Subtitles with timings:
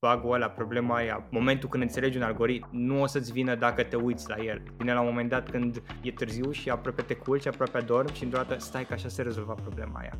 [0.00, 3.96] bug ăla, problema aia, momentul când înțelegi un algoritm, nu o să-ți vină dacă te
[3.96, 4.62] uiți la el.
[4.76, 8.24] Vine la un moment dat când e târziu și aproape te culci, aproape adormi și
[8.24, 10.18] într-o dată stai că așa se rezolva problema aia.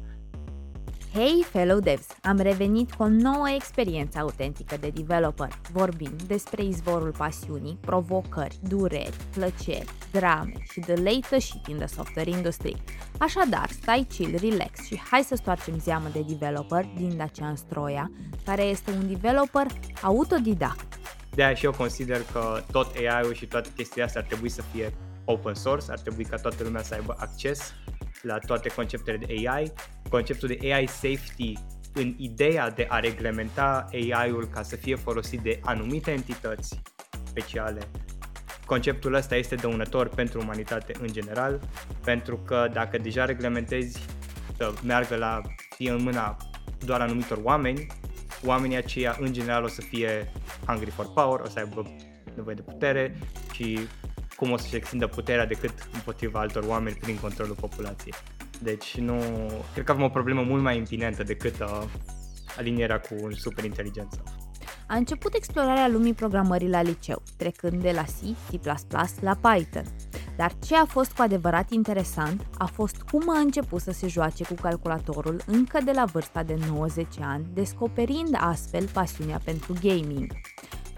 [1.12, 2.06] Hei, fellow devs!
[2.22, 5.48] Am revenit cu o nouă experiență autentică de developer.
[5.72, 12.30] Vorbim despre izvorul pasiunii, provocări, dureri, plăceri, drame și the latest shit in the software
[12.30, 12.76] industry.
[13.18, 18.10] Așadar, stai chill, relax și hai să stoarcem zeamă de developer din Dacian Stroia,
[18.44, 19.66] care este un developer
[20.02, 20.98] autodidact.
[21.34, 24.62] De aia și eu consider că tot AI-ul și toate chestiile astea ar trebui să
[24.72, 27.72] fie open source, ar trebui ca toată lumea să aibă acces
[28.22, 29.72] la toate conceptele de AI,
[30.10, 31.52] conceptul de AI safety
[31.94, 36.80] în ideea de a reglementa AI-ul ca să fie folosit de anumite entități
[37.22, 37.80] speciale.
[38.66, 41.60] Conceptul ăsta este dăunător pentru umanitate în general,
[42.04, 44.06] pentru că dacă deja reglementezi
[44.56, 45.40] să meargă la
[45.76, 46.36] fie în mâna
[46.84, 47.86] doar anumitor oameni,
[48.44, 50.32] oamenii aceia în general o să fie
[50.66, 51.96] hungry for power, o să aibă
[52.34, 53.18] nevoie de putere
[53.52, 53.78] și
[54.38, 58.14] cum o să-și extindă puterea decât împotriva altor oameni prin controlul populației.
[58.62, 59.20] Deci nu,
[59.72, 61.82] cred că avem o problemă mult mai impinentă decât uh,
[62.56, 64.22] alinierea cu superinteligență.
[64.86, 68.60] A început explorarea lumii programării la liceu, trecând de la C, C++
[69.20, 69.84] la Python.
[70.36, 74.44] Dar ce a fost cu adevărat interesant a fost cum a început să se joace
[74.44, 80.32] cu calculatorul încă de la vârsta de 90 ani, descoperind astfel pasiunea pentru gaming.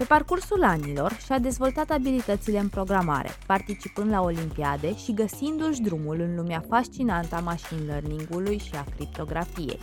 [0.01, 6.37] Pe parcursul anilor și-a dezvoltat abilitățile în programare, participând la olimpiade și găsindu-și drumul în
[6.37, 9.79] lumea fascinantă a machine learning-ului și a criptografiei.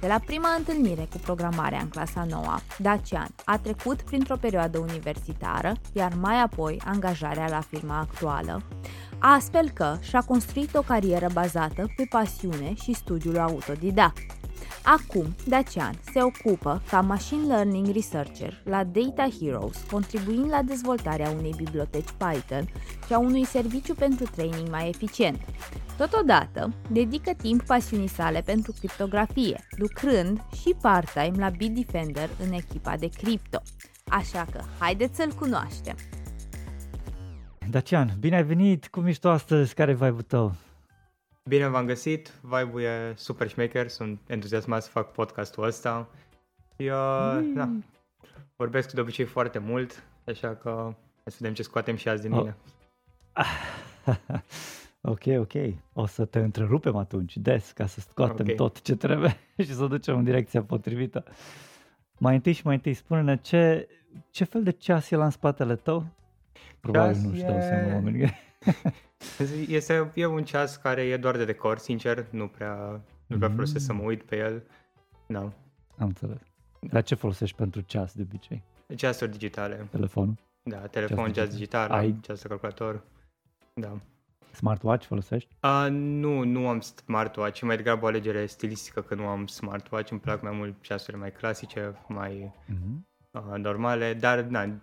[0.00, 2.44] De la prima întâlnire cu programarea în clasa 9,
[2.78, 8.62] Dacian a trecut printr-o perioadă universitară, iar mai apoi angajarea la firma actuală,
[9.18, 14.41] astfel că și-a construit o carieră bazată pe pasiune și studiul autodidact.
[14.82, 21.54] Acum, Dacian se ocupă ca machine learning researcher la Data Heroes, contribuind la dezvoltarea unei
[21.56, 22.68] biblioteci Python
[23.06, 25.40] și a unui serviciu pentru training mai eficient.
[25.96, 33.08] Totodată, dedică timp pasiunii sale pentru criptografie, lucrând și part-time la Bitdefender în echipa de
[33.08, 33.62] cripto.
[34.04, 35.96] Așa că, haideți să-l cunoaștem!
[37.70, 38.88] Dacian, bine ai venit!
[38.88, 39.74] Cum ești tu astăzi?
[39.74, 40.54] Care e vibe tău?
[41.48, 46.08] Bine v-am găsit, vibe e super șmecher, sunt entuziasmat să fac podcastul ăsta.
[46.76, 47.54] Și, uh, mm.
[47.54, 47.70] da,
[48.56, 52.32] vorbesc de obicei foarte mult, așa că hai să vedem ce scoatem și azi din
[52.32, 52.38] oh.
[52.38, 52.56] mine.
[55.14, 55.52] ok, ok.
[55.92, 58.54] O să te întrerupem atunci des ca să scoatem okay.
[58.54, 61.24] tot ce trebuie și să o ducem în direcția potrivită.
[62.18, 63.88] Mai întâi și mai întâi spune-ne ce,
[64.30, 66.06] ce fel de ceas e la în spatele tău?
[66.80, 68.30] Probabil ceas nu-și dau seama oamenii.
[69.68, 73.54] Este e un ceas care e doar de decor, sincer, nu prea, nu prea mm.
[73.54, 74.62] folosesc să mă uit pe el.
[75.26, 75.40] Da.
[75.98, 76.40] Am înțeles.
[76.80, 78.62] Dar ce folosești pentru ceas de obicei?
[78.96, 79.86] Ceasuri digitale.
[79.90, 80.34] Telefonul?
[80.62, 82.18] Da, telefon, ceas, digital, Ai...
[82.20, 83.02] ceas de calculator.
[83.74, 84.00] Da.
[84.52, 85.56] Smartwatch folosești?
[85.62, 90.20] Uh, nu, nu am smartwatch, mai degrabă o alegere stilistică că nu am smartwatch, îmi
[90.20, 93.00] plac mai mult ceasurile mai clasice, mai uh-huh.
[93.30, 94.80] uh, normale, dar na,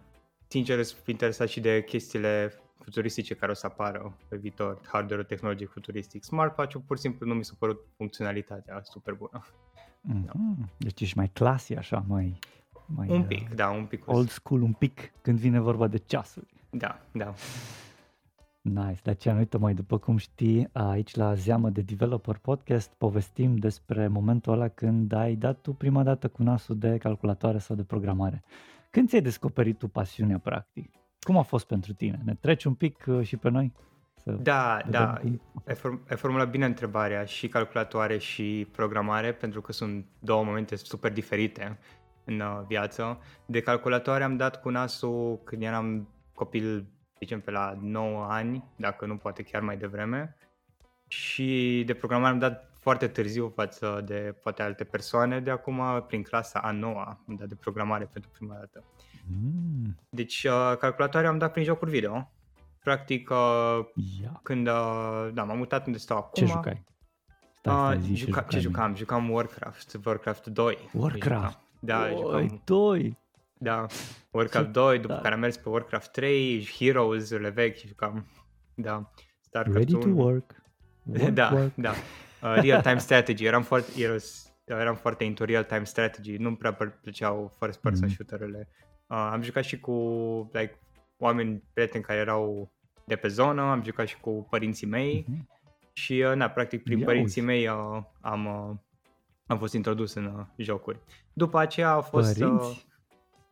[0.47, 2.53] sincer sunt interesat și de chestiile
[2.83, 6.23] futuristice care o să apară pe viitor, hardware tehnologic futuristic.
[6.23, 9.45] Smartwatch-ul pur și simplu nu mi s-a părut funcționalitatea super bună.
[9.45, 10.25] Mm-hmm.
[10.25, 10.31] Da.
[10.77, 12.39] Deci ești mai clasi așa, mai...
[12.85, 14.07] mai un pic, uh, da, un pic.
[14.07, 16.53] Old school un pic când vine vorba de ceasuri.
[16.69, 17.33] Da, da.
[18.61, 23.55] Nice, de aceea, uite mai după cum știi, aici la Zeamă de Developer Podcast povestim
[23.55, 27.83] despre momentul ăla când ai dat tu prima dată cu nasul de calculatoare sau de
[27.83, 28.43] programare.
[28.89, 30.98] Când ți-ai descoperit tu pasiunea practic?
[31.19, 32.19] Cum a fost pentru tine?
[32.23, 33.73] Ne treci un pic uh, și pe noi?
[34.15, 39.71] Să da, da, ai, form- ai formulat bine întrebarea și calculatoare și programare, pentru că
[39.71, 41.79] sunt două momente super diferite
[42.25, 43.19] în uh, viață.
[43.45, 46.85] De calculatoare am dat cu nasul când eram copil,
[47.19, 50.35] zicem pe la 9 ani, dacă nu poate chiar mai devreme.
[51.07, 56.23] Și de programare am dat foarte târziu față de poate alte persoane, de acum prin
[56.23, 58.83] clasa a noua am dat de programare pentru prima dată.
[59.29, 59.95] Mm.
[60.09, 62.31] Deci uh, calculatoare am dat prin jocuri video.
[62.83, 63.37] Practic, uh,
[64.21, 64.33] yeah.
[64.43, 66.45] când uh, da, m-am mutat unde stau acum.
[66.45, 66.83] Ce jucai?
[67.59, 68.95] Stai, uh, juca, ce jucam?
[68.95, 70.77] Jucam Warcraft, Warcraft 2.
[70.93, 71.59] Warcraft?
[71.79, 72.61] Da, Oi, jucam...
[72.65, 73.17] 2?
[73.57, 73.85] Da,
[74.31, 75.19] Warcraft 2, după da.
[75.19, 78.25] care am mers pe Warcraft 3, Heroes-urile vechi, jucam,
[78.75, 79.11] da,
[79.41, 80.01] Starcraft Ready 1.
[80.03, 80.55] to work.
[81.19, 81.75] work da, work.
[81.75, 81.93] da.
[82.41, 83.91] Uh, real-time strategy, eram foarte,
[84.65, 88.13] eram foarte into real-time strategy, nu prea plăceau first person mm.
[88.13, 88.69] shooter-urile
[89.09, 89.93] Uh, am jucat și cu
[90.53, 90.79] like,
[91.17, 92.71] oameni, prieteni care erau
[93.05, 95.45] de pe zonă, am jucat și cu părinții mei uh-huh.
[95.93, 97.51] și, uh, na, practic, prin Ia părinții uzi.
[97.51, 98.75] mei uh, am, uh,
[99.47, 100.99] am fost introdus în uh, jocuri.
[101.33, 102.41] După aceea a fost...
[102.41, 102.77] Uh,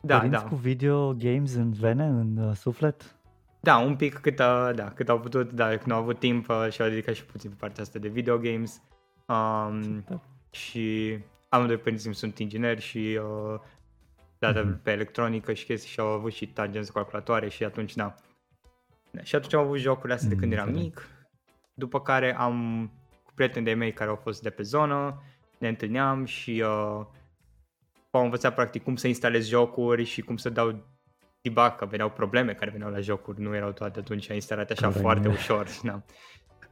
[0.01, 0.47] Da, Părinți da.
[0.47, 3.16] cu video games în vene, în uh, suflet?
[3.59, 6.67] Da, un pic cât, uh, da, cât au putut, da, când au avut timp uh,
[6.71, 8.81] și au dedicat și puțin pe partea asta de video games.
[9.27, 10.21] Um, Da.
[10.49, 11.17] și
[11.49, 13.59] amândoi părinții sunt ingineri și uh,
[14.39, 14.81] da, da, Mhm.
[14.81, 18.15] pe electronică și chestii și au avut și tangență calculatoare și atunci, da.
[19.11, 19.21] da.
[19.23, 20.87] Și atunci am avut jocurile astea de Mm, când eram înțeleg.
[20.87, 21.07] mic,
[21.73, 22.87] după care am
[23.25, 25.21] cu prieteni de mei care au fost de pe zonă,
[25.57, 27.05] ne întâlneam și uh,
[28.11, 30.85] au învățat practic cum să instalez jocuri și cum să dau
[31.53, 35.01] debug, că veneau probleme care veneau la jocuri, nu erau toate atunci instalate așa Corect.
[35.03, 35.67] foarte ușor.
[35.83, 36.01] Da.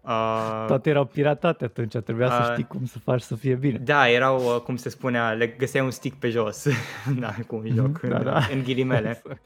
[0.02, 3.78] Uh, Toate erau piratate atunci, trebuia să Uh, știi cum să faci să fie bine.
[3.78, 6.68] da, erau, uh, cum se spunea, le găseai un stick pe jos,
[7.20, 8.38] da, cu un Mhm, joc, da, în, da.
[8.52, 9.10] în ghilimele.
[9.10, 9.42] Exact.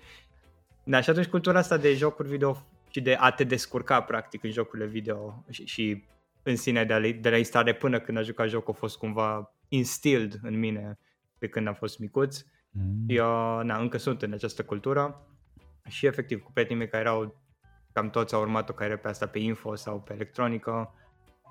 [0.84, 4.52] Da, și atunci cultura asta de jocuri video și de a te descurca practic în
[4.52, 6.04] jocurile video și, și
[6.44, 8.98] în sine de, a, le- de la instare până când a jucat jocul a fost
[8.98, 11.00] cumva instilled în mine
[11.40, 12.42] de când am fost micuț.
[12.72, 13.06] Mm.
[13.08, 15.28] Eu, na, încă sunt în această cultură
[15.88, 17.36] și efectiv cu prietenii mei care erau
[17.94, 20.94] cam toți au urmat o carieră pe asta pe info sau pe electronică.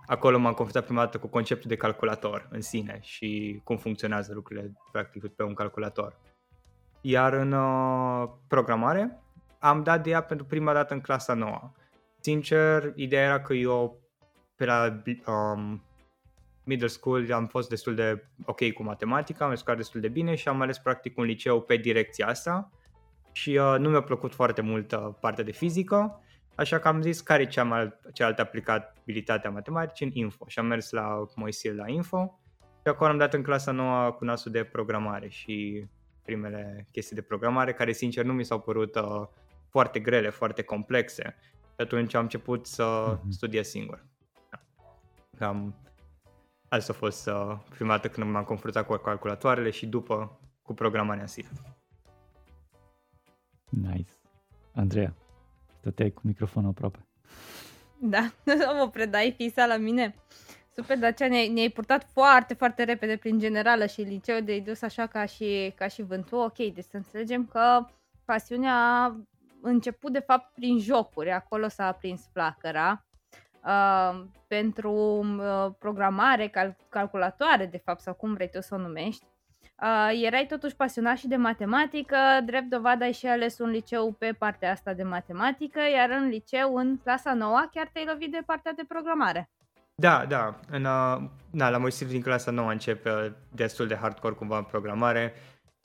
[0.07, 4.73] Acolo m-am confruntat prima dată cu conceptul de calculator în sine și cum funcționează lucrurile
[4.93, 6.17] practic pe un calculator.
[7.01, 9.23] Iar în uh, programare
[9.59, 11.73] am dat de ea pentru prima dată în clasa 9.
[12.21, 14.01] Sincer, ideea era că eu
[14.57, 15.88] pe la um,
[16.69, 20.49] middle school am fost destul de ok cu matematica, am descurcat destul de bine și
[20.49, 22.71] am ales practic un liceu pe direcția asta
[23.33, 26.21] și uh, nu mi-a plăcut foarte mult uh, partea de fizică,
[26.55, 30.59] așa că am zis care e cea mai, cealaltă aplicabilitate a matematicii în info și
[30.59, 34.53] am mers la Moisil la info și acolo am dat în clasa nouă cu nasul
[34.53, 35.85] de programare și
[36.25, 39.27] primele chestii de programare care sincer nu mi s-au părut uh,
[39.69, 41.37] foarte grele, foarte complexe.
[41.61, 43.31] Și atunci am început să Mhm.
[43.31, 44.05] studiez singur.
[44.51, 44.61] Da.
[45.39, 45.75] Cam
[46.69, 51.23] asta a fost uh, prima dată când m-am confruntat cu calculatoarele și după cu programarea
[51.23, 51.49] în sine.
[53.69, 54.13] Nice.
[54.75, 55.15] Andreea,
[55.79, 57.07] stăteai cu microfonul aproape.
[58.01, 58.33] Da,
[58.79, 60.15] mă predai fisa la mine.
[60.75, 65.07] Super, Dacia, ne-ai, ne-ai purtat foarte, foarte repede prin generală și liceu de dus așa
[65.07, 66.39] ca și, ca și vântul.
[66.39, 67.87] Ok, deci să înțelegem că
[68.25, 69.17] pasiunea a
[69.63, 73.07] început de fapt prin jocuri, acolo s-a aprins flacăra.
[73.65, 79.25] Uh, pentru uh, programare, cal- calculatoare, de fapt, sau cum vrei tu să o numești.
[79.83, 84.33] Uh, erai totuși pasionat și de matematică, drept dovadă ai și ales un liceu pe
[84.39, 88.73] partea asta de matematică, iar în liceu, în clasa 9, chiar te-ai lovit de partea
[88.73, 89.51] de programare.
[89.95, 90.61] Da, da.
[90.71, 95.33] În, uh, na, la Moisil din clasa 9 începe destul de hardcore cumva în programare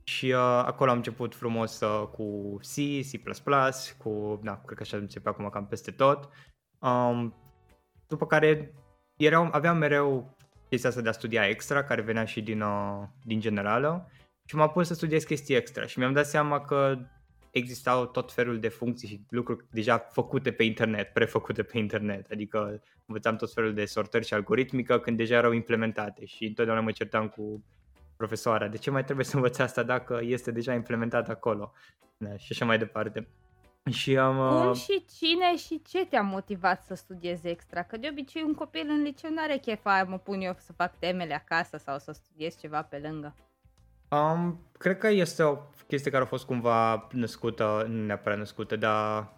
[0.04, 2.74] și uh, acolo am început frumos uh, cu C,
[3.12, 6.30] C++, cu, na, cred că așa începe acum cam peste tot.
[6.80, 7.34] Um,
[8.08, 8.74] după care
[9.16, 10.36] erau, aveam mereu
[10.70, 14.12] chestia asta de a studia extra, care venea și din, uh, din generală.
[14.46, 16.98] Și m-am pus să studiez chestii extra și mi-am dat seama că
[17.52, 22.82] existau tot felul de funcții și lucruri deja făcute pe internet, prefăcute pe internet, adică
[23.06, 27.28] învățam tot felul de sortări și algoritmică când deja erau implementate și întotdeauna mă certam
[27.28, 27.64] cu
[28.18, 31.72] profesoara, de ce mai trebuie să învăț asta dacă este deja implementat acolo?
[32.18, 33.28] Da, și așa mai departe.
[33.92, 34.36] Și am...
[34.36, 37.84] Cum uh, și cine și ce te-a motivat să studiezi extra?
[37.84, 40.74] Că de obicei un copil în liceu nu are chef aia, mă pun eu să
[40.74, 43.36] fac temele acasă sau să studiez ceva pe lângă.
[44.10, 45.58] Um, cred că este o
[45.88, 49.34] chestie care a fost cumva născută, nu neapărat născută, dar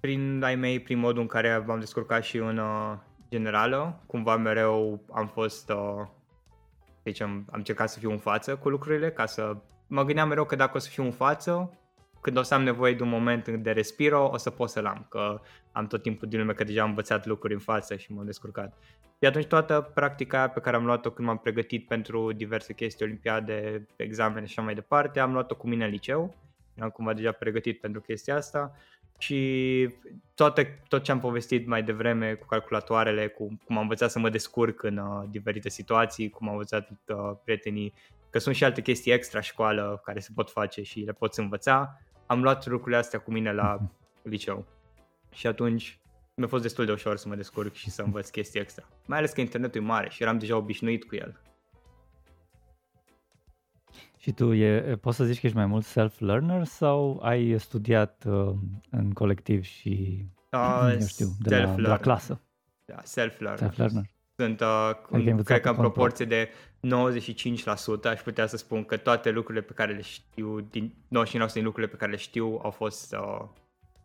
[0.00, 2.96] prin ai mei, prin modul în care m-am descurcat și în uh,
[3.28, 6.06] generală, cumva mereu am fost, uh,
[7.02, 9.56] deci am, am încercat să fiu în față cu lucrurile, ca să
[9.86, 11.78] mă gândeam mereu că dacă o să fiu în față,
[12.24, 15.06] când o să am nevoie de un moment de respiro, o să pot să-l am,
[15.08, 15.40] că
[15.72, 18.76] am tot timpul din lume că deja am învățat lucruri în față și m-am descurcat.
[19.18, 23.04] Și atunci toată practica aia pe care am luat-o când m-am pregătit pentru diverse chestii,
[23.04, 26.34] olimpiade, examene și așa mai departe, am luat-o cu mine în liceu.
[26.74, 28.74] Eram cumva deja pregătit pentru chestia asta
[29.18, 29.90] și
[30.34, 34.28] toate, tot ce am povestit mai devreme cu calculatoarele, cu cum am învățat să mă
[34.28, 37.92] descurc în uh, diferite situații, cum am învățat uh, prietenii
[38.30, 42.00] că sunt și alte chestii extra școală care se pot face și le poți învăța,
[42.26, 43.78] am luat lucrurile astea cu mine la
[44.22, 44.66] liceu.
[45.32, 45.98] Și atunci
[46.34, 48.88] mi-a fost destul de ușor să mă descurc și să învăț chestii extra.
[49.06, 51.40] Mai ales că internetul e mare și eram deja obișnuit cu el.
[54.16, 58.54] Și tu e, poți să zici că ești mai mult self-learner sau ai studiat uh,
[58.90, 62.00] în colectiv și, Uh, eu știu, de la, de la self-learner.
[62.00, 62.40] clasă?
[62.84, 63.58] Da, self-learner.
[63.58, 64.13] Self-learner.
[64.36, 66.48] Sunt, uh, ai în, învățat cred că pe în cont proporție de
[68.06, 71.64] 95% aș putea să spun că toate lucrurile pe care le știu, din 99% din
[71.64, 73.44] lucrurile pe care le știu au fost uh,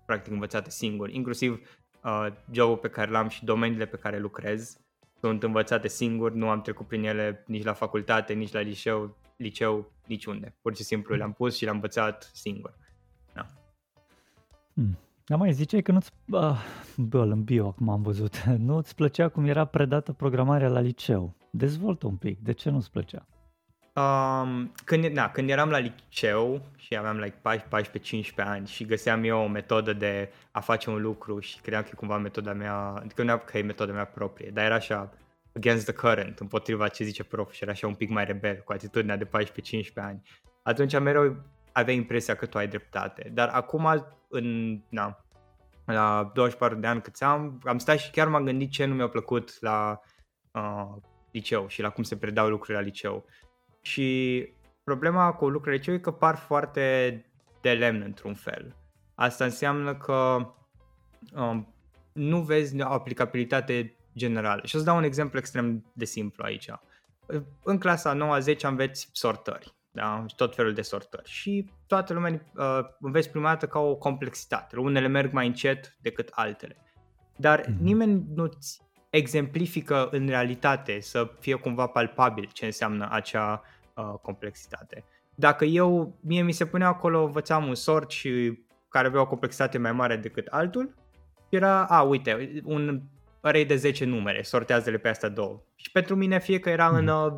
[0.05, 1.09] practic învățate singur.
[1.09, 4.77] Inclusiv uh, jobul pe care l-am și domeniile pe care lucrez
[5.19, 9.91] sunt învățate singur, nu am trecut prin ele nici la facultate, nici la liceu, liceu
[10.07, 10.55] niciunde.
[10.61, 12.73] Pur și simplu le-am pus și le-am învățat singur.
[13.33, 13.45] Da.
[14.73, 14.97] Hmm.
[15.29, 16.57] Dar mai ziceai că nu-ți, uh,
[16.95, 21.35] bă, în bio acum am văzut, nu-ți plăcea cum era predată programarea la liceu.
[21.51, 23.27] Dezvoltă un pic, de ce nu-ți plăcea?
[23.95, 27.35] Um, când, na, când eram la liceu și aveam like
[28.31, 31.89] 14-15 ani și găseam eu o metodă de a face un lucru și credeam că
[31.91, 35.09] e cumva metoda mea, adică nu că e metoda mea proprie, dar era așa
[35.55, 38.71] against the current, împotriva ce zice prof și era așa un pic mai rebel, cu
[38.71, 39.29] atitudinea de 14-15
[39.95, 40.21] ani.
[40.63, 41.35] Atunci mereu
[41.71, 43.31] avea impresia că tu ai dreptate.
[43.33, 45.25] Dar acum, în, na,
[45.85, 49.09] la 24 de ani cât am, am stat și chiar m-am gândit ce nu mi-a
[49.09, 49.99] plăcut la
[50.51, 53.25] uh, liceu și la cum se predau lucrurile la liceu.
[53.81, 54.47] Și
[54.83, 57.25] problema cu lucrurile liceu e că par foarte
[57.61, 58.75] de lemn într-un fel.
[59.15, 60.37] Asta înseamnă că
[61.35, 61.73] um,
[62.13, 64.61] nu vezi o aplicabilitate generală.
[64.65, 66.69] Și o să dau un exemplu extrem de simplu aici.
[67.63, 70.25] În clasa 9-10 înveți sortări, da?
[70.35, 74.77] tot felul de sortări și toată lumea uh, înveți prima dată ca o complexitate.
[74.77, 76.77] Unele merg mai încet decât altele.
[77.35, 77.77] Dar mm-hmm.
[77.79, 83.61] nimeni nu-ți exemplifică în realitate să fie cumva palpabil ce înseamnă acea
[83.95, 85.03] uh, complexitate.
[85.35, 89.77] Dacă eu, mie mi se punea acolo, învățam un sort și care avea o complexitate
[89.77, 90.95] mai mare decât altul,
[91.49, 93.01] era, a, uite, un
[93.41, 95.61] array de 10 numere, sortează-le pe astea două.
[95.75, 96.95] Și pentru mine fie că era mm.
[96.95, 97.33] în uh,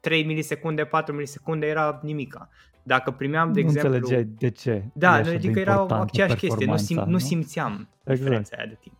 [0.00, 2.48] 3 milisecunde, 4 milisecunde, era nimica.
[2.82, 3.94] Dacă primeam, de nu exemplu...
[3.94, 4.84] înțelegeai de ce.
[4.94, 7.04] Da, adică era aceeași chestie, nu, sim, nu?
[7.06, 8.18] nu simțeam exact.
[8.18, 8.96] diferența aia de timp.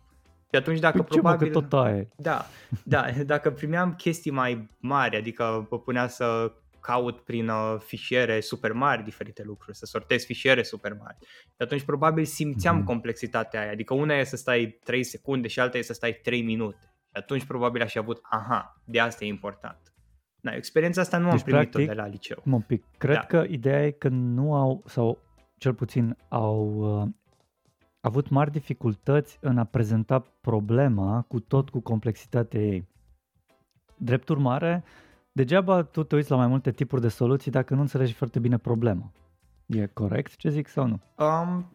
[0.49, 1.47] Și atunci dacă păi probabil...
[1.47, 2.07] Ce, mă, că tot aia.
[2.15, 2.45] Da,
[2.83, 8.71] da, dacă primeam chestii mai mari, adică vă punea să caut prin uh, fișiere super
[8.71, 11.17] mari diferite lucruri, să sortez fișiere super mari.
[11.21, 12.85] Și atunci probabil simțeam mm-hmm.
[12.85, 16.41] complexitatea aia, adică una e să stai 3 secunde și alta e să stai 3
[16.41, 16.93] minute.
[17.03, 19.88] Și atunci probabil aș fi avut, aha, de asta e important.
[20.41, 22.41] Da, experiența asta nu deci, am primit-o practic, de la liceu.
[22.45, 22.83] Un pic.
[22.97, 23.21] Cred da.
[23.21, 25.17] că ideea e că nu au, sau
[25.57, 27.07] cel puțin au uh,
[27.99, 32.87] avut mari dificultăți în a prezenta problema cu tot cu complexitatea ei.
[33.97, 34.83] Drept urmare,
[35.31, 38.57] degeaba tu te uiți la mai multe tipuri de soluții dacă nu înțelegi foarte bine
[38.57, 39.11] problema.
[39.65, 40.99] E corect ce zic sau nu?
[41.25, 41.73] Um,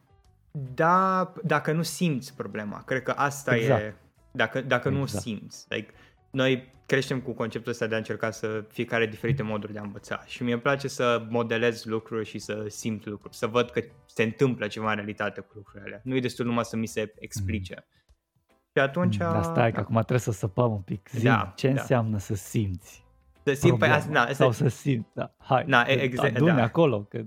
[0.75, 2.83] da, dacă nu simți problema.
[2.83, 3.83] Cred că asta exact.
[3.83, 3.95] e...
[4.33, 5.13] Dacă, dacă exact.
[5.13, 5.67] nu simți.
[5.69, 5.93] Like,
[6.35, 10.23] noi creștem cu conceptul ăsta de a încerca să fiecare diferite moduri de a învăța
[10.27, 14.23] și mie îmi place să modelez lucruri și să simt lucruri, să văd că se
[14.23, 16.01] întâmplă ceva în realitate cu lucrurile alea.
[16.05, 17.75] Nu e destul numai să mi se explice.
[17.77, 18.03] Mm.
[18.77, 19.17] Și atunci...
[19.17, 21.09] Da, stai, că acum trebuie să săpăm un pic.
[21.13, 21.81] Zim, da, ce da.
[21.81, 23.05] înseamnă să simți?
[23.45, 25.35] Să simți, păi, asta, na, sau să simți, da.
[25.39, 26.63] Hai, na, exact, da.
[26.63, 27.25] acolo, că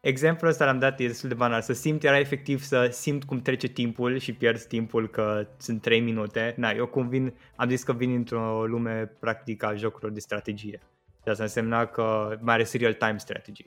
[0.00, 1.60] Exemplul ăsta l-am dat, e destul de banal.
[1.60, 6.00] Să simt era efectiv să simt cum trece timpul și pierzi timpul că sunt 3
[6.00, 6.54] minute.
[6.56, 10.80] Na, eu cum vin, am zis că vin într-o lume practică a jocurilor de strategie.
[11.22, 13.64] Și asta însemna că mai are serial time strategy.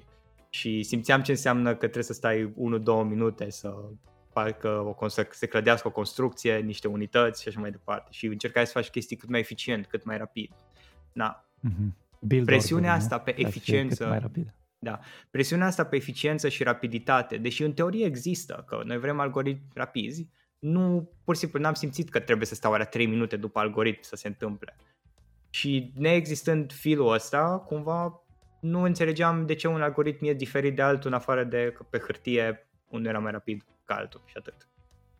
[0.49, 2.53] Și simțeam ce înseamnă că trebuie să stai 1-2
[3.09, 3.75] minute să
[4.33, 8.07] facă o, să se clădească o construcție, niște unități și așa mai departe.
[8.11, 10.51] Și încercai să faci chestii cât mai eficient, cât mai rapid.
[11.11, 11.45] Na.
[11.69, 12.43] Mm-hmm.
[12.45, 13.21] Presiunea order, asta nu?
[13.21, 13.95] pe eficiență.
[13.95, 14.99] Cât mai rapid da.
[15.31, 20.29] Presiunea asta pe eficiență și rapiditate, deși în teorie există, că noi vrem algoritmi rapizi,
[20.59, 24.01] nu, pur și simplu n-am simțit că trebuie să stau alea 3 minute după algoritm
[24.01, 24.75] să se întâmple.
[25.49, 28.23] Și neexistând filul ăsta, cumva
[28.61, 31.97] nu înțelegeam de ce un algoritm e diferit de altul în afară de că pe
[31.97, 34.67] hârtie unul era mai rapid ca altul și atât.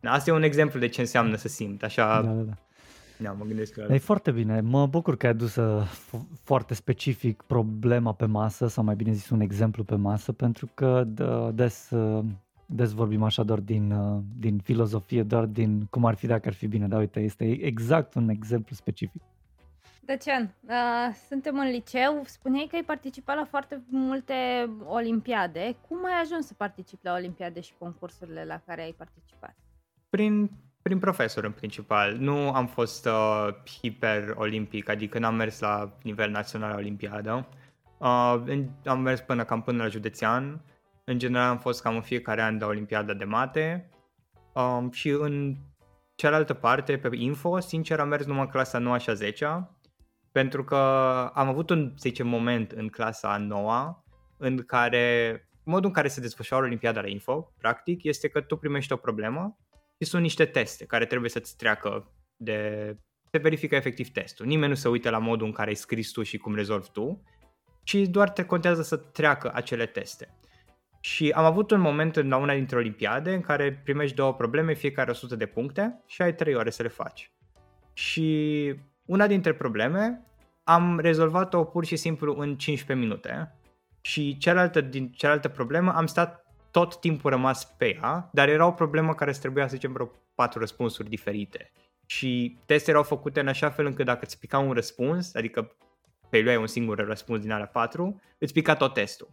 [0.02, 2.58] Asta e un exemplu de ce înseamnă să simt, așa da, da, da.
[3.22, 3.86] Da, mă gândesc că...
[3.90, 4.60] E foarte bine.
[4.60, 5.86] Mă bucur că ai adus uh,
[6.42, 11.04] foarte specific problema pe masă, sau mai bine zis un exemplu pe masă, pentru că
[11.54, 12.24] des, uh,
[12.66, 16.54] des vorbim așa doar din, uh, din filozofie, doar din cum ar fi dacă ar
[16.54, 16.88] fi bine.
[16.88, 19.22] Dar uite, este exact un exemplu specific.
[20.04, 24.34] Dacian, uh, suntem în liceu, spuneai că ai participat la foarte multe
[24.84, 25.76] olimpiade.
[25.88, 29.54] Cum ai ajuns să participi la olimpiade și concursurile la care ai participat?
[30.08, 30.50] Prin
[30.82, 32.16] prin profesor în principal.
[32.16, 33.48] Nu am fost uh,
[33.80, 37.48] hiper-olimpic, adică n-am mers la nivel național la olimpiadă.
[37.98, 38.42] Uh,
[38.84, 40.64] am mers până cam până la județean.
[41.04, 43.90] În general am fost cam în fiecare an la olimpiada de mate.
[44.52, 45.56] Uh, și în
[46.14, 49.68] cealaltă parte, pe info, sincer am mers numai în clasa 9 și a 10
[50.32, 50.76] pentru că
[51.34, 54.04] am avut un, să zicem, moment în clasa 9
[54.36, 58.92] în care modul în care se desfășoară Olimpiada la Info, practic, este că tu primești
[58.92, 59.61] o problemă și
[60.04, 62.96] sunt niște teste care trebuie să-ți treacă de...
[63.30, 64.46] Se verifică efectiv testul.
[64.46, 67.22] Nimeni nu se uită la modul în care ai scris tu și cum rezolvi tu,
[67.82, 70.36] ci doar te contează să treacă acele teste.
[71.00, 75.10] Și am avut un moment la una dintre olimpiade în care primești două probleme, fiecare
[75.10, 77.32] 100 de puncte și ai 3 ore să le faci.
[77.92, 80.26] Și una dintre probleme
[80.64, 83.54] am rezolvat-o pur și simplu în 15 minute
[84.00, 86.41] și cealaltă, din cealaltă problemă am stat
[86.72, 90.10] tot timpul rămas pe ea, dar era o problemă care îți trebuia, să zicem, vreo
[90.34, 91.72] patru răspunsuri diferite.
[92.06, 95.76] Și testele erau făcute în așa fel încât dacă îți pica un răspuns, adică
[96.30, 99.28] pe luai un singur răspuns din alea patru, îți pica tot testul.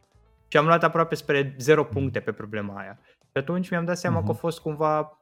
[0.47, 2.99] Și am luat aproape spre 0 puncte pe problema aia.
[3.19, 4.25] Și atunci mi-am dat seama uh-huh.
[4.25, 4.39] că a mhm.
[4.39, 5.21] fost cumva,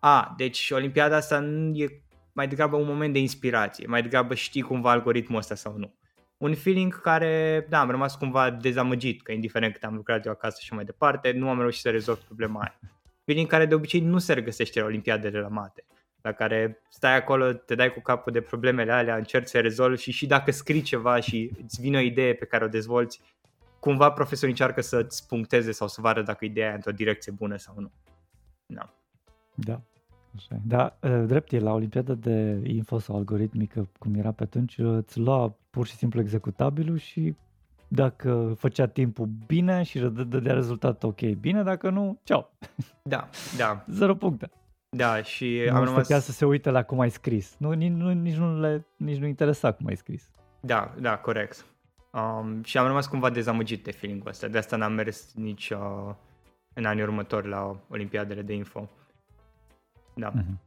[0.00, 4.62] a, deci Olimpiada asta nu e mai degrabă un moment de inspirație, mai degrabă știi
[4.62, 5.94] cumva algoritmul ăsta sau nu.
[6.38, 10.58] Un feeling care, da, am rămas cumva dezamăgit, că indiferent cât am lucrat eu acasă
[10.60, 12.78] și mai departe, nu am reușit să rezolv problema aia.
[13.24, 15.84] Feeling care de obicei nu se regăsește la Olimpiadele la mate
[16.20, 20.10] la care stai acolo, te dai cu capul de problemele alea, încerci să rezolvi și
[20.10, 23.20] și dacă scrii ceva și îți vine o idee pe care o dezvolți,
[23.80, 27.74] cumva profesorul încearcă să-ți puncteze sau să vadă dacă ideea e într-o direcție bună sau
[27.78, 27.90] nu.
[28.66, 28.94] Da.
[29.54, 29.80] Da.
[30.38, 30.60] Așa.
[30.66, 35.18] Da, ă, drept e, la Olimpiada de info sau algoritmică, cum era pe atunci, îți
[35.18, 37.34] lua pur și simplu executabilul și
[37.88, 42.50] dacă făcea timpul bine și dădea rezultat ok, bine, dacă nu, ceau.
[43.02, 43.84] Da, da.
[43.98, 44.50] Zero puncte.
[44.90, 46.06] Da, și nu am rămas...
[46.06, 47.54] să se uite la cum ai scris.
[47.58, 50.30] Nu, nici, nu, nici, nu le, nici nu interesa cum ai scris.
[50.60, 51.64] Da, da, corect.
[52.12, 54.48] Um, și am rămas cumva dezamăgit de feeling-ul ăsta.
[54.48, 56.14] De asta n-am mers nici uh,
[56.74, 58.88] în anii următori la Olimpiadele de Info.
[60.18, 60.32] Da.
[60.32, 60.66] Mm-hmm.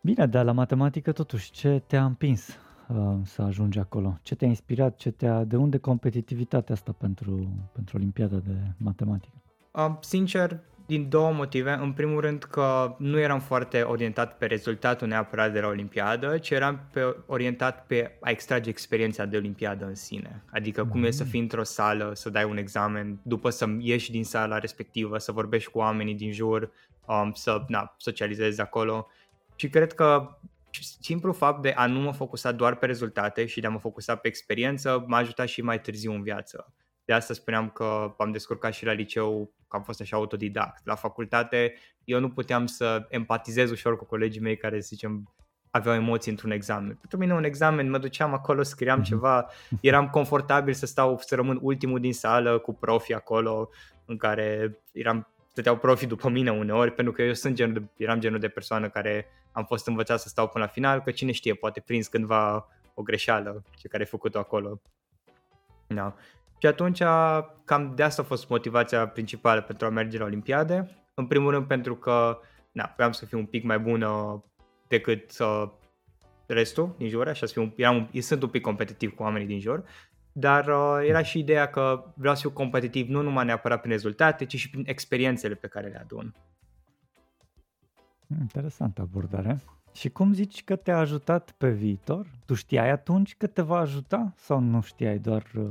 [0.00, 2.58] Bine, dar la matematică totuși, ce te-a împins
[2.88, 4.18] uh, să ajungi acolo?
[4.22, 4.96] Ce te-a inspirat?
[4.96, 9.42] Ce te-a, de unde competitivitatea asta pentru, pentru Olimpiada de matematică?
[9.70, 11.78] Uh, sincer, din două motive.
[11.80, 16.50] În primul rând că nu eram foarte orientat pe rezultatul neapărat de la Olimpiadă, ci
[16.50, 20.42] eram pe, orientat pe a extrage experiența de Olimpiadă în sine.
[20.50, 20.90] Adică mm-hmm.
[20.90, 21.28] cum e să mm.
[21.28, 25.70] fii într-o sală, să dai un examen, după să ieși din sala respectivă, să vorbești
[25.70, 26.70] cu oamenii din jur,
[27.06, 29.06] um, să na, socializezi acolo.
[29.54, 30.38] Și cred că
[31.00, 34.16] simplu fapt de a nu mă focusa doar pe rezultate și de a mă focusa
[34.16, 36.74] pe experiență m-a ajutat și mai târziu în viață.
[37.04, 40.86] De asta spuneam că am descurcat și la liceu că am fost așa autodidact.
[40.86, 45.34] La facultate eu nu puteam să empatizez ușor cu colegii mei care, să zicem,
[45.70, 46.96] aveau emoții într-un examen.
[47.00, 49.04] Pentru mine un examen, mă duceam acolo, scriam mm-hmm.
[49.04, 49.46] ceva,
[49.80, 53.68] eram confortabil să stau, să rămân ultimul din sală cu profi acolo,
[54.04, 58.20] în care eram, stăteau profi după mine uneori, pentru că eu sunt genul de, eram
[58.20, 61.54] genul de persoană care am fost învățat să stau până la final, că cine știe,
[61.54, 64.80] poate prins cândva o greșeală, ce care ai făcut-o acolo.
[65.86, 66.14] Da.
[66.58, 67.02] Și atunci
[67.64, 71.04] cam de asta a fost motivația principală pentru a merge la Olimpiade.
[71.14, 72.38] În primul rând pentru că
[72.72, 74.42] na, vreau să fiu un pic mai bună
[74.88, 75.70] decât uh,
[76.46, 79.84] restul din jur, așa să fiu, eram, sunt un pic competitiv cu oamenii din jur,
[80.36, 84.44] dar uh, era și ideea că vreau să fiu competitiv nu numai neapărat prin rezultate,
[84.44, 86.34] ci și prin experiențele pe care le adun.
[88.40, 89.60] Interesantă abordare.
[89.92, 92.26] Și cum zici că te-a ajutat pe viitor?
[92.46, 95.70] Tu știai atunci că te va ajuta sau nu știai doar uh,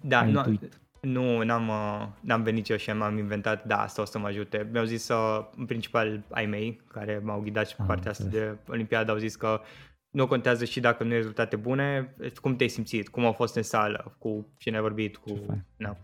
[0.00, 0.58] da, nu,
[1.00, 4.68] nu, n-am, uh, n-am venit eu și am inventat, da, asta o să mă ajute.
[4.72, 8.24] Mi-au zis, uh, în principal, ai mei, care m-au ghidat și pe ah, partea asta
[8.24, 9.60] de Olimpiadă, au zis că
[10.10, 13.62] nu contează și dacă nu ai rezultate bune, cum te-ai simțit, cum au fost în
[13.62, 15.28] sală, cu cine ai vorbit, cu...
[15.28, 15.96] Ce, na,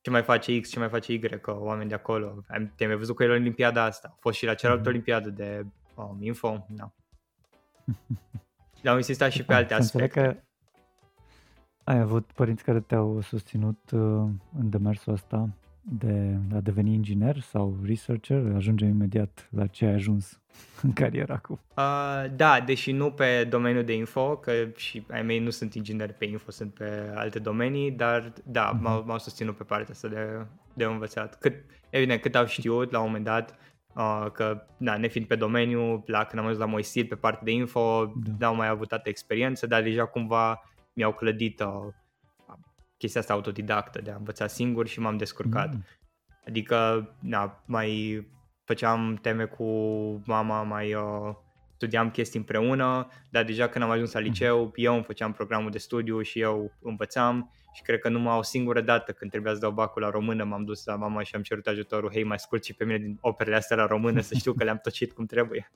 [0.00, 2.44] ce mai face X, ce mai face Y, că oameni de acolo.
[2.46, 4.08] Te-ai mai văzut cu el în Olimpiada asta.
[4.10, 4.88] A fost și la cealaltă mm-hmm.
[4.88, 6.66] Olimpiadă de um, info.
[6.68, 6.92] No.
[8.82, 10.20] Dar am insistat și pe alte aspecte.
[10.20, 10.36] Că
[11.84, 14.00] ai avut părinți care te-au susținut uh,
[14.58, 15.48] în demersul ăsta
[15.88, 18.52] de a deveni inginer sau researcher?
[18.54, 20.40] Ajungem imediat la ce ai ajuns
[20.82, 21.60] în carieră acum.
[21.76, 26.12] Uh, da, deși nu pe domeniul de info, că și ai mei nu sunt ingineri
[26.12, 28.80] pe info, sunt pe alte domenii, dar da, uh-huh.
[28.80, 31.38] m-au, m-au susținut pe partea asta de, de învățat.
[31.38, 31.54] Cât,
[31.90, 33.58] evident, cât au știut la un moment dat,
[33.94, 37.52] uh, că, da, nefiind pe domeniu, la, când am ajuns la Moisil pe partea de
[37.52, 38.32] info, da.
[38.38, 41.92] n-au mai avut atâta experiență, dar deja cumva mi-au clădit uh,
[42.96, 45.72] chestia asta autodidactă de a învăța singur și m-am descurcat.
[45.72, 45.84] Mm.
[46.46, 48.26] Adică, na, mai
[48.64, 49.64] făceam teme cu
[50.26, 51.34] mama, mai uh,
[51.74, 54.26] studiam chestii împreună, dar deja când am ajuns la mm.
[54.26, 54.72] liceu, mm.
[54.74, 58.80] eu îmi făceam programul de studiu și eu învățam și cred că numai o singură
[58.80, 61.66] dată când trebuia să dau bacul la română m-am dus la mama și am cerut
[61.66, 64.64] ajutorul, hei, mai scurt și pe mine din operele astea la română să știu că
[64.64, 65.72] le-am tocit cum trebuie.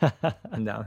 [0.58, 0.84] da.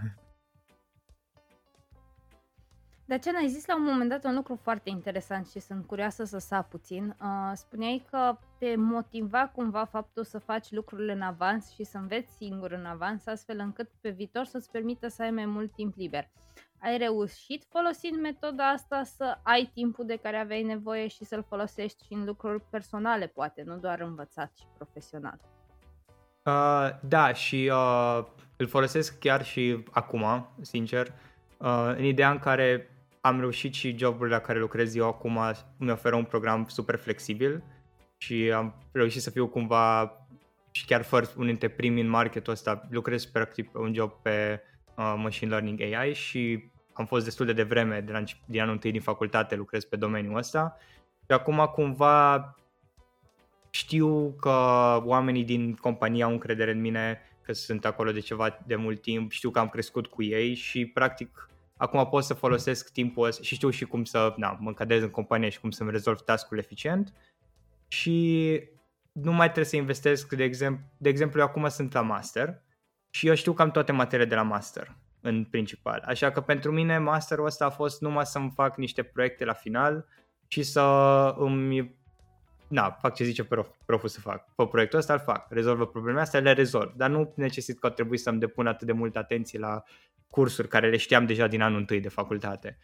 [3.18, 6.38] Ce ai zis la un moment dat un lucru foarte interesant și sunt curioasă să
[6.38, 7.16] sap puțin.
[7.22, 12.34] Uh, spuneai că te motiva cumva faptul să faci lucrurile în avans și să înveți
[12.34, 16.30] singur în avans, astfel încât pe viitor să-ți permită să ai mai mult timp liber.
[16.80, 22.06] Ai reușit folosind metoda asta să ai timpul de care aveai nevoie și să-l folosești
[22.06, 25.40] și în lucruri personale, poate, nu doar învățat și profesional.
[26.46, 28.26] Uh, da, și uh,
[28.58, 31.14] îl folosesc chiar și acum, sincer,
[31.58, 32.91] uh, în ideea în care
[33.22, 35.40] am reușit și joburile la care lucrez eu acum
[35.78, 37.64] mi oferă un program super flexibil
[38.18, 40.16] și am reușit să fiu cumva
[40.72, 44.62] și chiar fără unul dintre primii în marketul ăsta, lucrez practic pe un job pe
[44.96, 48.92] uh, machine learning AI și am fost destul de devreme, de la, din anul întâi
[48.92, 50.78] din facultate lucrez pe domeniul ăsta.
[51.26, 52.56] Și acum cumva
[53.70, 54.50] știu că
[55.04, 59.32] oamenii din companie au încredere în mine, că sunt acolo de ceva de mult timp,
[59.32, 61.51] știu că am crescut cu ei și practic
[61.82, 65.10] acum pot să folosesc timpul ăsta și știu și cum să na, mă încadrez în
[65.10, 67.14] companie și cum să-mi rezolv task eficient
[67.88, 68.60] și
[69.12, 72.62] nu mai trebuie să investesc, de exemplu, de exemplu eu acum sunt la master
[73.10, 76.04] și eu știu că am toate materiile de la master în principal.
[76.06, 80.06] Așa că pentru mine masterul ăsta a fost numai să-mi fac niște proiecte la final
[80.48, 80.82] și să
[81.38, 81.96] îmi
[82.68, 84.56] na, fac ce zice prof, proful să fac.
[84.56, 88.18] Pe proiectul ăsta îl fac, rezolvă problemele astea, le rezolv, dar nu necesitat că trebuie
[88.18, 89.84] să-mi depun atât de multă atenție la
[90.32, 92.78] cursuri care le știam deja din anul întâi de facultate.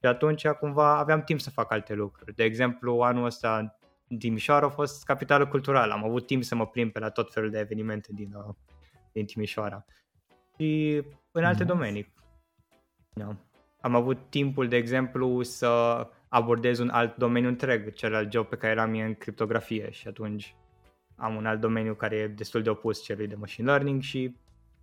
[0.00, 2.34] Și atunci cumva aveam timp să fac alte lucruri.
[2.34, 3.78] De exemplu, anul ăsta
[4.18, 5.92] Timișoara a fost capitală culturală.
[5.92, 8.54] Am avut timp să mă plimb pe la tot felul de evenimente din, uh,
[9.12, 9.84] din Timișoara.
[10.58, 11.74] Și în alte nice.
[11.74, 12.12] domenii.
[13.12, 13.36] Da.
[13.80, 15.68] Am avut timpul, de exemplu, să
[16.28, 20.54] abordez un alt domeniu întreg, celălalt job pe care eram în criptografie și atunci
[21.16, 24.36] am un alt domeniu care e destul de opus celui de machine learning și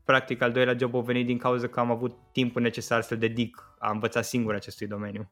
[0.09, 3.75] practic al doilea job a venit din cauza că am avut timpul necesar să dedic
[3.79, 5.31] a învăța singur acestui domeniu.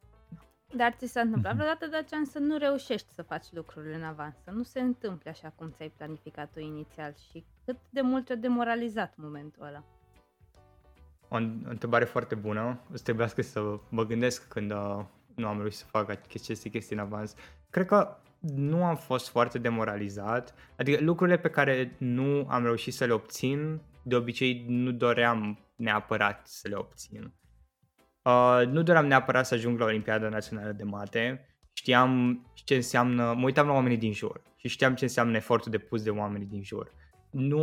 [0.76, 1.62] Dar ți s-a întâmplat mhm.
[1.62, 5.54] vreodată, Dacian, să nu reușești să faci lucrurile în avans, să nu se întâmple așa
[5.56, 9.84] cum ți-ai planificat tu inițial și cât de mult te-a demoralizat momentul ăla?
[11.28, 11.36] O
[11.70, 12.80] întrebare foarte bună.
[12.94, 15.00] O să trebuiască să mă gândesc când uh,
[15.36, 17.36] nu am reușit să fac aceste chestii în avans.
[17.70, 20.54] Cred că nu am fost foarte demoralizat.
[20.78, 26.48] Adică lucrurile pe care nu am reușit să le obțin, de obicei nu doream neapărat
[26.48, 27.34] să le obțin.
[28.22, 33.44] Uh, nu doream neapărat să ajung la Olimpiada Națională de Mate, știam ce înseamnă, mă
[33.44, 36.92] uitam la oamenii din jur și știam ce înseamnă efortul depus de oamenii din jur.
[37.32, 37.62] Nu,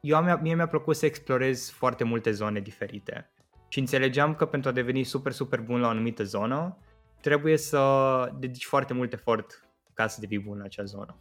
[0.00, 3.32] eu am, mie mi-a plăcut să explorez foarte multe zone diferite
[3.68, 6.78] și înțelegeam că pentru a deveni super, super bun la o anumită zonă,
[7.20, 11.20] trebuie să dedici foarte mult efort ca să devii bun la acea zonă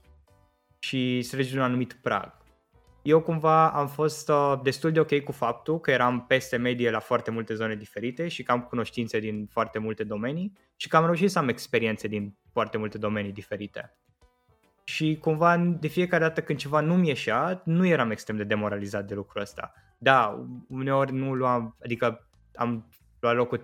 [0.80, 2.43] și să treci un anumit prag
[3.04, 7.00] eu cumva am fost uh, destul de ok cu faptul că eram peste medie la
[7.00, 11.06] foarte multe zone diferite și că am cunoștințe din foarte multe domenii și că am
[11.06, 13.98] reușit să am experiențe din foarte multe domenii diferite.
[14.84, 19.06] Și cumva de fiecare dată când ceva nu mi ieșea, nu eram extrem de demoralizat
[19.06, 19.74] de lucrul ăsta.
[19.98, 22.88] Da, uneori nu luam, adică am
[23.20, 23.62] luat locul 3-4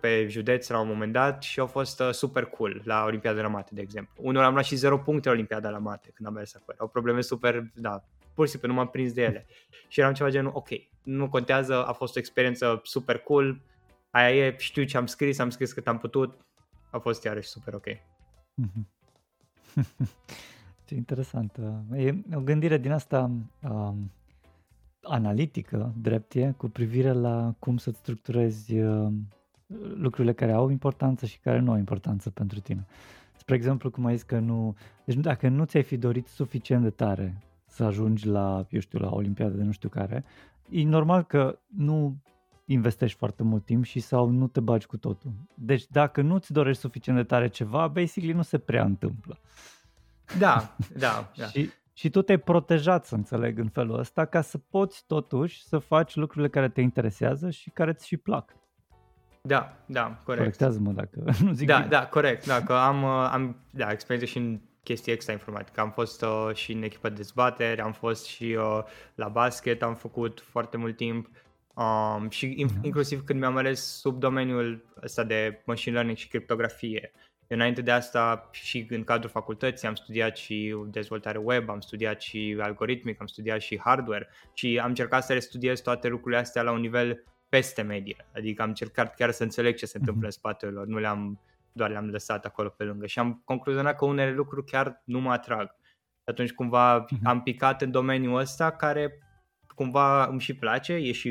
[0.00, 3.48] pe județ la un moment dat și au fost uh, super cool la Olimpiada la
[3.48, 4.22] Mate, de exemplu.
[4.22, 6.76] Unul am luat și 0 puncte la Olimpiada la Mate când am mers acolo.
[6.80, 8.04] Au probleme super, da,
[8.38, 9.46] pur și simplu nu m-am prins de ele.
[9.88, 10.68] Și eram ceva genul, ok,
[11.02, 13.60] nu contează, a fost o experiență super cool,
[14.10, 16.46] aia e, știu ce am scris, am scris cât am putut,
[16.90, 17.84] a fost iarăși super ok.
[20.86, 21.56] ce interesant.
[21.96, 23.30] E o gândire din asta
[23.62, 23.92] uh,
[25.02, 29.12] analitică, drept e, cu privire la cum să structurezi uh,
[29.94, 32.86] lucrurile care au importanță și care nu au importanță pentru tine.
[33.36, 34.76] Spre exemplu, cum ai zis că nu...
[35.04, 37.47] Deci dacă nu ți-ai fi dorit suficient de tare
[37.78, 40.24] să ajungi la, eu știu, la Olimpiada de nu știu care,
[40.70, 42.16] e normal că nu
[42.64, 45.32] investești foarte mult timp și sau nu te bagi cu totul.
[45.54, 49.38] Deci dacă nu-ți dorești suficient de tare ceva, basically nu se prea întâmplă.
[50.38, 51.46] Da, da, da.
[51.46, 55.78] și, și tu te-ai protejat, să înțeleg, în felul ăsta, ca să poți totuși să
[55.78, 58.56] faci lucrurile care te interesează și care ți și plac.
[59.42, 60.42] Da, da, corect.
[60.42, 61.88] Corectează-mă dacă nu zic Da, bine.
[61.88, 62.46] da, corect.
[62.46, 65.80] Da, că am, am da, experiență și în chestii extra informatică.
[65.80, 68.82] Am fost uh, și în echipă de dezbateri, am fost și uh,
[69.14, 71.28] la basket, am făcut foarte mult timp
[71.74, 77.12] um, și in- inclusiv când mi-am ales sub domeniul ăsta de machine learning și criptografie.
[77.46, 82.56] Înainte de asta și în cadrul facultății am studiat și dezvoltare web, am studiat și
[82.60, 86.80] algoritmic, am studiat și hardware și am încercat să restudiez toate lucrurile astea la un
[86.80, 88.26] nivel peste medie.
[88.34, 91.40] Adică am încercat chiar să înțeleg ce se întâmplă în spatele lor, nu le-am
[91.72, 95.32] doar le-am lăsat acolo pe lângă și am concluzionat că unele lucruri chiar nu mă
[95.32, 95.74] atrag.
[96.24, 97.22] Atunci cumva uh-huh.
[97.24, 99.18] am picat în domeniul ăsta care
[99.74, 101.28] cumva îmi și place, e și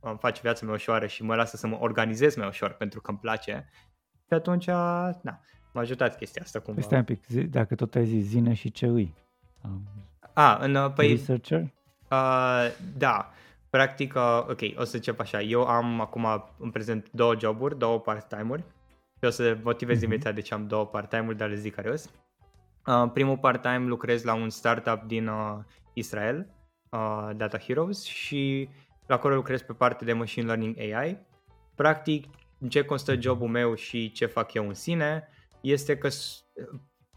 [0.00, 3.10] îmi face viața mai ușoară și mă lasă să mă organizez mai ușor pentru că
[3.10, 3.70] îmi place.
[4.26, 5.40] Și atunci, na,
[5.72, 6.80] m-a ajutat chestia asta cumva.
[6.80, 9.14] Păi stai un pic, zi, dacă tot ai zis, zine și ce îi.
[9.64, 9.82] Um,
[10.32, 11.60] A, în, uh, păi, researcher?
[12.10, 13.30] Uh, da,
[13.70, 15.40] practic, uh, ok, o să încep așa.
[15.40, 16.26] Eu am acum
[16.58, 18.64] în prezent două joburi, două part-time-uri
[19.22, 20.04] și o să motivez mm-hmm.
[20.04, 21.94] imediat de ce am două part-time-uri, dar le zic care
[22.86, 25.58] uh, Primul part-time lucrez la un startup din uh,
[25.92, 26.46] Israel,
[26.90, 28.68] uh, Data Heroes, și
[29.06, 31.26] la acolo lucrez pe partea de Machine Learning AI.
[31.74, 32.26] Practic,
[32.58, 35.28] în ce constă jobul meu și ce fac eu în sine
[35.60, 36.08] este că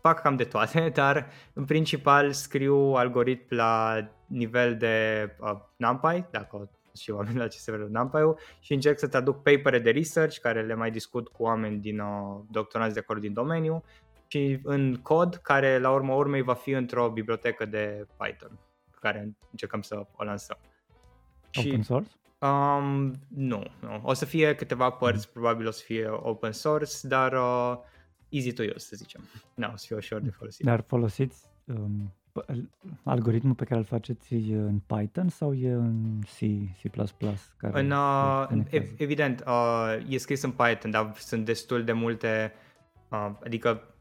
[0.01, 6.69] fac cam de toate, dar în principal scriu algoritm la nivel de uh, NumPy, dacă
[6.95, 10.65] și oameni la ce se vede NumPy-ul și încerc să traduc papere de research care
[10.65, 13.83] le mai discut cu oameni din uh, doctorați de acord din domeniu
[14.27, 18.59] și în cod care la urma urmei va fi într-o bibliotecă de Python
[18.91, 20.57] pe care încercăm să o lansăm.
[21.57, 22.09] Open și, source?
[22.39, 24.01] Um, nu, nu.
[24.03, 25.33] O să fie câteva părți, mm.
[25.33, 27.77] probabil o să fie open source, dar uh,
[28.29, 29.21] easy to use, să zicem.
[29.53, 30.65] Nu, o să fie ușor de folosit.
[30.65, 32.13] Dar folosiți um,
[33.03, 36.37] algoritmul pe care îl faceți în Python sau e în C,
[36.81, 37.13] C++?
[37.57, 38.47] Care în, uh,
[38.97, 42.53] evident, uh, e scris în Python, dar sunt destul de multe,
[43.09, 43.95] uh, adică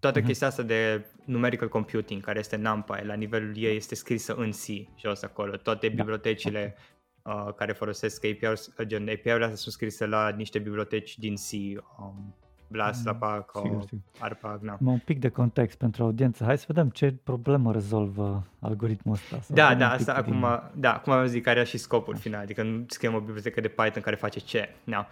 [0.00, 0.24] toată uh-huh.
[0.24, 4.64] chestia asta de numerical computing, care este NumPy, la nivelul ei este scrisă în C,
[4.98, 5.56] jos acolo.
[5.56, 5.94] Toate da.
[5.94, 6.76] bibliotecile
[7.22, 7.46] okay.
[7.46, 11.50] uh, care folosesc API-uri, gen API-urile astea sunt scrise la niște biblioteci din C.
[11.98, 12.34] Um,
[12.70, 14.00] Blast, mm, Apac, sigur, sigur.
[14.18, 14.78] Arpac, na.
[14.84, 16.44] Un pic de context pentru audiență.
[16.44, 19.54] Hai să vedem ce problemă rezolvă algoritmul ăsta.
[19.54, 20.80] Da, da, asta acum, din...
[20.80, 23.68] da, cum am zis, care are și scopul final, adică nu scriem o bibliotecă de
[23.68, 24.68] Python care face ce.
[24.84, 25.06] No.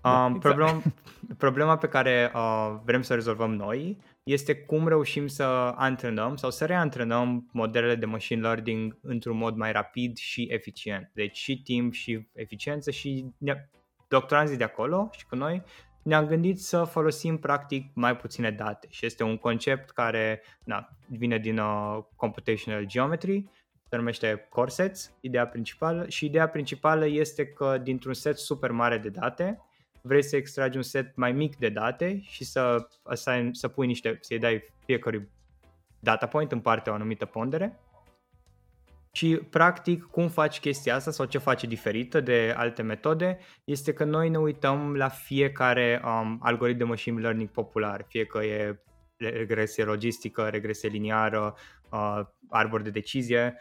[0.00, 0.40] Da, um, exact.
[0.40, 0.82] problem,
[1.44, 5.42] problema pe care uh, vrem să o rezolvăm noi este cum reușim să
[5.76, 11.10] antrenăm sau să reantrenăm modelele de machine learning într-un mod mai rapid și eficient.
[11.14, 13.26] Deci și timp și eficiență și
[14.08, 15.62] doctoranții de acolo și cu noi
[16.10, 21.38] ne-am gândit să folosim practic mai puține date și este un concept care na, vine
[21.38, 23.48] din uh, computational geometry,
[23.88, 28.98] se numește core sets, ideea principală și ideea principală este că dintr-un set super mare
[28.98, 29.60] de date
[30.00, 34.18] vrei să extragi un set mai mic de date și să, assign, să pui niște,
[34.20, 35.28] să-i dai fiecărui
[35.98, 37.78] data point în parte o anumită pondere
[39.12, 44.04] și practic cum faci chestia asta sau ce face diferită de alte metode este că
[44.04, 48.78] noi ne uităm la fiecare um, algoritm de machine learning popular, fie că e
[49.16, 51.54] regresie logistică, regresie liniară,
[51.90, 53.56] uh, arbor de decizie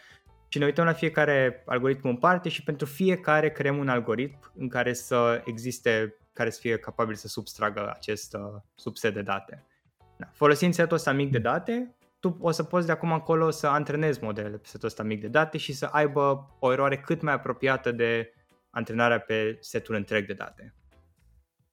[0.47, 4.67] și ne uităm la fiecare algoritm în parte și pentru fiecare creăm un algoritm în
[4.67, 9.65] care să existe, care să fie capabil să substragă acest uh, subset de date.
[10.17, 10.29] Da.
[10.33, 14.23] Folosind setul ăsta mic de date, tu o să poți de acum încolo să antrenezi
[14.23, 17.91] modelele pe setul ăsta mic de date și să aibă o eroare cât mai apropiată
[17.91, 18.34] de
[18.69, 20.73] antrenarea pe setul întreg de date.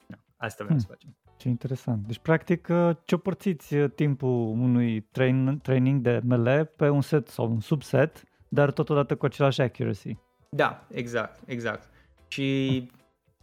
[0.06, 0.86] Da, asta vrem hmm.
[0.86, 1.16] să facem.
[1.36, 2.06] Ce interesant.
[2.06, 7.50] Deci, practic, uh, ciopărțiți uh, timpul unui train, training de ML pe un set sau
[7.50, 10.16] un subset, dar totodată cu același accuracy.
[10.50, 11.88] Da, exact, exact.
[12.28, 12.95] Și hmm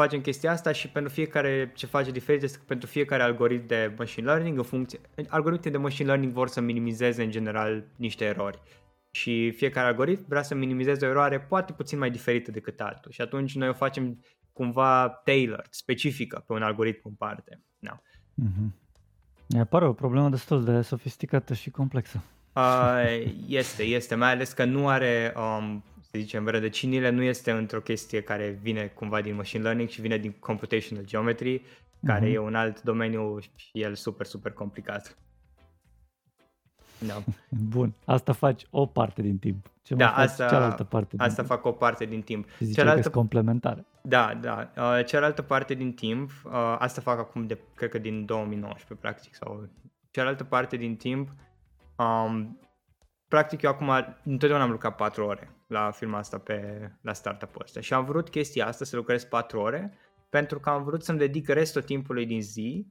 [0.04, 3.94] facem chestia asta și pentru fiecare ce face diferit este că pentru fiecare algoritm de
[3.98, 8.62] machine learning, în funcție, algoritmii de machine learning vor să minimizeze în general niște erori
[9.16, 13.22] și fiecare algoritm vrea să minimizeze o eroare poate puțin mai diferită decât altul și
[13.22, 17.62] atunci noi o facem cumva tailored, specifică pe un algoritm în parte.
[17.80, 17.92] No.
[17.92, 18.82] Mm-hmm.
[19.48, 22.24] Mi pare o problemă destul de sofisticată și complexă.
[22.56, 27.80] Uh, este, este, mai ales că nu are um, să zicem, rădăcinile nu este într-o
[27.80, 31.62] chestie care vine cumva din machine learning, ci vine din computational geometry,
[32.06, 32.34] care mm-hmm.
[32.34, 35.18] e un alt domeniu și el super, super complicat.
[37.08, 37.24] Da.
[37.70, 39.72] Bun, asta faci o parte din timp.
[39.82, 41.48] Ce da, asta, cealaltă parte din asta timp?
[41.48, 42.48] fac o parte din timp.
[42.74, 43.86] cealaltă complementară.
[44.02, 44.72] Da, da.
[44.78, 49.36] Uh, cealaltă parte din timp, uh, asta fac acum de, cred că din 2019, practic,
[49.36, 49.70] sau
[50.12, 51.30] cealaltă parte din timp,
[51.96, 52.60] um,
[53.28, 53.90] practic eu acum
[54.24, 58.30] întotdeauna am lucrat 4 ore la filmul asta pe, la startup-ul ăsta și am vrut
[58.30, 59.98] chestia asta să lucrez 4 ore
[60.30, 62.88] pentru că am vrut să-mi dedic restul timpului din zi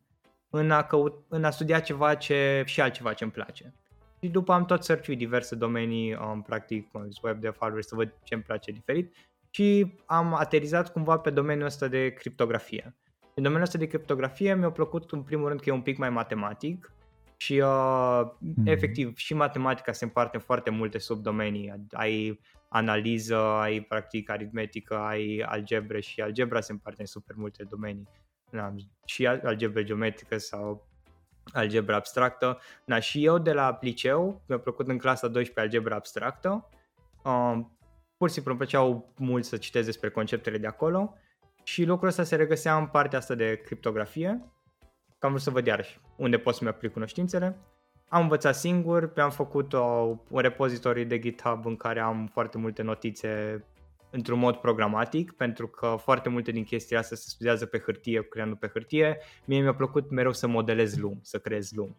[0.50, 3.74] în a, căut, în a studia ceva ce, și altceva ce îmi place.
[4.20, 7.94] Și după am tot search diverse domenii, um, practic, cum zis, web de hardware, să
[7.94, 9.14] văd ce îmi place diferit
[9.50, 12.94] și am aterizat cumva pe domeniul ăsta de criptografie.
[13.34, 16.10] În domeniul ăsta de criptografie mi-a plăcut în primul rând că e un pic mai
[16.10, 16.92] matematic
[17.36, 18.64] și uh, mm-hmm.
[18.64, 21.86] efectiv și matematica se împarte în foarte multe subdomenii.
[21.90, 22.40] Ai
[22.72, 28.08] analiză, ai practic aritmetică, ai algebre și algebra se împarte în super multe domenii.
[28.50, 30.88] Na, și algebra geometrică sau
[31.52, 32.58] algebra abstractă.
[32.84, 36.68] Na, și eu de la liceu, mi-a plăcut în clasa 12 algebra abstractă.
[37.24, 37.58] Uh,
[38.16, 41.14] pur și simplu îmi plăceau mult să citesc despre conceptele de acolo
[41.62, 44.52] și lucrul ăsta se regăsea în partea asta de criptografie
[45.18, 47.58] că am vrut să văd iarăși unde pot să-mi aplic cunoștințele.
[48.12, 52.82] Am învățat singur, am făcut o, o repozitori de GitHub în care am foarte multe
[52.82, 53.64] notițe
[54.10, 58.54] într-un mod programatic, pentru că foarte multe din chestiile astea se studiază pe hârtie, creând
[58.54, 59.18] pe hârtie.
[59.44, 61.96] Mie mi-a plăcut mereu să modelez lumi, să creez lumi.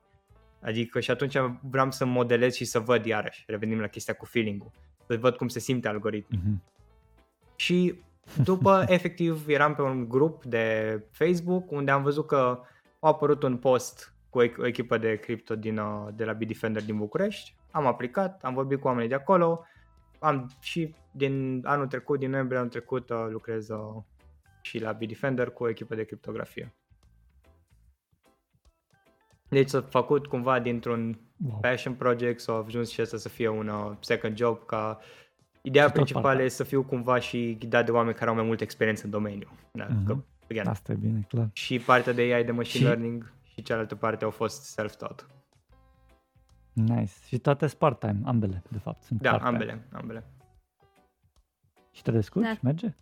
[0.62, 4.72] Adică și atunci vreau să modelez și să văd iarăși, revenim la chestia cu feeling-ul,
[5.08, 6.42] să văd cum se simte algoritmul.
[6.42, 6.74] Mm-hmm.
[7.56, 8.00] Și
[8.44, 12.60] După, efectiv, eram pe un grup de Facebook unde am văzut că
[13.00, 16.98] a apărut un post cu o echipă de cripto din, uh, de la Bitdefender din
[16.98, 17.56] București.
[17.72, 19.66] Am aplicat, am vorbit cu oamenii de acolo,
[20.20, 24.04] am și din anul trecut, din noiembrie anul trecut, uh, lucrez uh,
[24.62, 26.74] și la Bitdefender cu o echipă de criptografie.
[29.50, 31.60] Deci s-a făcut cumva dintr-un wow.
[31.62, 35.00] passion project, s-a ajuns și asta să fie un uh, second job, ca
[35.62, 39.06] ideea principală e să fiu cumva și ghidat de oameni care au mai multă experiență
[39.06, 39.48] în domeniu.
[39.72, 39.88] Da?
[39.88, 40.06] Uh-huh.
[40.06, 40.18] Că,
[40.50, 41.50] again, Asta e bine, clar.
[41.54, 42.84] Și partea de AI de machine și...
[42.84, 45.28] learning și cealaltă parte au fost self-taught.
[46.74, 47.12] Nice.
[47.28, 49.04] Și toate sunt part-time, ambele, de fapt.
[49.04, 49.58] Sunt da, part-time.
[49.58, 50.24] ambele, ambele.
[51.92, 52.46] Și te descurci?
[52.46, 52.58] Da.
[52.62, 52.94] Merge?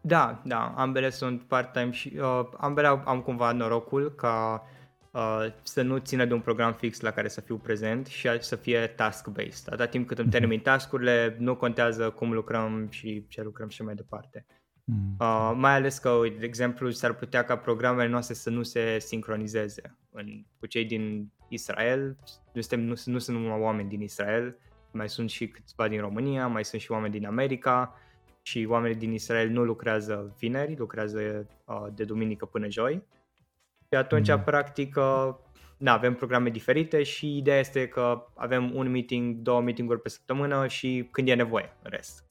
[0.00, 4.62] Da, da, ambele sunt part-time și uh, ambele am, am cumva norocul ca
[5.10, 8.56] uh, să nu țină de un program fix la care să fiu prezent și să
[8.56, 9.66] fie task-based.
[9.66, 10.36] Atâta timp cât îmi mhm.
[10.38, 14.46] termin task-urile, nu contează cum lucrăm și ce lucrăm și mai departe.
[14.84, 15.16] Mm.
[15.18, 19.96] Uh, mai ales că, de exemplu, s-ar putea ca programele noastre să nu se sincronizeze
[20.10, 22.16] în, cu cei din Israel.
[22.52, 24.56] Nu, suntem, nu, nu sunt numai oameni din Israel,
[24.92, 27.94] mai sunt și câțiva din România, mai sunt și oameni din America
[28.42, 33.02] și oamenii din Israel nu lucrează vineri, lucrează uh, de duminică până joi.
[33.88, 34.42] Și atunci, mm.
[34.42, 35.34] practic, uh,
[35.78, 40.66] na, avem programe diferite și ideea este că avem un meeting, două meetinguri pe săptămână
[40.66, 42.24] și când e nevoie, în rest.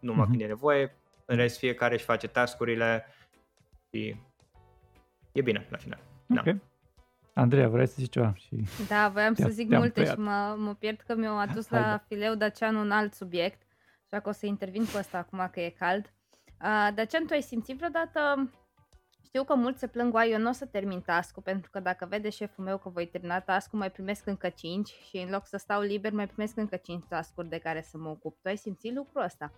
[0.00, 0.28] Numai mm-hmm.
[0.28, 3.06] când e nevoie, în rest fiecare își face tascurile
[3.90, 4.16] și
[5.32, 6.00] e bine la final.
[6.28, 6.44] Ok.
[6.44, 6.52] Da.
[7.34, 8.34] Andreea, vrei să zici ceva?
[8.34, 12.04] Și da, voiam să zic multe și mă, mă pierd că mi-au adus Hai, la
[12.08, 13.62] fileu Dacian un alt subiect,
[14.04, 16.12] așa că o să intervin cu asta acum că e cald.
[16.62, 18.50] Uh, Dacian, tu ai simțit vreodată
[19.36, 22.30] știu că mulți se plâng, eu nu o să termin task pentru că dacă vede
[22.30, 25.80] șeful meu că voi termina task mai primesc încă 5 și în loc să stau
[25.80, 28.38] liber mai primesc încă 5 task de care să mă ocup.
[28.42, 29.52] Tu ai simțit lucrul ăsta?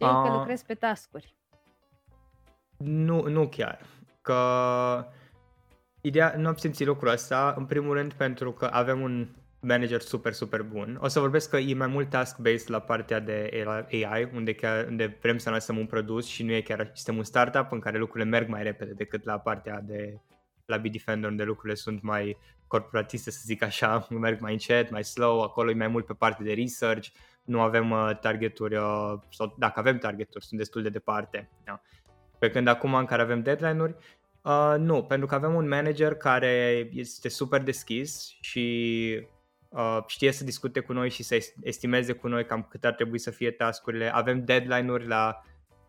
[0.00, 1.34] Știi că lucrezi pe tascuri.
[2.76, 3.80] Nu, nu chiar.
[4.22, 4.40] Că
[6.00, 9.28] ideea, nu am simțit lucrul ăsta, în primul rând pentru că avem un
[9.60, 10.98] manager super, super bun.
[11.00, 15.18] O să vorbesc că e mai mult task-based la partea de AI, unde, chiar, unde
[15.20, 18.30] vrem să lansăm un produs și nu e chiar, suntem un startup în care lucrurile
[18.30, 20.20] merg mai repede decât la partea de
[20.64, 22.36] la Bitdefender, unde lucrurile sunt mai
[22.66, 26.44] corporatiste, să zic așa, merg mai încet, mai slow, acolo e mai mult pe partea
[26.44, 27.08] de research,
[27.50, 31.50] nu avem uh, targeturi, uh, sau dacă avem targeturi, sunt destul de departe.
[31.64, 31.82] Da.
[32.38, 33.94] Pe când acum în care avem deadline-uri,
[34.42, 39.28] uh, nu, pentru că avem un manager care este super deschis și
[39.68, 43.18] uh, știe să discute cu noi și să estimeze cu noi cam cât ar trebui
[43.18, 44.14] să fie tascurile.
[44.14, 45.42] Avem deadline-uri la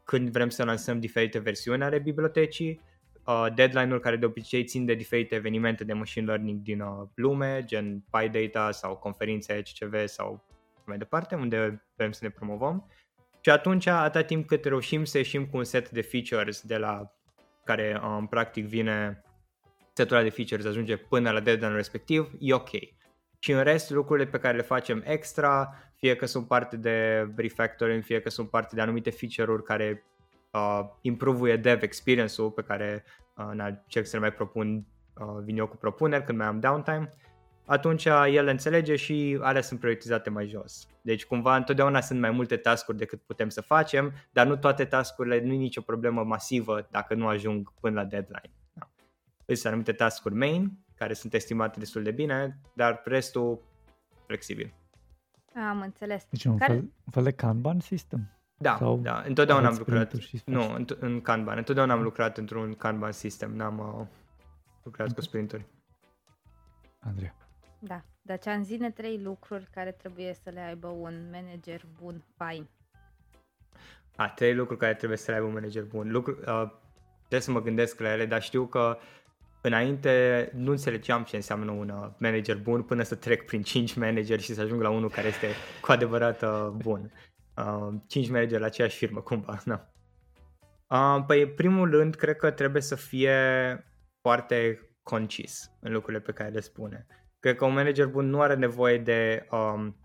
[0.04, 2.82] când vrem să lansăm diferite versiuni ale bibliotecii,
[3.26, 7.63] uh, deadline-uri care de obicei țin de diferite evenimente de machine learning din uh, lume,
[7.65, 10.51] gen PyData sau conferințe HCV sau
[10.91, 12.91] mai departe, unde vrem să ne promovăm.
[13.41, 17.12] Și atunci, atâta timp cât reușim să ieșim cu un set de features de la
[17.63, 19.23] care um, practic vine
[19.93, 22.69] setul de features ajunge până la deadline respectiv, e ok.
[23.39, 28.04] Și în rest, lucrurile pe care le facem extra, fie că sunt parte de refactoring,
[28.04, 30.04] fie că sunt parte de anumite feature-uri care
[30.51, 33.04] uh, improvuie dev experience-ul pe care
[33.38, 37.10] uh, încerc să le mai propun, uh, vin eu cu propuneri când mai am downtime,
[37.65, 40.88] atunci el înțelege și alea sunt prioritizate mai jos.
[41.02, 45.41] Deci cumva întotdeauna sunt mai multe tascuri decât putem să facem, dar nu toate tascurile,
[45.41, 48.52] nu e nicio problemă masivă dacă nu ajung până la deadline.
[48.74, 48.89] Da.
[49.45, 53.62] Sunt anumite tascuri main, care sunt estimate destul de bine, dar restul
[54.26, 54.74] flexibil.
[55.69, 56.26] Am înțeles.
[56.30, 56.74] Deci un, care...
[56.74, 58.30] fel, un fel de Kanban system?
[58.58, 60.13] Da, Sau da, întotdeauna am lucrat,
[60.45, 64.08] nu, în, în Kanban, întotdeauna am lucrat într-un Kanban system, n-am uh,
[64.84, 65.15] lucrat okay.
[65.15, 65.65] cu sprinturi.
[67.00, 67.36] Andreea.
[67.84, 72.24] Da, dar ce am zine trei lucruri care trebuie să le aibă un manager bun,
[72.38, 72.70] fain.
[74.15, 76.12] A, trei lucruri care trebuie să le aibă un manager bun.
[76.12, 76.70] Lucru, uh,
[77.20, 78.98] trebuie să mă gândesc la ele, dar știu că
[79.62, 84.41] înainte nu înțelegeam ce înseamnă un uh, manager bun până să trec prin 5 manageri
[84.41, 85.48] și să ajung la unul care este
[85.82, 87.12] cu adevărat uh, bun.
[87.58, 89.86] Uh, 5 manageri la aceeași firmă, cumva, na.
[90.91, 93.36] Uh, păi, primul rând, cred că trebuie să fie
[94.22, 97.05] foarte concis în lucrurile pe care le spune.
[97.42, 99.96] Cred că un manager bun nu are nevoie de um,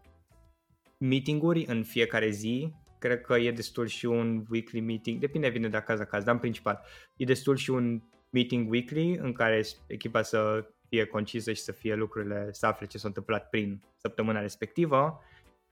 [0.98, 2.72] meetinguri în fiecare zi.
[2.98, 6.34] Cred că e destul și un weekly meeting, depinde vine de caz la caz, dar
[6.34, 6.80] în principal
[7.16, 11.94] e destul și un meeting weekly în care echipa să fie concisă și să fie
[11.94, 15.20] lucrurile, să afle ce s-a întâmplat prin săptămâna respectivă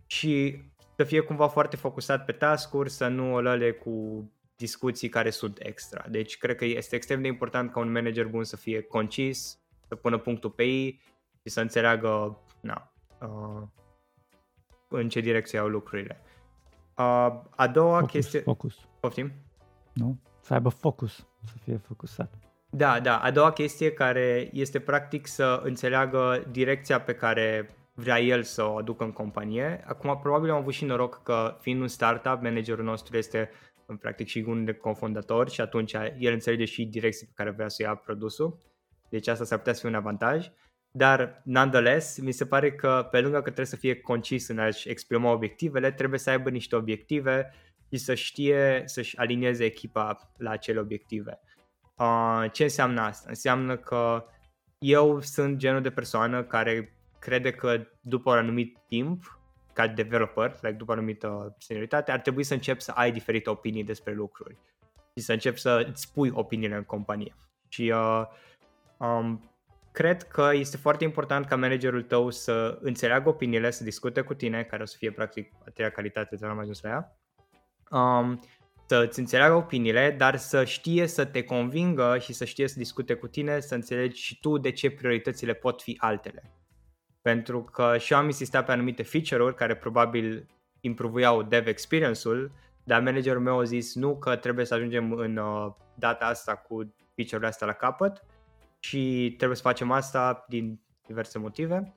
[0.07, 0.63] și
[0.97, 5.59] să fie cumva foarte focusat pe task-uri, să nu o lăle cu discuții care sunt
[5.63, 6.05] extra.
[6.09, 9.59] Deci cred că este extrem de important ca un manager bun să fie concis,
[9.89, 11.01] să pună punctul pe ei
[11.45, 13.63] și să înțeleagă na, uh,
[14.89, 16.21] în ce direcție au lucrurile.
[16.97, 18.41] Uh, a doua focus, chestie...
[18.41, 18.75] Focus.
[19.01, 19.33] Poftim?
[19.93, 20.19] Nu?
[20.41, 22.35] Să aibă focus, să fie focusat.
[22.71, 23.19] Da, da.
[23.19, 28.77] A doua chestie care este practic să înțeleagă direcția pe care vrea el să o
[28.77, 29.85] aducă în companie.
[29.87, 33.51] Acum, probabil am avut și noroc că, fiind un startup, managerul nostru este
[33.87, 37.69] în practic și unul de cofondatori și atunci el înțelege și direcția pe care vrea
[37.69, 38.59] să ia produsul.
[39.09, 40.51] Deci asta s-ar putea să fie un avantaj.
[40.97, 44.89] Dar, nonetheless, mi se pare că pe lângă că trebuie să fie concis în a-și
[44.89, 47.55] exprima obiectivele, trebuie să aibă niște obiective
[47.91, 51.41] și să știe să-și alinieze echipa la acele obiective.
[51.97, 53.27] Uh, ce înseamnă asta?
[53.29, 54.25] Înseamnă că
[54.79, 59.39] eu sunt genul de persoană care crede că după un anumit timp,
[59.73, 63.85] ca developer, like după o anumită senioritate, ar trebui să încep să ai diferite opinii
[63.85, 64.57] despre lucruri
[65.17, 67.35] și să încep să îți spui opiniile în companie.
[67.69, 68.23] Și uh,
[68.97, 69.54] um,
[69.95, 74.63] cred că este foarte important ca managerul tău să înțeleagă opiniile, să discute cu tine,
[74.63, 77.19] care o să fie practic a treia calitate de la mai ajuns la ea,
[78.01, 78.41] um,
[78.87, 83.15] să îți înțeleagă opiniile, dar să știe să te convingă și să știe să discute
[83.15, 86.53] cu tine, să înțelegi și tu de ce prioritățile pot fi altele.
[87.23, 90.47] Pentru că și eu am insistat pe anumite feature-uri care probabil
[90.81, 92.53] improvuiau dev experience-ul,
[92.85, 96.95] dar managerul meu a zis nu că trebuie să ajungem în uh, data asta cu
[97.15, 98.25] feature-urile astea la capăt
[98.85, 101.95] și trebuie să facem asta din diverse motive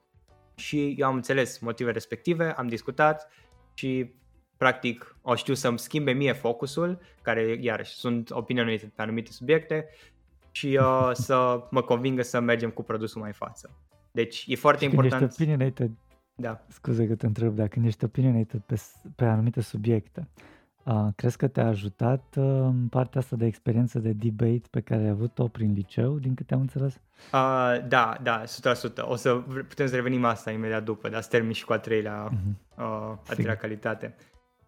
[0.55, 3.29] și eu am înțeles motive respective, am discutat
[3.73, 4.15] și
[4.57, 9.87] practic o știu să-mi schimbe mie focusul, care iarăși sunt opinionate pe anumite subiecte
[10.51, 13.77] și uh, să mă convingă să mergem cu produsul mai față.
[14.11, 15.19] Deci e foarte și important.
[15.19, 15.91] Când ești opinionated,
[16.35, 16.65] da.
[16.67, 18.81] scuze că te întreb, dar când ești opinionated pe,
[19.15, 20.29] pe anumite subiecte,
[20.87, 25.09] uh, crezi că te-a ajutat uh, partea asta de experiență de debate pe care ai
[25.09, 26.93] avut-o prin liceu, din câte am înțeles?
[27.33, 28.47] Uh, da, da, 100%.
[29.01, 29.33] O să
[29.67, 32.77] putem să revenim asta imediat după, dar să termin și cu a treilea, uh-huh.
[32.77, 32.83] uh,
[33.27, 34.15] a treilea calitate.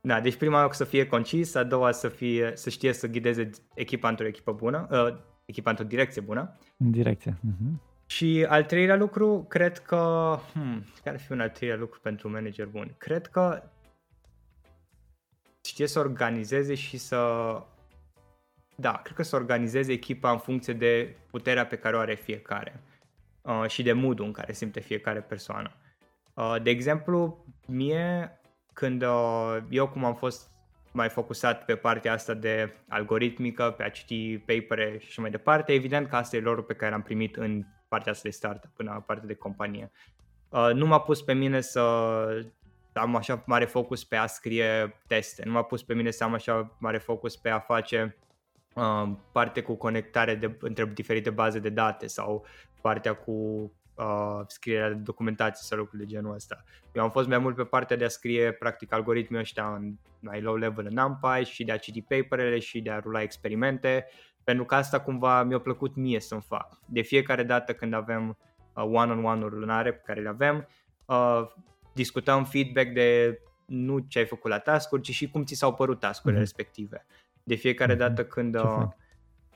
[0.02, 3.50] Da, deci prima o să fie concis, a doua să, fie, să știe să ghideze
[3.74, 6.58] echipa într-o echipă bună, uh, echipa într-o direcție bună.
[6.78, 7.34] În direcție.
[7.34, 7.88] Uh-huh.
[8.06, 10.36] Și al treilea lucru, cred că...
[10.54, 12.94] Hmm, care ar fi un al treilea lucru pentru un manager bun?
[12.98, 13.64] Cred că
[15.62, 17.52] știe să organizeze și să...
[18.76, 22.84] Da, cred că să organizeze echipa în funcție de puterea pe care o are fiecare
[23.42, 25.72] uh, și de modul în care simte fiecare persoană.
[26.34, 28.40] Uh, de exemplu, mie,
[28.74, 30.50] când uh, eu cum am fost
[30.92, 35.74] mai focusat pe partea asta de algoritmică, pe a citi papere și așa mai departe,
[35.74, 38.92] evident că asta e lorul pe care l-am primit în partea asta de startup, până
[38.92, 39.92] la partea de companie.
[40.50, 41.82] Uh, nu m-a pus pe mine să
[42.94, 46.34] am așa mare focus pe a scrie teste, nu m-a pus pe mine să am
[46.34, 48.18] așa mare focus pe a face
[48.74, 52.46] uh, parte cu conectare de, între diferite baze de date sau
[52.82, 53.32] partea cu
[53.96, 56.64] uh, scrierea de documentație sau lucruri de genul ăsta.
[56.92, 60.42] Eu am fost mai mult pe partea de a scrie practic algoritmii ăștia în mai
[60.42, 64.06] low level în NumPy și de a citi paperele și de a rula experimente
[64.44, 66.80] pentru că asta cumva mi-a plăcut mie să-mi fac.
[66.86, 68.38] De fiecare dată când avem
[68.74, 70.68] uh, one-on-one-uri lunare pe care le avem,
[71.06, 71.42] uh,
[72.02, 76.00] discutăm feedback de nu ce ai făcut la task ci și cum ți s-au părut
[76.00, 76.44] tascurile mm-hmm.
[76.44, 77.06] respective.
[77.44, 78.02] De fiecare mhm.
[78.02, 78.88] dată când uh,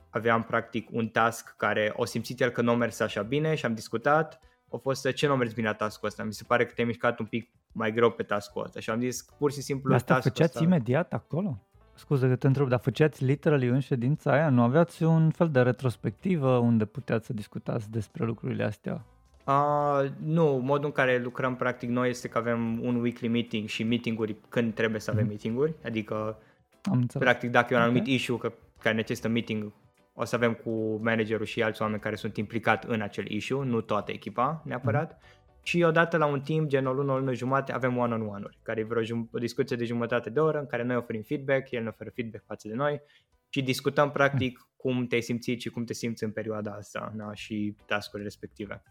[0.10, 3.66] aveam practic un task care o simțit el că nu a mers așa bine și
[3.66, 4.40] am discutat,
[4.72, 6.24] a fost ce nu a mers bine la task ăsta.
[6.24, 9.00] Mi se pare că te-ai mișcat un pic mai greu pe task-ul ăsta și am
[9.00, 10.64] zis pur și simplu Asta făceați ăsta...
[10.64, 11.68] imediat acolo?
[11.96, 14.50] Scuze că te întreb, dar făceați literally în ședința aia?
[14.50, 19.06] Nu aveați un fel de retrospectivă unde puteați să discutați despre lucrurile astea?
[19.46, 23.84] Uh, nu, modul în care lucrăm practic noi este că avem un weekly meeting și
[23.84, 25.30] meetinguri când trebuie să avem mm.
[25.30, 26.38] meetinguri, adică
[26.84, 27.28] Am înțeles.
[27.28, 28.14] practic dacă e un anumit okay.
[28.14, 29.72] issue că, care necesită meeting,
[30.14, 33.82] o să avem cu managerul și alți oameni care sunt implicat în acel issue, nu
[33.82, 35.12] toată echipa neapărat.
[35.12, 38.80] Mm și odată la un timp, gen o lună, o lună jumate, avem one-on-one-uri, care
[38.80, 41.84] e vreo jum- o discuție de jumătate de oră în care noi oferim feedback, el
[41.84, 43.02] ne oferă feedback față de noi
[43.50, 47.76] și discutăm practic cum te-ai simțit și cum te simți în perioada asta na, și
[47.86, 48.84] tascurile respective.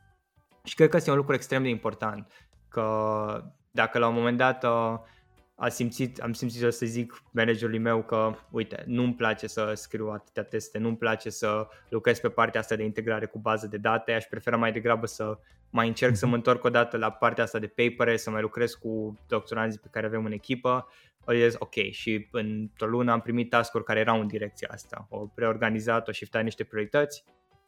[0.65, 2.33] Și cred că este un lucru extrem de important,
[2.69, 4.99] că dacă la un moment dat uh,
[5.55, 10.43] a simțit, am simțit să zic managerului meu că, uite, nu-mi place să scriu atâtea
[10.43, 14.25] teste, nu-mi place să lucrez pe partea asta de integrare cu bază de date, aș
[14.25, 15.39] prefera mai degrabă să
[15.71, 16.39] mai încerc să mă mhm.
[16.39, 20.07] întorc o dată la partea asta de papere, să mai lucrez cu doctoranții pe care
[20.07, 20.89] avem în echipă,
[21.25, 25.19] o zis, ok, și într-o lună am primit task-uri care erau în direcția asta, o
[25.19, 27.25] preorganizat, o shiftat niște priorități,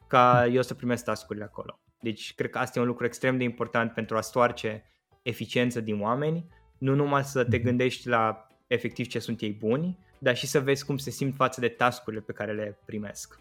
[0.06, 1.78] ca eu să primesc task-urile acolo.
[2.04, 4.84] Deci cred că asta e un lucru extrem de important pentru a stoarce
[5.22, 6.46] eficiență din oameni,
[6.78, 7.64] nu numai să te mhm.
[7.64, 11.60] gândești la efectiv ce sunt ei buni, dar și să vezi cum se simt față
[11.60, 13.40] de tascurile pe care le primesc.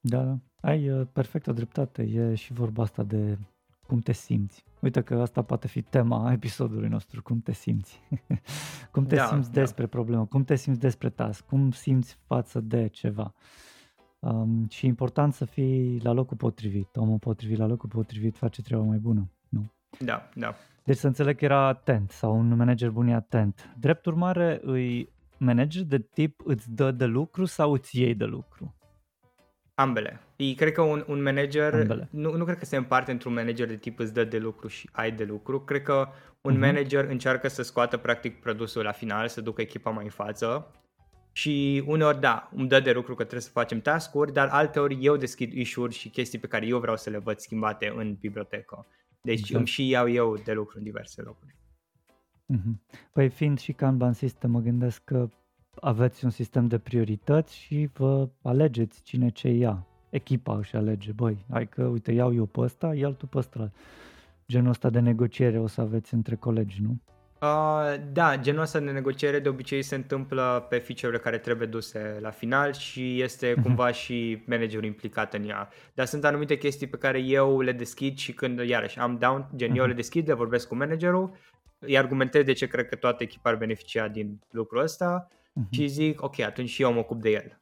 [0.00, 0.38] Da, da.
[0.60, 2.02] Ai uh, perfectă dreptate.
[2.02, 3.38] E și vorba asta de
[3.86, 8.00] cum te simți Uite că asta poate fi tema episodului nostru, cum te simți.
[8.92, 9.60] cum te Da, simți da.
[9.60, 13.34] despre problemă, cum te simți despre task, cum simți față de ceva.
[14.24, 16.96] Um, și e important să fii la locul potrivit.
[16.96, 19.30] Omul potrivit la locul potrivit face treaba mai bună.
[19.48, 19.72] Nu?
[19.98, 20.54] Da, da.
[20.84, 23.70] Deci să înțeleg că era atent sau un manager bun e atent.
[23.78, 28.74] Drept urmare, îi manager de tip îți dă de lucru sau îți iei de lucru?
[29.74, 30.20] Ambele.
[30.36, 32.08] E, cred că un, un manager, Ambele.
[32.10, 34.88] nu, nu cred că se împarte într-un manager de tip îți dă de lucru și
[34.92, 35.60] ai de lucru.
[35.60, 36.08] Cred că
[36.40, 36.60] un Mhm.
[36.60, 40.70] manager încearcă să scoată practic produsul la final, să ducă echipa mai în față
[41.36, 45.16] și uneori da, îmi dă de lucru că trebuie să facem task-uri, dar alteori eu
[45.16, 48.86] deschid issue-uri și chestii pe care eu vreau să le văd schimbate în bibliotecă.
[49.22, 49.58] Deci Exact.
[49.58, 51.56] îmi și iau eu de lucru în diverse locuri.
[52.46, 52.80] Mhm.
[53.12, 55.28] Păi fiind și Kanban System, mă gândesc că
[55.80, 59.86] aveți un sistem de priorități și vă alegeți cine ce ia.
[60.10, 63.70] Echipa își alege, băi, hai că uite, iau eu pe ăsta, ia tu pe ăsta.
[64.48, 67.00] Genul ăsta de negociere o să aveți între colegi, nu?
[67.44, 72.18] Uh, da, genul ăsta de negociere de obicei se întâmplă pe feature-urile care trebuie duse
[72.20, 75.68] la final și este cumva și managerul implicat în ea.
[75.94, 79.76] Dar sunt anumite chestii pe care eu le deschid și când, iarăși, am down, gen
[79.76, 81.32] eu le deschid, le vorbesc cu managerul,
[81.78, 85.66] îi argumentez de ce cred că toată echipa ar beneficia din lucrul ăsta Mhm.
[85.70, 87.58] și zic, ok, atunci și eu mă ocup de el.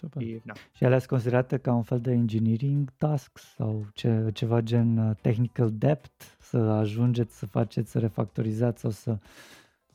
[0.00, 0.22] Super.
[0.22, 0.52] Și, da.
[0.72, 5.16] Și alea sunt considerate ca un fel de engineering tasks sau ce, ceva gen uh,
[5.20, 9.18] technical depth, să ajungeți să faceți, să refactorizați sau să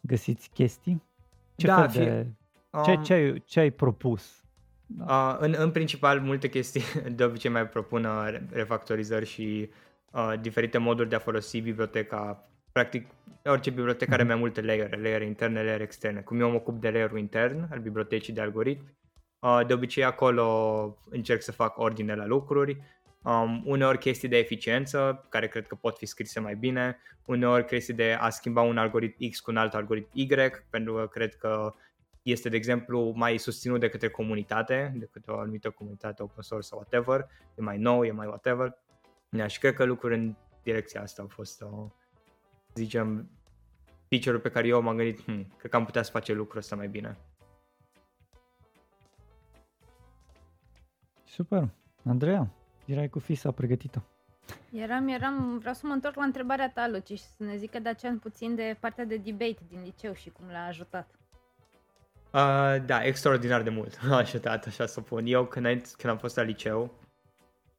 [0.01, 1.01] găsiți chestii?
[1.55, 2.27] Ce Da, fel fie- de...
[2.83, 4.43] Ce, Um, ce, ai, ce ai propus?
[4.99, 6.81] Uh, în, în principal, multe chestii
[7.15, 9.69] de obicei mai propun uh, re- refactorizări și
[10.11, 12.49] uh, diferite moduri de a folosi biblioteca.
[12.71, 13.07] Practic,
[13.45, 14.31] orice bibliotecă are Mhm.
[14.31, 16.19] mai multe layere, layere interne, layere externe.
[16.19, 18.93] Cum eu mă ocup de layerul intern al bibliotecii de algoritmi,
[19.45, 22.81] uh, de obicei acolo încerc să fac ordine la lucruri,
[23.23, 27.93] um, uneori chestii de eficiență, care cred că pot fi scrise mai bine, uneori chestii
[27.93, 30.27] de a schimba un algoritm X cu un alt algoritm Y,
[30.69, 31.73] pentru că cred că
[32.21, 36.67] este, de exemplu, mai susținut de către comunitate, de către o anumită comunitate open source
[36.67, 38.77] sau whatever, e mai nou, e mai whatever.
[39.29, 41.89] Da, și cred că lucruri în direcția asta au fost, uh,
[42.73, 43.29] zicem,
[44.07, 46.75] feature-ul pe care eu m-am gândit, hm, cred că am putea să facem lucrul ăsta
[46.75, 47.17] mai bine.
[51.35, 51.69] Super.
[52.03, 52.47] Andreea,
[52.85, 54.03] erai cu fisa pregătită.
[54.71, 57.89] Eram, eram, vreau să mă întorc la întrebarea ta, Luci, și să ne zică de
[57.89, 61.09] aceea puțin de partea de debate din liceu și cum l-a ajutat.
[62.31, 65.25] Uh, da, extraordinar de mult a ajutat, așa să spun.
[65.25, 65.65] Eu când,
[65.97, 66.93] când am fost la liceu,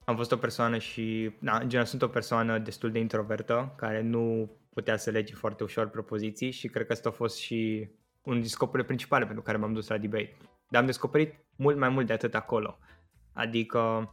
[0.04, 4.02] am fost o persoană și, na, în general sunt o persoană destul de introvertă, care
[4.02, 7.90] nu putea să lege foarte ușor propoziții și cred că asta a fost și
[8.22, 10.36] unul din scopurile principale pentru care m-am dus la debate.
[10.68, 12.78] Dar am descoperit mult mai mult de atât acolo.
[13.36, 14.10] Adică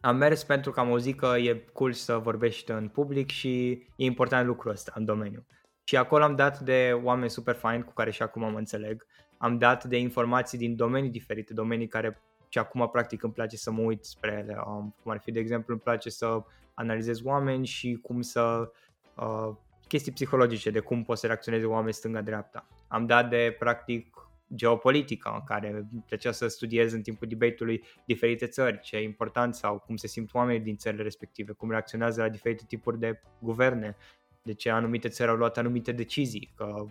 [0.00, 4.04] am mers pentru că am auzit că e cool să vorbești în public și e
[4.04, 5.46] important lucrul ăsta în domeniu.
[5.84, 9.06] Și acolo am dat de oameni super fine cu care și acum mă înțeleg.
[9.38, 13.70] Am dat de informații din domenii diferite, domenii care și acum practic îmi place să
[13.70, 14.56] mă uit spre ele.
[14.66, 16.42] Um, cum ar fi, de exemplu, îmi place să
[16.74, 18.72] analizez oameni și cum să...
[19.16, 19.56] Uh,
[19.88, 22.66] chestii psihologice, de cum pot să reacționeze oameni stânga-dreapta.
[22.88, 24.13] Am dat de, practic,
[24.54, 29.54] geopolitică, în care îmi plăcea să studiez în timpul debate-ului diferite țări, ce e important
[29.54, 33.96] sau cum se simt oamenii din țările respective, cum reacționează la diferite tipuri de guverne,
[34.42, 36.84] de ce anumite țări au luat anumite decizii, că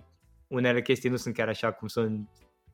[0.47, 2.29] unele chestii nu sunt chiar așa cum sunt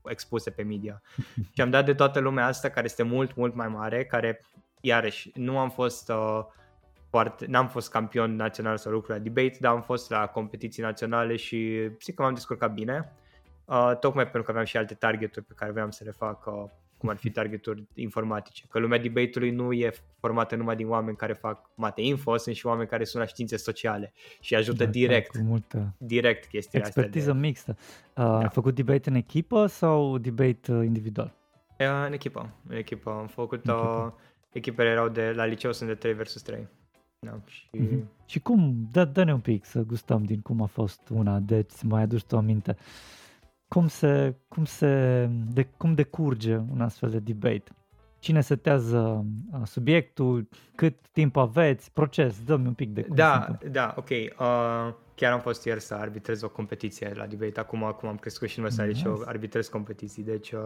[0.05, 1.01] expuse pe media.
[1.53, 4.45] și am dat de toată lumea asta care este mult, mult mai mare, care,
[4.81, 6.39] iarăși, nu am fost uh,
[7.09, 11.35] foarte, n-am fost campion național sau lucruri la debate, dar am fost la competiții naționale
[11.35, 13.13] și zic că m-am descurcat bine,
[13.69, 16.69] uh, tocmai pentru că aveam și alte targeturi pe care vreau să le fac, uh,
[16.97, 18.65] cum ar fi targeturi informatice.
[18.69, 22.65] Că lumea debate-ului nu e formată numai din oameni care fac mate info, sunt și
[22.65, 27.01] oameni care sunt la științe sociale și ajută Da, direct, Cu multă direct chestiile astea.
[27.03, 27.77] expertiză De, mixtă.
[28.15, 31.33] Uh, Ai făcut debate în echipă sau debate uh, individual?
[31.79, 33.09] uh, în echipă, în echipă.
[33.11, 34.19] Am făcut, În uh, echipă.
[34.51, 36.67] echipele erau de, la liceu sunt de 3 versus 3.
[37.19, 37.67] Da, și...
[37.71, 38.09] Mhm.
[38.25, 42.01] Și cum, dă, dă-ne un pic să gustăm din cum a fost una, deci mai
[42.01, 42.77] aduci tu aminte.
[43.69, 47.71] Cum se, cum se, de, cum decurge un astfel de debate?
[48.19, 53.35] Cine setează uh, subiectul, cât timp aveți, proces, dă-mi un pic de cum se Da,
[53.35, 53.69] întâmplă.
[53.69, 54.09] da, ok.
[54.09, 57.59] Uh, chiar am fost ieri să arbitrez o competiție la debate.
[57.59, 58.83] Acum, acum am crescut și în la Nice.
[58.97, 60.23] liceu, arbitrez competiții.
[60.23, 60.61] Deci, uh,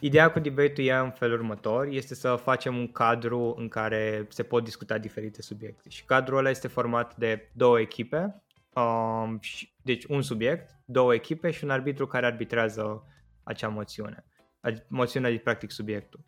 [0.00, 1.86] ideea cu debate-ul e în felul următor.
[1.86, 5.88] Este să facem un cadru în care se pot discuta diferite subiecte.
[5.88, 8.42] Și cadrul ăla este format de două echipe.
[8.74, 13.04] Um, și, deci un subiect, două echipe și un arbitru care arbitrează
[13.42, 14.24] acea moțiune.
[14.68, 16.24] Adi- Moțiunea e practic subiectul.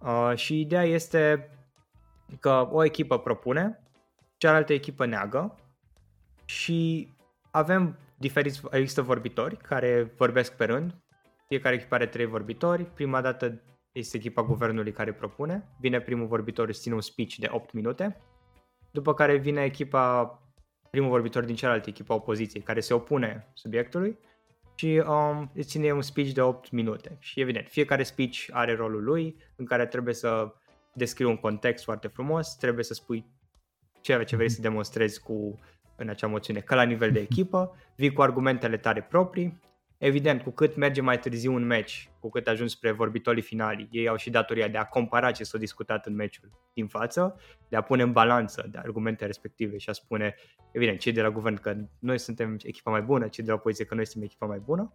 [0.00, 1.50] Uh, și ideea este
[2.40, 3.82] că o echipă propune,
[4.36, 5.58] cealaltă echipă neagă
[6.44, 7.08] și
[7.50, 10.94] avem diferiți, există vorbitori care vorbesc pe rând,
[11.48, 13.62] fiecare echipă are trei vorbitori, prima dată
[13.92, 18.16] este echipa guvernului care propune, vine primul vorbitor, îți ține un speech de 8 minute,
[18.90, 20.38] după care vine echipa,
[20.90, 24.18] primul vorbitor din cealaltă echipa opoziției, care se opune subiectului
[24.74, 27.16] și um, îți ține un speech de 8 minute.
[27.20, 30.52] Și evident, fiecare speech are rolul lui, în care trebuie să
[30.94, 33.24] descrii un context foarte frumos, trebuie să spui
[34.00, 35.58] ceea ce vrei să demonstrezi cu
[35.96, 39.60] în acea moțiune, ca la nivel de echipă, vii cu argumentele tale proprii.
[39.98, 44.08] Evident, cu cât merge mai târziu un match, cu cât ajungi spre vorbitorii finali, ei
[44.08, 47.80] au și datoria de a compara ce s-a discutat în meciul din față, de a
[47.80, 50.34] pune în balanță de argumente respective și a spune,
[50.72, 53.84] evident, cei de la guvern că noi suntem echipa mai bună, cei de la opoziție
[53.84, 54.92] că noi suntem echipa mai bună,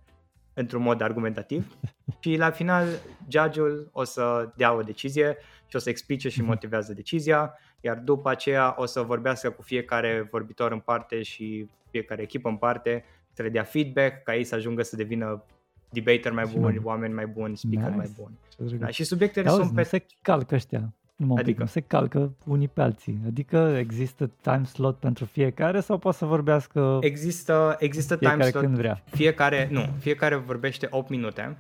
[0.53, 1.77] într-un mod argumentativ
[2.21, 2.87] și la final
[3.27, 5.37] judge-ul o să dea o decizie
[5.67, 6.49] și o să explice și mhm.
[6.49, 12.21] motivează decizia, iar după aceea o să vorbească cu fiecare vorbitor în parte și fiecare
[12.21, 15.43] echipă în parte, să le dea feedback ca ei să ajungă să devină
[15.89, 17.97] debater mai buni, oameni mai buni, speaker nice.
[17.97, 18.79] mai buni.
[18.79, 19.83] Da, și subiectele Auzi, sunt pe...
[19.83, 21.63] se calcă ăștia numai adică?
[21.63, 23.19] Pic, se calcă unii pe alții.
[23.25, 28.63] Adică există time slot pentru fiecare sau poate să vorbească Există, există fiecare time slot.
[28.63, 29.03] când vrea.
[29.05, 31.57] Fiecare, nu, fiecare vorbește 8 minute.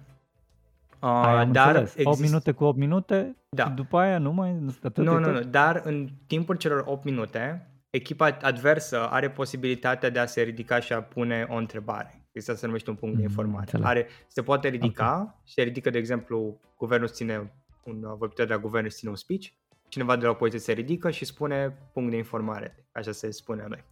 [0.99, 2.05] Uh, Ai, dar exist...
[2.05, 3.63] 8 minute cu 8 minute da.
[3.63, 4.59] și după aia nu mai...
[4.83, 10.19] Atât nu, nu, nu, dar în timpul celor 8 minute, echipa adversă are posibilitatea de
[10.19, 12.27] a se ridica și a pune o întrebare.
[12.37, 13.69] Asta se numește un punct mm, de informare.
[13.81, 15.35] Are, se poate ridica okay.
[15.45, 19.47] și se ridică, de exemplu, guvernul ține un vorbitor de la guvern ține un speech,
[19.87, 23.67] cineva de la opoziție se ridică și spune punct de informare, așa se spune la
[23.67, 23.83] noi.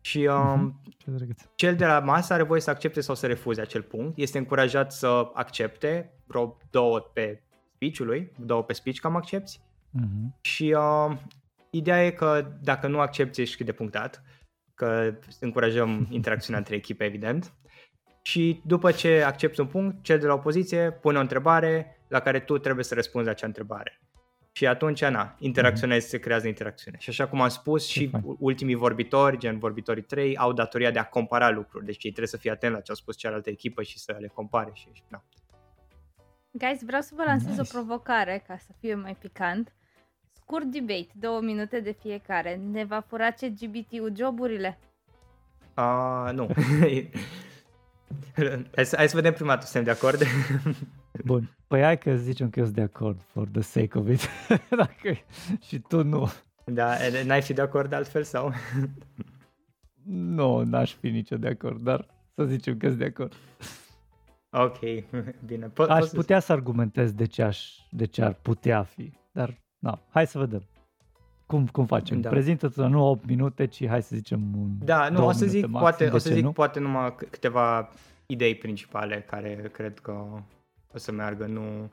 [0.00, 1.54] Și um, uh-huh.
[1.54, 4.18] cel de la masă are voie să accepte sau să refuze acel punct.
[4.18, 7.42] Este încurajat să accepte vreo două pe
[7.74, 9.58] speech-ului, două pe speech cam accepti.
[9.58, 10.40] Uh-huh.
[10.40, 11.16] Și uh,
[11.74, 14.22] ideea e că dacă nu accepti ești de punctat,
[14.74, 17.52] că încurajăm interacțiunea între echipe, evident.
[18.22, 22.40] Și după ce accepti un punct, cel de la opoziție pune o întrebare, la care
[22.40, 24.00] tu trebuie să răspunzi la acea întrebare.
[24.52, 26.10] Și atunci, na, interacționezi, mm-hmm.
[26.10, 26.96] se creează interacțiune.
[27.00, 31.04] Și așa cum am spus, și ultimii vorbitori, gen vorbitorii 3, au datoria de a
[31.04, 31.84] compara lucruri.
[31.84, 34.26] Deci ei trebuie să fie atenți la ce au spus cealaltă echipă și să le
[34.26, 34.70] compare.
[34.74, 35.24] Și, na.
[36.50, 37.60] Guys, vreau să vă lansez nice.
[37.60, 39.72] o provocare ca să fie mai picant.
[40.42, 42.60] Scurt debate, două minute de fiecare.
[42.72, 44.78] Ne va fura ce GBT-ul joburile?
[45.76, 46.48] Uh, nu.
[48.74, 50.22] hai, să, hai să vedem prima dată, suntem de acord?
[51.24, 54.28] Bun, păi hai că zicem că eu sunt de acord for the sake of it,
[54.82, 55.18] Dacă...
[55.66, 56.30] și tu nu.
[56.64, 58.52] Da, n-ai fi de acord altfel sau?
[60.36, 63.34] nu, n-aș fi nicio de acord, dar să zicem că sunt de acord.
[64.50, 64.78] Ok,
[65.46, 65.68] bine.
[65.68, 66.46] Po- aș putea să...
[66.46, 70.62] să argumentez de ce, aș, de ce ar putea fi, dar na, hai să vedem.
[71.46, 72.20] Cum, cum facem?
[72.20, 72.28] Da.
[72.28, 75.80] Prezintă-ți nu 8 minute, ci hai să zicem un Da, nu, o să zic, maxim,
[75.80, 76.52] poate, o să zic nu?
[76.52, 77.88] poate numai câteva
[78.26, 80.12] idei principale care cred că
[80.94, 81.46] o să meargă.
[81.46, 81.90] Nu...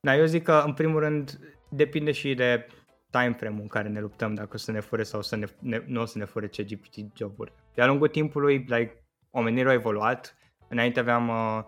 [0.00, 2.66] Da, eu zic că în primul rând depinde și de
[3.10, 5.82] time frame-ul în care ne luptăm, dacă o să ne fure sau să ne, ne,
[5.86, 7.52] nu o să ne fure ce GPT joburi.
[7.74, 10.36] De-a lungul timpului, like, omenirea a evoluat.
[10.68, 11.64] Înainte aveam uh,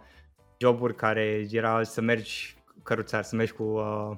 [0.59, 4.17] joburi care era să mergi căruțar, să mergi cu uh,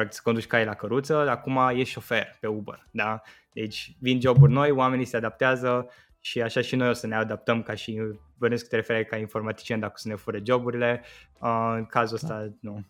[0.00, 3.22] practic să conduci cai la căruță, acum ești șofer pe Uber, da?
[3.52, 5.88] Deci vin joburi noi, oamenii se adaptează
[6.20, 8.00] și așa și noi o să ne adaptăm ca și,
[8.38, 11.04] bănesc că te referi ca informatician dacă o să ne fure joburile,
[11.40, 12.50] uh, în cazul ăsta da.
[12.60, 12.84] nu.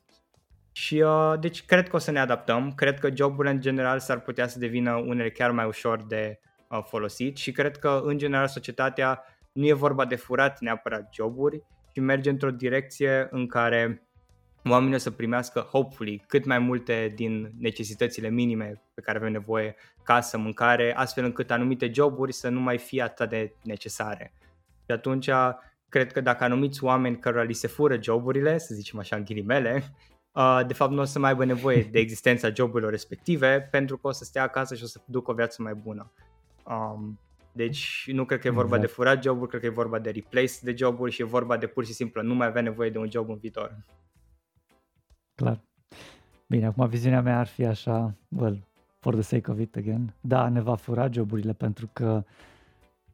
[0.73, 4.21] Și uh, deci cred că o să ne adaptăm, cred că joburile în general s-ar
[4.21, 8.47] putea să devină unele chiar mai ușor de uh, folosit și cred că în general
[8.49, 14.10] societatea nu e vorba de furat neapărat joburi, ci merge într-o direcție în care
[14.69, 19.75] oamenii o să primească, hopefully, cât mai multe din necesitățile minime pe care avem nevoie,
[20.03, 24.33] casă, mâncare, astfel încât anumite joburi să nu mai fie atât de necesare.
[24.85, 25.31] Și atunci,
[25.89, 29.95] cred că dacă anumiți oameni cărora li se fură joburile, să zicem așa în ghilimele,
[30.67, 34.13] de fapt nu o să mai aibă nevoie de existența joburilor respective pentru că o
[34.13, 36.13] să stea acasă și o să ducă o viață mai bună.
[36.65, 37.19] Um,
[37.53, 38.87] deci nu cred că e vorba exact.
[38.87, 41.67] de furat joburi, cred că e vorba de replace de joburi și e vorba de
[41.67, 43.77] pur și simplu nu mai avea nevoie de un job în viitor.
[45.41, 45.61] Clar.
[46.47, 48.67] Bine, acum viziunea mea ar fi așa, well,
[48.99, 52.25] for the sake of it again, da, ne va fura joburile pentru că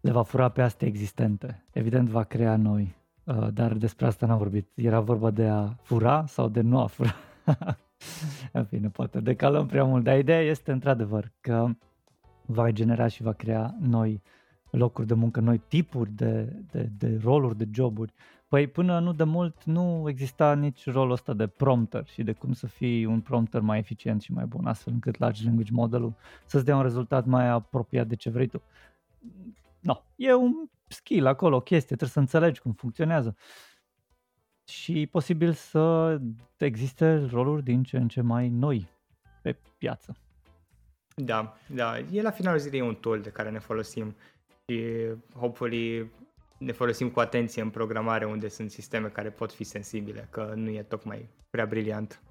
[0.00, 1.64] le va fura pe astea existente.
[1.72, 4.68] Evident va crea noi, uh, dar despre asta n-am vorbit.
[4.74, 7.14] Era vorba de a fura sau de nu a fura.
[8.52, 11.68] În fine, poate decalăm prea mult, dar ideea este într-adevăr că
[12.46, 14.22] va genera și va crea noi
[14.78, 18.12] locuri de muncă, noi tipuri de, de, de roluri, de joburi
[18.48, 22.52] Păi până nu de mult nu exista nici rolul ăsta de prompter și de cum
[22.52, 26.14] să fii un prompter mai eficient și mai bun, astfel încât large language modelul
[26.44, 28.62] să-ți dea un rezultat mai apropiat de ce vrei tu.
[29.80, 30.52] no, e un
[30.88, 33.36] skill acolo, o chestie, trebuie să înțelegi cum funcționează.
[34.64, 36.18] Și posibil să
[36.56, 38.88] existe roluri din ce în ce mai noi
[39.42, 40.16] pe piață.
[41.14, 44.16] Da, da, e la finalul zilei un tool de care ne folosim
[44.72, 46.10] și hopefully
[46.58, 50.70] ne folosim cu atenție în programare unde sunt sisteme care pot fi sensibile, că nu
[50.70, 52.22] e tocmai prea briliant.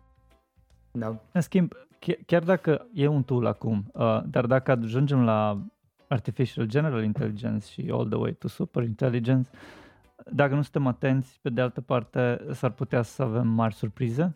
[0.91, 1.21] Da.
[1.31, 1.73] În schimb,
[2.25, 5.65] chiar dacă e un tool acum, uh, dar dacă ajungem la
[6.07, 9.49] Artificial General Intelligence și all the way to Super Intelligence,
[10.31, 14.35] dacă nu suntem atenți, pe de altă parte, s-ar putea să avem mari surprize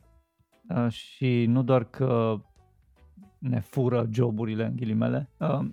[0.70, 2.42] uh, și nu doar că
[3.38, 5.66] ne fură joburile, în ghilimele, uh,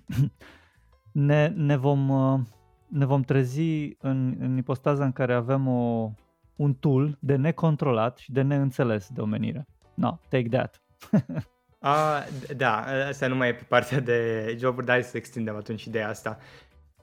[1.17, 2.39] ne, ne, vom, uh,
[2.87, 6.11] ne vom trezi în, în ipostaza în care avem o,
[6.55, 9.67] un tool de necontrolat și de neînțeles de omenire.
[9.93, 10.81] No, take that.
[11.79, 12.23] A,
[12.55, 16.37] da, asta nu mai e pe partea de joburi, dar să extindem atunci ideea asta.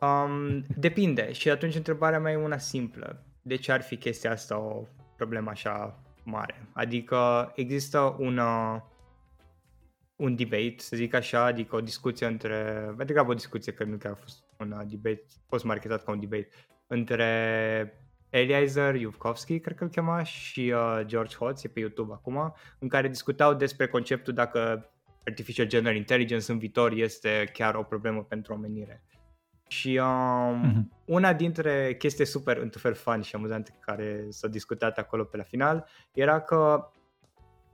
[0.01, 3.25] Um, depinde și atunci întrebarea mea e una simplă.
[3.43, 4.83] De ce ar fi chestia asta o
[5.17, 6.69] problemă așa mare?
[6.73, 8.81] Adică există un, uh,
[10.17, 13.97] un debate, să zic așa, adică o discuție între, mai degrabă o discuție, că nu
[13.97, 16.49] chiar a fost un uh, debate, a fost marketat ca un debate,
[16.87, 17.99] între
[18.31, 22.89] Eliezer Yuvkovski, cred că îl chema, și uh, George Hotz, e pe YouTube acum, în
[22.89, 24.91] care discutau despre conceptul dacă
[25.27, 29.05] Artificial General Intelligence în viitor este chiar o problemă pentru omenire.
[29.69, 31.05] Și um, mm-hmm.
[31.05, 35.43] una dintre chestii super, într fel, fun și amuzante care s-au discutat acolo pe la
[35.43, 36.91] final, era că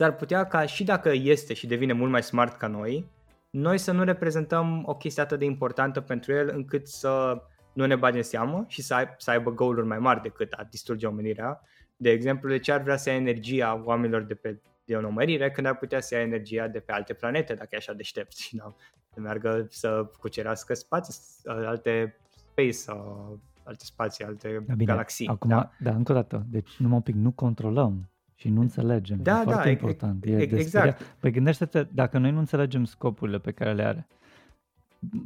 [0.01, 3.11] dar putea ca și dacă este și devine mult mai smart ca noi,
[3.51, 7.43] noi să nu reprezentăm o chestie atât de importantă pentru el încât să
[7.73, 10.67] nu ne bage în seamă și să, ai, să aibă goaluri mai mari decât a
[10.71, 11.61] distruge omenirea.
[11.97, 15.51] De exemplu, de ce ar vrea să ia energia oamenilor de pe de o numărire
[15.51, 18.57] când ar putea să ia energia de pe alte planete, dacă e așa deștept și
[18.57, 18.77] nu,
[19.15, 25.27] să meargă să cucerească spații, alte space sau alte spații, alte da, bine, galaxii.
[25.27, 25.71] Acum, da?
[25.79, 28.11] da, încă o dată, deci numai un pic nu controlăm
[28.41, 29.19] și nu înțelegem.
[29.23, 30.25] Da, e da, foarte e, important.
[30.25, 31.17] E, e exact.
[31.19, 34.07] Păi gândește-te, dacă noi nu înțelegem scopurile pe care le are,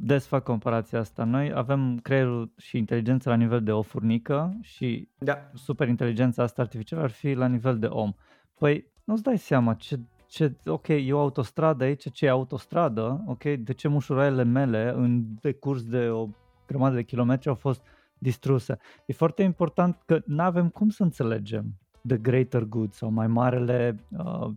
[0.00, 1.24] des fac comparația asta.
[1.24, 5.50] Noi avem creierul și inteligența la nivel de o furnică și da.
[5.54, 8.12] superinteligența asta artificială ar fi la nivel de om.
[8.58, 13.42] Păi nu-ți dai seama ce, ce, ok, e o autostradă aici, ce e autostradă, ok,
[13.42, 16.28] de ce mușuroaiele mele în decurs de o
[16.66, 17.82] grămadă de kilometri au fost
[18.18, 18.78] distruse.
[19.06, 23.96] E foarte important că nu avem cum să înțelegem the greater good sau mai marele
[24.18, 24.50] uh,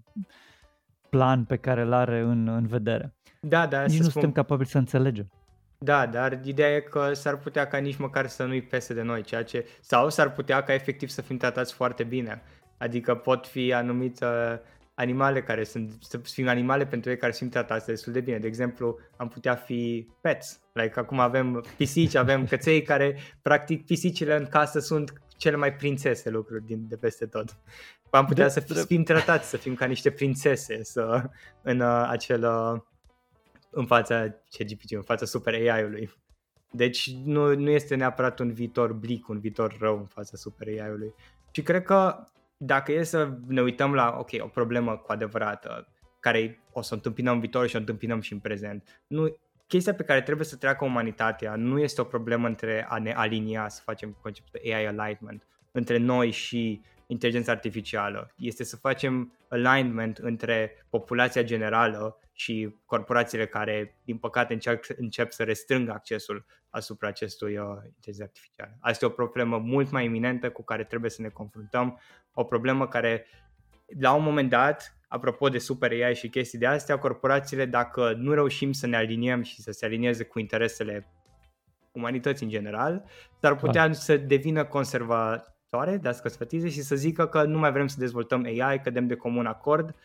[1.09, 3.13] plan pe care îl are în, în vedere.
[3.41, 3.81] Da, da.
[3.81, 4.11] Nici nu spun...
[4.11, 5.31] suntem capabili să înțelegem.
[5.77, 9.21] Da, dar ideea e că s-ar putea ca nici măcar să nu-i pese de noi,
[9.21, 9.65] ceea ce...
[9.81, 12.41] Sau s-ar putea ca efectiv să fim tratați foarte bine.
[12.77, 14.25] Adică pot fi anumite
[14.93, 18.37] animale care sunt, să fim animale pentru ei care sunt tratate destul de bine.
[18.37, 20.59] De exemplu, am putea fi pets.
[20.73, 26.29] Like acum avem pisici, avem căței care, practic, pisicile în casă sunt cele mai prințese
[26.29, 27.57] lucruri din, de peste tot.
[28.09, 31.23] Am putea de, să fim tratați, să fim ca niște prințese să,
[31.61, 32.81] în uh, acel, uh,
[33.69, 34.27] în fața
[34.57, 36.11] CGPG, în fața super AI-ului.
[36.71, 41.13] Deci nu, nu este neapărat un viitor blic, un viitor rău în fața super AI-ului.
[41.51, 42.23] Și cred că
[42.57, 45.87] dacă e să ne uităm la, ok, o problemă cu adevărat,
[46.19, 49.93] care o să o întâmpinăm în viitor și o întâmpinăm și în prezent, nu, chestia
[49.93, 53.81] pe care trebuie să treacă umanitatea nu este o problemă între a ne alinia, să
[53.83, 58.33] facem conceptul AI alignment, între noi și inteligența artificială.
[58.37, 65.43] Este să facem alignment între populația generală și corporațiile care, din păcate, încep, încep să
[65.43, 67.65] restrângă accesul asupra acestui uh,
[67.95, 68.77] inteligență artificială.
[68.79, 71.99] Asta e o problemă mult mai iminentă cu care trebuie să ne confruntăm,
[72.33, 73.25] o problemă care,
[73.99, 78.33] la un moment dat, apropo de super AI și chestii de astea, corporațiile, dacă nu
[78.33, 81.07] reușim să ne aliniem și să se alinieze cu interesele
[81.91, 83.03] umanității în general,
[83.41, 83.93] s-ar putea da.
[83.93, 88.81] să devină conservatoare, să sfătize și să zică că nu mai vrem să dezvoltăm AI,
[88.81, 89.95] cădem de comun acord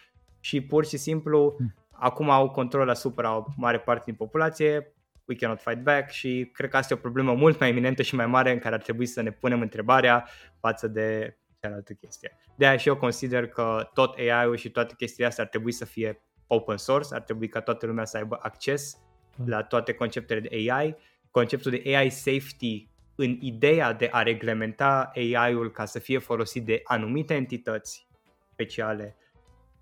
[0.41, 1.75] și pur și simplu hmm.
[1.91, 4.95] acum au control asupra o mare parte din populație,
[5.25, 8.15] we cannot fight back și cred că asta e o problemă mult mai eminentă și
[8.15, 10.29] mai mare în care ar trebui să ne punem întrebarea
[10.61, 12.37] față de cealaltă chestie.
[12.55, 15.85] De aia și eu consider că tot AI-ul și toate chestiile astea ar trebui să
[15.85, 18.99] fie open source, ar trebui ca toată lumea să aibă acces
[19.37, 19.49] mm.
[19.49, 20.97] la toate conceptele de AI.
[21.31, 26.81] Conceptul de AI safety în ideea de a reglementa AI-ul ca să fie folosit de
[26.85, 28.07] anumite entități
[28.53, 29.17] speciale,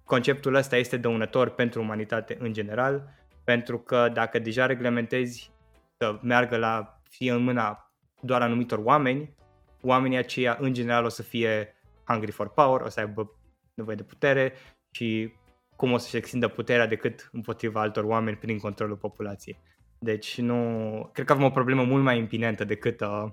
[0.05, 3.09] conceptul ăsta este dăunător pentru umanitate în general,
[3.45, 5.53] pentru că dacă deja reglementezi
[5.97, 9.35] să meargă la fie în mâna doar anumitor oameni,
[9.83, 11.75] oamenii aceia în general o să fie
[12.05, 13.39] hungry for power, o să aibă
[13.75, 14.53] nevoie de putere
[14.91, 15.33] și
[15.77, 19.61] cum o să-și extindă puterea decât împotriva altor oameni prin controlul populației.
[19.99, 21.11] Deci nu...
[21.13, 23.27] Cred că avem o problemă mult mai impinentă decât uh,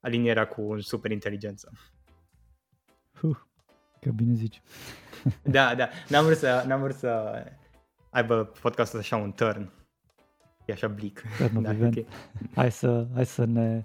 [0.00, 1.72] alinierea cu superinteligență.
[3.22, 3.36] Uh,
[4.00, 4.62] că bine zici.
[5.56, 5.88] da, da.
[6.08, 7.42] N-am vrut să, n-am vrut să
[8.10, 9.72] aibă podcastul așa un turn.
[10.64, 11.22] E așa blic.
[11.60, 12.06] da, okay.
[12.54, 13.84] Hai să, hai să ne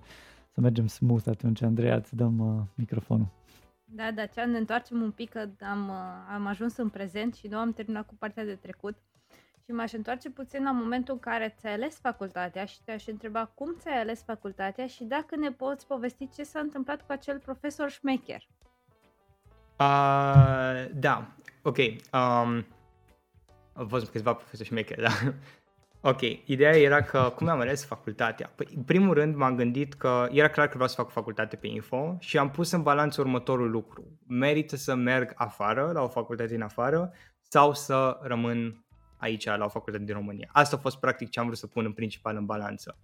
[0.54, 3.28] să mergem smooth atunci, Andreea, îți dăm uh, microfonul.
[3.86, 7.48] Da, da, ce ne întoarcem un pic că am, uh, am ajuns în prezent și
[7.48, 8.98] nu am terminat cu partea de trecut.
[9.66, 13.76] Și m-aș întoarce puțin la momentul în care ți-ai ales facultatea și te-aș întreba cum
[13.80, 18.48] ți-ai ales facultatea și dacă ne poți povesti ce s-a întâmplat cu acel profesor șmecher.
[19.80, 21.28] Uh, da,
[21.62, 21.78] ok.
[21.78, 22.66] Um,
[23.74, 25.10] au fost câțiva profesori șmecheri, da.
[26.04, 28.52] Ok, ideea era că cum am ales facultatea?
[28.56, 31.56] Păi, în primul rând m-am gândit că era clar că vreau să fac o facultate
[31.56, 34.20] pe info și am pus în balanță următorul lucru.
[34.28, 38.86] Merită să merg afară, la o facultate din afară, sau să rămân
[39.18, 40.50] aici, la o facultate din România.
[40.52, 42.98] Asta a fost practic ce am vrut să pun în principal în balanță.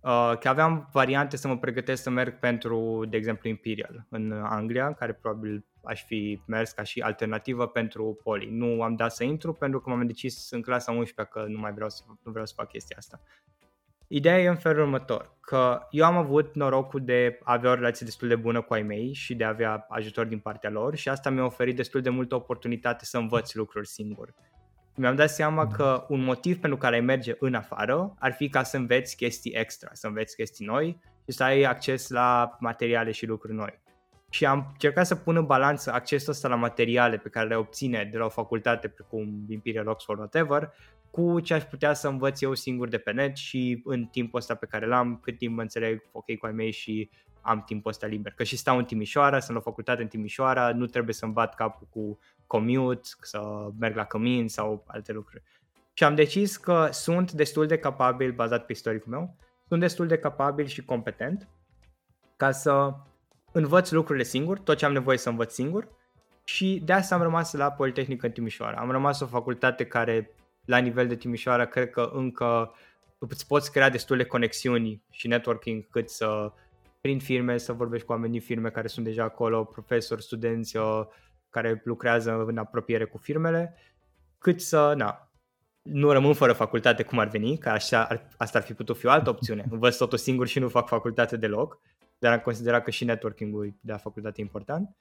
[0.00, 4.92] Uh, că aveam variante să mă pregătesc să merg pentru, de exemplu, Imperial în Anglia,
[4.92, 8.48] care probabil aș fi mers ca și alternativă pentru poli.
[8.50, 11.72] Nu am dat să intru pentru că m-am decis în clasa 11 că nu mai
[11.72, 13.20] vreau să, nu vreau să fac chestia asta.
[14.06, 18.06] Ideea e în felul următor, că eu am avut norocul de a avea o relație
[18.06, 21.08] destul de bună cu ai mei și de a avea ajutor din partea lor și
[21.08, 24.34] asta mi-a oferit destul de multă oportunitate să învăț lucruri singur.
[24.94, 25.74] Mi-am dat seama da.
[25.74, 29.52] că un motiv pentru care ai merge în afară ar fi ca să înveți chestii
[29.52, 33.86] extra, să înveți chestii noi și să ai acces la materiale și lucruri noi
[34.30, 38.08] și am încercat să pun în balanță accesul ăsta la materiale pe care le obține
[38.12, 40.72] de la o facultate precum Imperial Oxford, whatever,
[41.10, 44.54] cu ce aș putea să învăț eu singur de pe net și în timpul ăsta
[44.54, 47.10] pe care l-am, cât timp mă înțeleg ok cu ai mei și
[47.40, 48.32] am timpul ăsta liber.
[48.32, 51.86] Că și stau în Timișoara, sunt la facultate în Timișoara, nu trebuie să-mi bat capul
[51.90, 55.42] cu commute, să merg la cămin sau alte lucruri.
[55.92, 59.36] Și am decis că sunt destul de capabil, bazat pe istoricul meu,
[59.68, 61.48] sunt destul de capabil și competent
[62.36, 62.94] ca să
[63.58, 65.88] învăț lucrurile singur, tot ce am nevoie să învăț singur
[66.44, 68.80] și de asta am rămas la Politehnică în Timișoara.
[68.80, 70.30] Am rămas o facultate care
[70.64, 72.74] la nivel de Timișoara cred că încă
[73.18, 76.52] îți poți crea destule conexiuni și networking cât să
[77.00, 81.02] prin firme, să vorbești cu oamenii firme care sunt deja acolo, profesori, studenți uh,
[81.50, 83.74] care lucrează în apropiere cu firmele,
[84.38, 85.30] cât să, na,
[85.82, 89.06] nu rămân fără facultate cum ar veni, că așa ar, asta ar fi putut fi
[89.06, 89.64] o altă opțiune.
[89.70, 91.80] Învăț totul singur și nu fac facultate deloc
[92.18, 94.96] dar am considerat că și networking-ul de la facultate e important.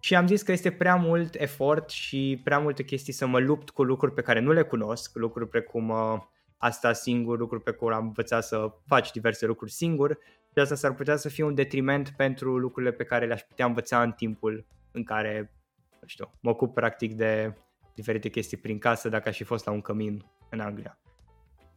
[0.00, 3.70] Și am zis că este prea mult efort și prea multe chestii să mă lupt
[3.70, 6.20] cu lucruri pe care nu le cunosc, lucruri precum uh,
[6.56, 10.18] asta singur, lucruri pe care am învățat să faci diverse lucruri singur
[10.52, 14.02] și asta s-ar putea să fie un detriment pentru lucrurile pe care le-aș putea învăța
[14.02, 15.52] în timpul în care,
[16.00, 17.54] nu știu, mă ocup practic de
[17.94, 20.98] diferite chestii prin casă dacă aș fi fost la un cămin în Anglia.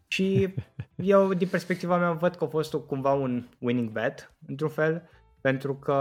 [0.07, 0.53] Și
[0.95, 5.09] eu, din perspectiva mea, văd că a fost cumva un winning bet, într-un fel,
[5.41, 5.93] pentru că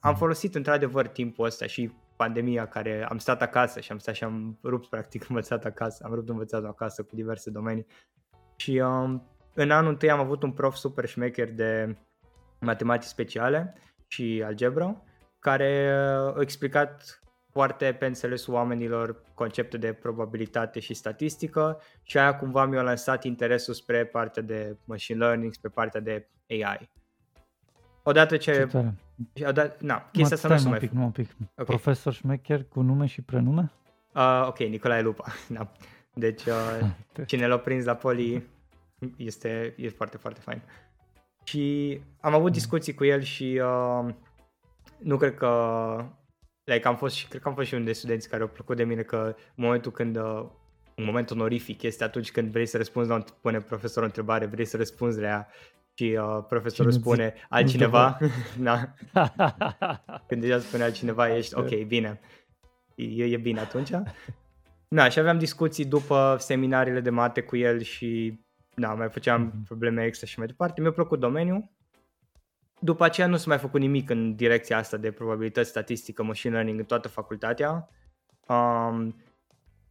[0.00, 4.24] am folosit într-adevăr timpul ăsta și pandemia care am stat acasă și am stat și
[4.24, 7.86] am rupt practic învățat acasă, am rupt învățat acasă cu diverse domenii.
[8.56, 11.96] Și um, în anul întâi am avut un prof super șmecher de
[12.60, 13.74] matematici speciale
[14.06, 15.02] și algebra,
[15.38, 17.22] care a explicat
[17.54, 23.74] foarte pe înțelesul oamenilor concepte de probabilitate și statistică și aia cumva mi-a lansat interesul
[23.74, 26.90] spre partea de machine learning, spre partea de AI.
[28.02, 28.68] Odată ce...
[29.32, 30.78] ce odată, na, chestia asta nu un mai...
[30.78, 31.30] pic, nu un pic.
[31.38, 31.64] Okay.
[31.64, 33.72] Profesor șmecher cu nume și prenume?
[34.14, 35.24] Uh, ok, Nicolae Lupa.
[35.56, 35.72] da.
[36.14, 36.90] Deci, uh,
[37.26, 38.46] cine l-a prins la poli
[39.16, 40.62] este, e foarte, foarte fain.
[41.44, 44.14] Și am avut discuții cu el și uh,
[44.98, 45.48] nu cred că
[46.64, 48.76] like, am fost și, cred că am fost și unul de studenți care au plăcut
[48.76, 50.46] de mine că în momentul când, uh,
[50.96, 54.64] un moment onorific este atunci când vrei să răspunzi la pune profesorul o întrebare, vrei
[54.64, 55.48] să răspunzi la ea
[55.94, 57.42] și uh, profesorul Cine spune zi?
[57.48, 58.18] altcineva,
[58.68, 58.94] da.
[60.28, 62.20] când deja spune altcineva, ești ok, bine,
[62.94, 63.90] e, e bine atunci.
[64.88, 68.40] Da, și aveam discuții după seminariile de mate cu el și
[68.74, 69.66] da, mai făceam mm-hmm.
[69.66, 70.80] probleme extra și mai departe.
[70.80, 71.70] Mi-a plăcut domeniul
[72.80, 76.78] după aceea nu s-a mai făcut nimic în direcția asta de probabilități statistică, machine learning
[76.78, 77.88] în toată facultatea.
[78.48, 79.22] Um,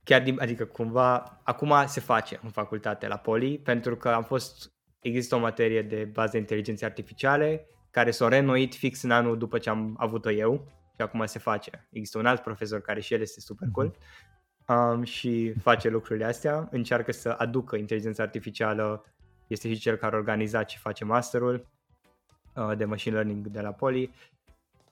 [0.03, 4.71] chiar din, adică cumva, acum se face în facultate la Poli, pentru că am fost,
[4.99, 9.57] există o materie de bază de inteligențe artificiale care s-a reînnoit fix în anul după
[9.57, 11.87] ce am avut-o eu și acum se face.
[11.91, 13.95] Există un alt profesor care și el este super cool
[14.67, 19.05] um, și face lucrurile astea, încearcă să aducă inteligența artificială,
[19.47, 21.72] este și cel care a organizat și face masterul Uh,
[22.77, 24.13] de machine learning de la Poli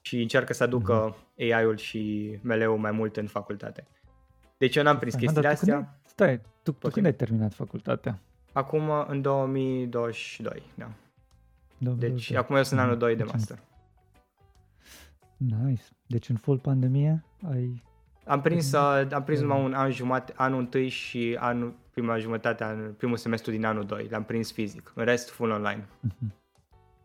[0.01, 1.37] și încearcă să aducă mm-hmm.
[1.37, 3.87] AI-ul și ML-ul mai mult în facultate.
[4.57, 5.73] Deci eu n-am prins chestiile astea.
[5.73, 8.19] Când ai, stai, tu, tu când ai terminat facultatea?
[8.53, 10.85] Acum în 2022, da.
[11.77, 12.37] Deci 2022.
[12.41, 13.59] acum eu sunt Mhm, anul 2 de deci master.
[15.37, 15.83] Nice.
[16.07, 17.83] Deci în full pandemie ai...
[18.25, 19.47] Am prins, uh, am prins Mhm.
[19.47, 23.85] numai un an jumate, anul întâi și anul, prima jumătate, an, primul semestru din anul
[23.85, 24.07] 2.
[24.11, 24.91] L-am prins fizic.
[24.95, 25.87] În rest, full online.
[25.99, 26.33] Mhm,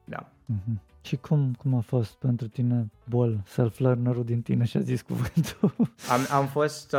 [0.09, 0.29] Da.
[0.45, 0.81] mhm.
[1.03, 5.73] Și cum, cum a fost pentru tine, bol, self-learner-ul din tine și-a zis cuvântul?
[6.15, 6.99] Am, am fost, uh,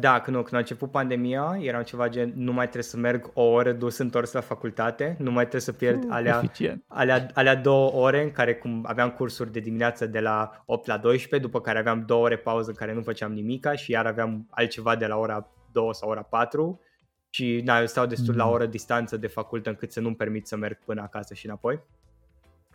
[0.00, 3.42] da, când, când a început pandemia, eram ceva gen, nu mai trebuie să merg o
[3.42, 6.84] oră dus întors la facultate, nu mai trebuie să pierd alea, Eficient.
[6.86, 10.96] alea, alea două ore în care cum aveam cursuri de dimineață de la 8 la
[10.98, 14.46] 12, după care aveam două ore pauză în care nu făceam nimica și iar aveam
[14.50, 16.80] altceva de la ora 2 sau ora 4
[17.30, 18.50] și na, eu stau destul la Mm.
[18.50, 21.80] o oră distanță de facultă încât să nu-mi permit să merg până acasă și înapoi.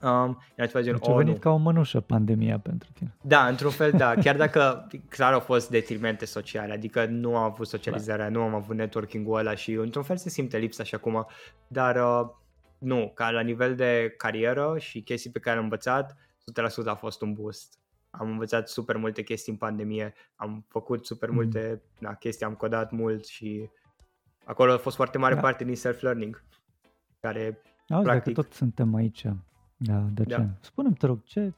[0.02, 1.40] Um, era ceva gen, Deci a oh, venit nu.
[1.40, 3.16] ca o mănușă pandemia pentru tine.
[3.22, 7.68] Da, într-un fel da, chiar dacă clar au fost detrimente sociale, adică nu am avut
[7.68, 11.26] socializarea, nu am avut networking-ul ăla și într-un fel se simte lipsa și acum,
[11.68, 12.30] dar uh,
[12.78, 16.18] nu, ca la nivel de carieră și chestii pe care am învățat,
[16.84, 17.80] 100% a fost un boost.
[18.10, 21.36] Am învățat super multe chestii în pandemie, am făcut super Mm.
[21.36, 23.70] multe na, chestii, am codat mult și
[24.44, 25.42] acolo a fost foarte mare Da.
[25.42, 26.44] parte din self-learning,
[27.20, 28.34] care Auzi, Practic.
[28.36, 29.26] dacă tot suntem aici,
[29.78, 30.36] da, de ce?
[30.36, 30.48] Da.
[30.60, 31.54] Spune-mi, te rog, ce,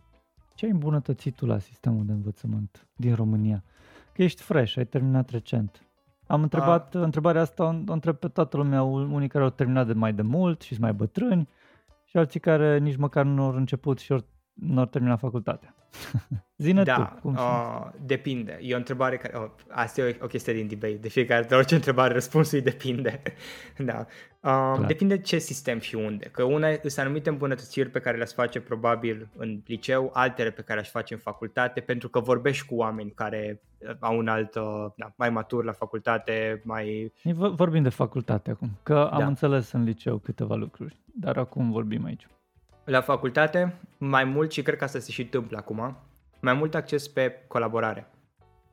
[0.55, 3.63] ce ai îmbunătățit tu la sistemul de învățământ din România?
[4.13, 5.83] Că ești fresh, ai terminat recent.
[6.27, 9.93] Am întrebat, întrebarea asta o o întreb pe toată lumea, unii care au terminat de
[9.93, 11.49] mai de mult și sunt mai bătrâni
[12.03, 15.75] și alții care nici măcar nu au început și ori, nu au terminat facultatea.
[16.57, 17.49] Zine Da, tu, cum simți?
[17.49, 18.59] uh, depinde.
[18.61, 19.37] E o întrebare care...
[19.37, 20.93] Oh, asta e o, o chestie din debate.
[20.93, 23.21] De fiecare de orice întrebare, răspunsul e depinde.
[23.77, 24.05] da.
[24.41, 26.25] Uh, depinde ce sistem și unde.
[26.25, 30.79] Că una sunt anumite îmbunătățiri pe care le-aș face probabil în liceu, altele pe care
[30.79, 34.85] aș face în facultate, pentru că vorbești cu oameni care uh, au un alt, uh,
[34.95, 36.87] da, mai matur la facultate, mai...
[37.23, 39.25] Ei, v- Vorbim de facultate acum, că am Da.
[39.25, 42.27] înțeles în liceu câteva lucruri, dar acum vorbim aici.
[42.89, 45.97] La facultate, mai mult și cred că asta se și întâmplă acum,
[46.41, 48.07] mai mult acces pe colaborare.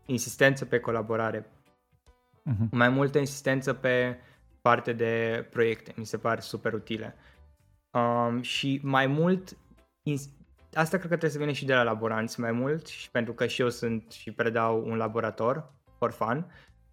[0.06, 1.50] Insistență pe colaborare,
[2.42, 2.68] Mhm.
[2.72, 4.18] mai multă insistență pe
[4.60, 7.14] parte de proiecte, mi se par super utile.
[7.90, 9.56] Um, și mai mult,
[10.02, 10.28] ins-
[10.72, 13.46] asta cred că trebuie să vină și de la laboranți mai mult, și pentru că
[13.46, 16.46] și eu sunt și predau un laborator, for fun.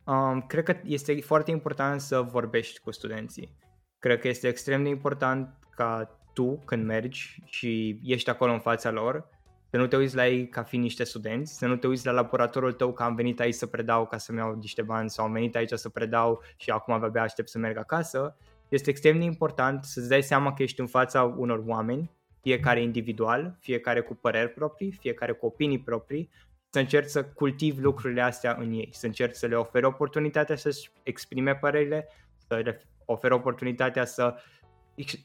[0.03, 3.57] Um, cred că este foarte important să vorbești cu studenții.
[3.99, 8.92] Cred că este extrem de important ca tu, când mergi și ești acolo în fața
[8.92, 9.28] lor,
[9.70, 12.12] să nu te uiți la ei ca fiind niște studenți, să nu te uiți la
[12.12, 15.32] laboratorul tău că am venit aici să predau ca să-mi iau niște bani sau am
[15.32, 18.38] venit aici să predau și acum abia aștept să merg acasă.
[18.70, 22.12] Este extrem de important să-ți dai seama că ești în fața unor oameni,
[22.42, 26.30] fiecare individual, fiecare cu păreri proprii, fiecare cu opinii proprii,
[26.70, 30.92] să încerci să cultivi lucrurile astea în ei, să încerci să le oferi oportunitatea să-și
[31.04, 32.08] exprime părerile,
[32.48, 34.42] să le oferi oportunitatea să ex-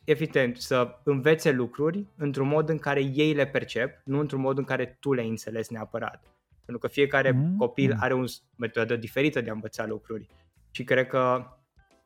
[0.04, 4.64] evident, să învețe lucruri într-un mod în care ei le percep, nu într-un mod în
[4.64, 6.22] care tu le înțelegi neapărat.
[6.64, 7.56] Pentru că fiecare Mm.
[7.56, 8.24] copil are o
[8.56, 10.28] metodă diferită de a învăța lucruri.
[10.70, 11.46] Și cred că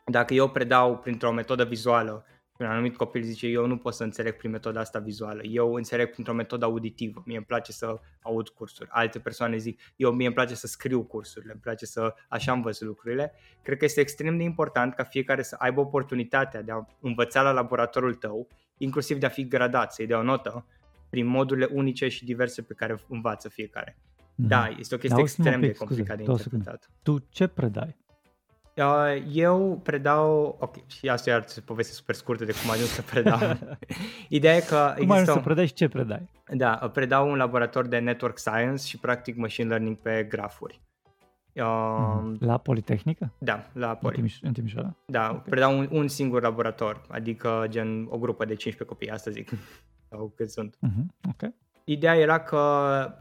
[0.06, 2.24] dacă eu predau printr-o metodă vizuală
[2.58, 6.10] un anumit copil zice eu nu pot să înțeleg prin metoda asta vizuală, eu înțeleg
[6.10, 8.88] printr-o metodă auditivă, mie îmi place să aud cursuri.
[8.92, 12.80] Alte persoane zic eu mie îmi place să scriu cursurile, îmi place să așa învăț
[12.80, 13.32] lucrurile.
[13.62, 17.50] Cred că este extrem de important ca fiecare să aibă oportunitatea de a învăța la
[17.52, 20.66] laboratorul tău, inclusiv de a fi gradat, să-i dea o notă
[21.10, 23.96] prin modurile unice și diverse pe care învață fiecare.
[24.34, 24.48] Mhm.
[24.48, 26.64] Da, este o chestie Auzi-mă un extrem de pic, scuze, complicată de două secunde.
[26.64, 26.90] interpretat.
[27.02, 28.01] Tu ce predai?
[28.76, 32.88] Uh, Eu predau, ok, și asta e o poveste super scurtă de cum am ajuns
[32.90, 33.38] să predau.
[34.28, 36.28] Ideea e că Cum ai ajuns există, să un- predai și ce predai?
[36.54, 40.80] da, predau un laborator de network science și practic machine learning pe grafuri.
[41.54, 42.44] Uh, Mhm.
[42.44, 43.32] La Politehnică?
[43.38, 44.16] Da, la În, Poli.
[44.22, 44.96] Timiș- în Timișoara?
[45.06, 45.42] Da, Ok.
[45.42, 49.50] predau un, un singur laborator, adică gen o grupă de 15 copii, asta zic,
[50.10, 50.76] sau cât sunt.
[50.80, 51.52] Mhm, Ok.
[51.84, 52.56] Ideea era că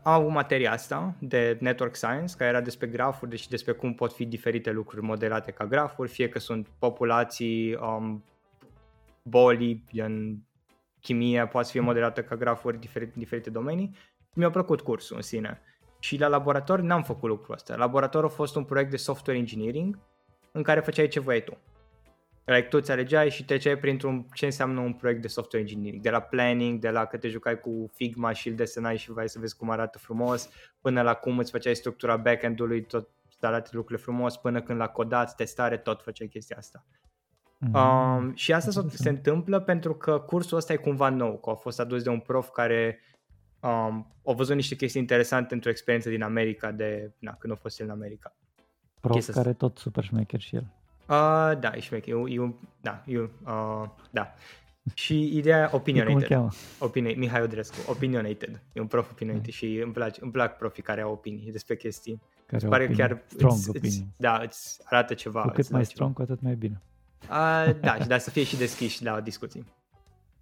[0.03, 4.13] am avut materia asta de network science, care era despre grafuri deci despre cum pot
[4.13, 8.23] fi diferite lucruri modelate ca grafuri, fie că sunt populații, um,
[9.23, 10.43] boli, gen
[10.99, 13.95] chimie, poate să fie modelată ca grafuri diferite, diferite domenii.
[14.33, 15.61] Mi-a plăcut cursul în sine.
[15.99, 17.75] Și la laborator n-am făcut lucrul ăsta.
[17.75, 19.99] Laboratorul a fost un proiect de software engineering
[20.51, 21.57] în care făceai ce voiai tu.
[22.45, 26.01] Like, tu ți alegeai și treceai printr-un ce înseamnă un proiect de software engineering.
[26.03, 29.29] De la planning, de la că te jucai cu Figma și îl desenai și vrei
[29.29, 30.49] să vezi cum arată frumos,
[30.81, 34.87] până la cum îți făceai structura backend-ului, tot să arate lucrurile frumos, până când la
[34.87, 36.85] codat, testare, tot făceai chestia asta.
[37.57, 37.75] Mhm.
[37.75, 39.01] Um, și asta s- Interesant.
[39.03, 42.19] se întâmplă pentru că cursul ăsta e cumva nou, că a fost adus de un
[42.19, 42.99] prof care
[43.59, 47.79] um, a văzut niște chestii interesante într-o experiență din America de, na, când a fost
[47.79, 48.35] el în America.
[48.99, 49.43] Prof chestia asta.
[49.45, 50.67] care tot super șmecher și el.
[51.07, 52.15] Uh, da, e șmecher.
[52.15, 54.33] E, e un, da, e un, uh, da.
[54.93, 56.27] Și ideea Cum îl opinionated.
[56.27, 56.49] cheamă?
[56.79, 58.61] Opini- Mihai Odrescu, opinionated.
[58.73, 59.57] E un prof opinionated Mm.
[59.57, 62.21] și îmi, place, îmi plac profii care au opinii despre chestii.
[62.45, 62.99] Care Pare opinii.
[63.01, 64.03] chiar strong îți, îți, opinions.
[64.17, 65.41] da, îți arată ceva.
[65.41, 65.95] Cu cât îți mai dau ceva.
[66.09, 66.81] strong, cu atât mai bine.
[67.23, 69.65] Uh, da, și da, să fie și deschiși la discuții.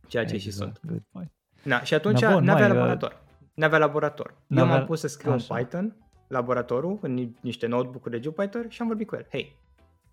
[0.07, 0.91] Ceea ce și Exact, sunt.
[0.91, 1.31] good point.
[1.63, 3.21] Na, și atunci Da, bun, n-avea mai, uh, laborator.
[3.53, 4.27] N-avea laborator.
[4.29, 5.55] Eu n-avea- m-am pus să scriu Așa.
[5.55, 5.95] în Python,
[6.27, 9.25] laboratorul, în ni- niște notebook-uri de Jupyter și am vorbit cu el.
[9.31, 9.55] Hei,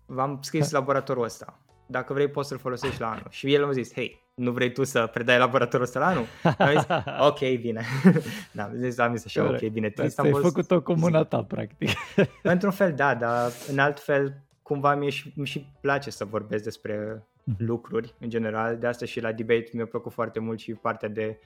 [0.07, 1.59] v-am scris laboratorul ăsta.
[1.85, 3.27] Dacă vrei poți să-l folosești la anul.
[3.29, 6.25] Și el mi-a zis, hei, nu vrei tu să predai laboratorul ăsta la anul?
[6.57, 6.85] Am zis,
[7.19, 7.81] ok, bine.
[8.51, 9.73] da, am zis, am zis așa, ok, Corect.
[9.73, 10.53] bine, Dar trist am ți-ai fost.
[10.53, 11.89] făcut-o cu mâna ta, practic.
[12.43, 16.63] Într-un fel, da, dar în alt fel, cumva mie și, mi și place să vorbesc
[16.63, 17.65] despre Mhm.
[17.65, 18.77] lucruri, în general.
[18.77, 21.39] De asta și la debate mi-a plăcut foarte mult și partea de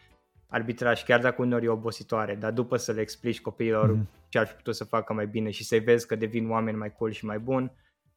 [0.49, 4.07] arbitraj, chiar dacă uneori e obositoare, dar după să le explici copiilor Mhm.
[4.29, 6.93] ce ar fi putut să facă mai bine și să-i vezi că devin oameni mai
[6.93, 7.71] cool și mai buni,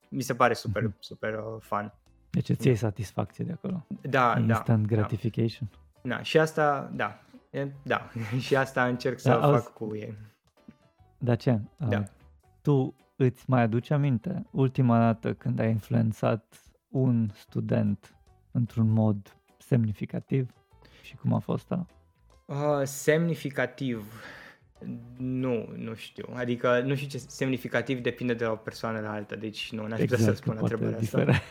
[0.08, 0.96] mi se pare super, Mhm.
[0.98, 1.92] super uh, fun.
[2.30, 3.86] Deci îți iei satisfacție de acolo.
[4.00, 4.40] Da, da.
[4.40, 4.94] Instant da.
[4.96, 5.68] gratification.
[6.02, 8.10] Da, și asta, da, e- da,
[8.44, 10.16] și asta încerc să Da, auzi- fac cu ei.
[11.18, 11.98] Dacian, Da.
[11.98, 12.04] uh,
[12.62, 18.16] tu îți mai aduci aminte ultima dată când ai influențat un student
[18.50, 20.50] într-un mod semnificativ
[21.02, 21.86] și cum a fost ăla?
[22.46, 24.12] Uh, semnificativ.
[25.16, 26.28] Nu, nu știu.
[26.34, 30.00] Adică nu știu ce semnificativ depinde de la o persoană la alta, deci nu, n-aș
[30.00, 31.18] putea să că răspund la poate întrebarea asta.
[31.18, 31.42] difere.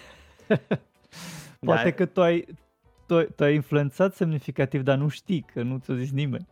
[1.66, 2.46] poate că tu ai,
[3.08, 6.48] tu, tu ai influențat semnificativ, dar nu știi, că nu ți-a zis nimeni.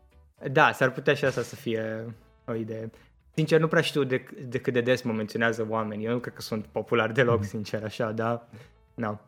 [0.51, 2.05] Da, s-ar putea și asta să fie
[2.47, 2.89] o idee.
[3.33, 6.05] Sincer, nu prea știu de, de cât de des mă menționează oamenii.
[6.05, 7.47] Eu nu cred că sunt popular deloc, Mhm.
[7.47, 8.47] sincer, așa, dar...
[8.93, 9.07] Nu.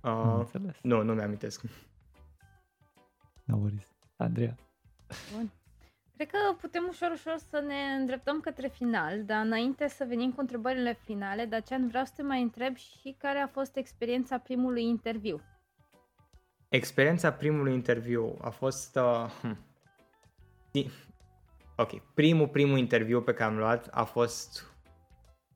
[0.00, 0.76] Am Uh, înțeles.
[0.82, 1.62] nu, nu mi-amintesc.
[3.44, 3.86] No worries.
[4.16, 4.56] Andreea.
[5.34, 5.50] Bun.
[6.18, 10.40] Cred că putem ușor, ușor să ne îndreptăm către final, dar înainte să venim cu
[10.40, 15.40] întrebările finale, Dacian, vreau să te mai întreb și care a fost experiența primului interviu.
[16.68, 18.96] Experiența primului interviu a fost...
[18.96, 19.58] Uh, hm.
[20.72, 20.90] I-
[21.76, 24.72] Ok, primul, primul interviu pe care am luat a fost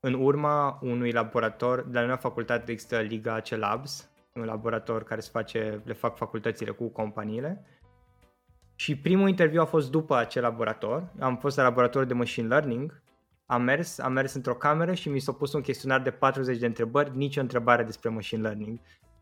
[0.01, 5.05] în urma unui laborator, de la noi la facultate există Liga C Labs, un laborator
[5.05, 7.65] care se face, le fac facultățile cu companiile.
[8.75, 11.13] Și primul interviu a fost după acel laborator.
[11.21, 13.03] Am fost la laborator de machine learning.
[13.47, 16.67] Am mers, am mers într-o cameră și mi s-a pus un chestionar de 40 de
[16.67, 18.81] întrebări, nicio întrebare despre machine learning.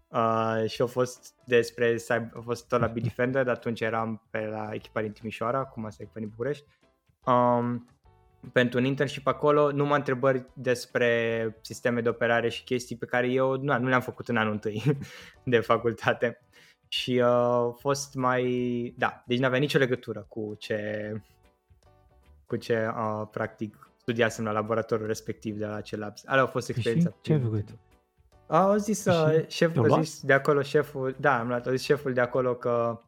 [0.08, 4.46] Uh, și a fost despre, cyber- a fost tot la Bitdefender, dar atunci eram pe
[4.46, 6.64] la echipa din Timișoara, acum asta e echipa din București.
[7.24, 7.88] Um,
[8.52, 13.56] pentru un internship acolo, numai întrebări despre sisteme de operare și chestii pe care eu
[13.56, 14.82] nu, nu le-am făcut în anul întâi
[15.44, 16.40] de facultate.
[16.92, 18.94] Și uh, a fost mai...
[18.98, 21.12] Da, deci n-avea nicio legătură cu ce,
[22.46, 26.22] cu ce uh, practic studiasem la laboratorul respectiv de la acel labs.
[26.26, 27.14] Alea a fost Și experiența.
[27.20, 27.64] ce ai primului.
[27.66, 27.78] făcut?
[28.46, 30.04] Au zis, Și uh, șeful, te-au a luat?
[30.04, 33.00] zis de acolo șeful, da, am luat, a zis șeful de acolo că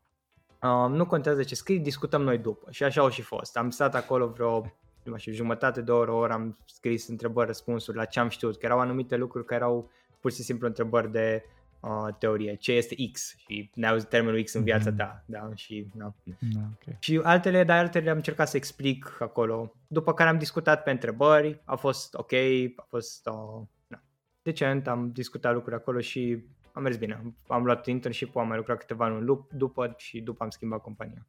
[0.63, 2.71] um, nu contează ce scrii, discutăm noi după.
[2.71, 3.57] Și așa au și fost.
[3.57, 4.73] Am stat acolo vreo
[5.05, 8.29] nu mai știu, jumătate de oră, o oră am scris întrebări, răspunsuri la ce am
[8.29, 11.45] știut, că erau anumite lucruri care erau pur și simplu întrebări de
[11.83, 12.55] uh, teorie.
[12.55, 13.35] Ce este X?
[13.37, 14.99] Și ne-au zis termenul X în viața Mhm.
[14.99, 15.25] ta.
[15.27, 16.13] Da, și, da.
[16.55, 16.95] Da, ok.
[16.99, 19.73] Și altele, dar altele am încercat să explic acolo.
[19.87, 22.33] După care am discutat pe întrebări, a fost ok,
[22.77, 24.03] a fost uh, na,
[24.43, 27.15] decent, am discutat lucruri acolo și am mers bine.
[27.15, 30.81] Am, am luat internship am mai lucrat câteva luni lup- după și după am schimbat
[30.83, 31.27] compania.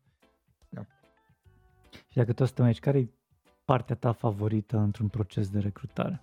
[2.10, 3.08] Și dacă tot stăm aici, care e
[3.66, 6.22] partea ta favorită într-un proces de recrutare?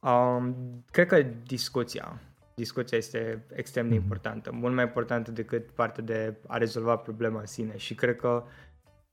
[0.00, 0.54] Um,
[0.90, 2.20] cred că discuția.
[2.60, 4.02] Discuția este extrem de Mhm.
[4.02, 8.44] importantă, mult mai importantă decât partea de a rezolva problema în sine și cred că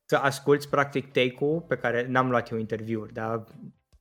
[0.05, 3.43] să asculți practic take-ul pe care n-am luat eu interviuri, dar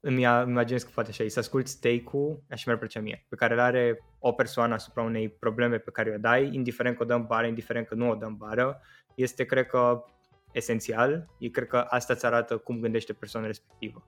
[0.00, 3.36] îmi ia- imaginez că poate așa e, să asculți take-ul, așa mi-ar plăcea mie, pe
[3.36, 7.06] care îl are o persoană asupra unei probleme pe care o dai, indiferent că o
[7.06, 8.80] dăm bară, indiferent că nu o dăm bară,
[9.14, 10.04] este cred că
[10.52, 14.06] esențial, e cred că asta îți arată cum gândește persoana respectivă.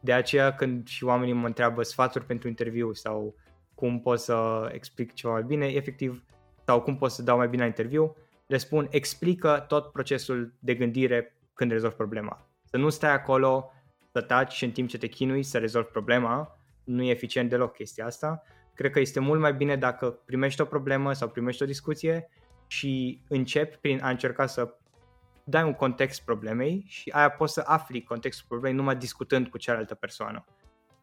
[0.00, 3.34] De aceea când și oamenii mă întreabă sfaturi pentru interviu sau
[3.76, 6.24] cum pot să explic ceva mai bine, efectiv,
[6.64, 8.16] sau cum pot să dau mai bine la interviu,
[8.46, 12.48] le spun explică tot procesul de gândire când rezolvi problema.
[12.64, 13.72] Să nu stai acolo,
[14.12, 17.72] să taci și în timp ce te chinui să rezolvi problema, nu e eficient deloc
[17.72, 18.42] chestia asta.
[18.74, 22.30] Cred că este mult mai bine dacă primești o problemă sau primești o discuție
[22.66, 24.74] și începi prin a încerca să
[25.44, 29.94] dai un context problemei și aia poți să afli contextul problemei numai discutând cu cealaltă
[29.94, 30.44] persoană.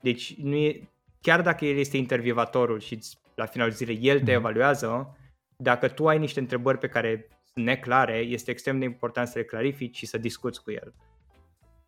[0.02, 0.90] Deci nu e,
[1.24, 4.32] chiar dacă el este intervievatorul și îți- la finalul zilei el te Mhm.
[4.34, 5.18] evaluează,
[5.58, 9.44] dacă tu ai niște întrebări pe care sunt neclare, este extrem de important să le
[9.46, 10.94] clarifici și să discuți cu el.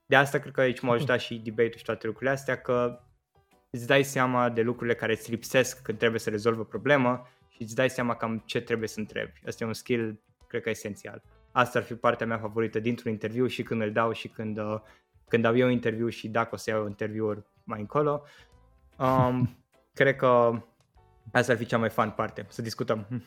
[0.05, 2.99] De asta cred că aici m-a ajutat și debate-ul și toate lucrurile astea, că
[3.69, 7.61] îți dai seama de lucrurile care îți lipsesc când trebuie să rezolvă o problemă și
[7.61, 9.41] îți dai seama cam ce trebuie să întrebi.
[9.47, 11.21] Asta e un skill, cred că esențial.
[11.51, 14.79] Asta ar fi partea mea favorită dintr-un interviu și când îl dau și când, uh,
[15.27, 18.23] când dau eu interviu și dacă o să iau interviuri mai încolo.
[18.97, 19.55] Um,
[19.93, 20.61] cred că
[21.31, 23.23] asta ar fi cea mai fun parte, să discutăm.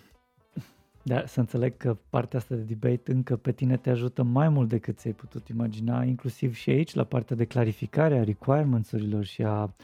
[1.02, 4.68] Da, să înțeleg că partea asta de debate încă pe tine te ajută mai mult
[4.68, 9.74] decât ți-ai putut imagina, inclusiv și aici, la partea de clarificare a requirements-urilor și a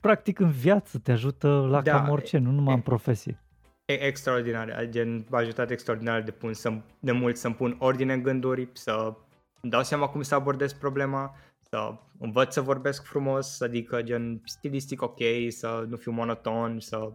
[0.00, 3.40] practic în viață te ajută la da, cam orice, nu numai e, în profesie.
[3.84, 8.22] E extraordinar, gen m-a ajutat extraordinar de, pun, să, de mult să-mi pun ordine în
[8.22, 9.14] gânduri, să
[9.60, 11.34] îmi dau seama cum să abordez problema,
[11.72, 15.18] să învăț să vorbesc frumos, adică gen stilistic ok,
[15.48, 17.12] să nu fiu monoton, să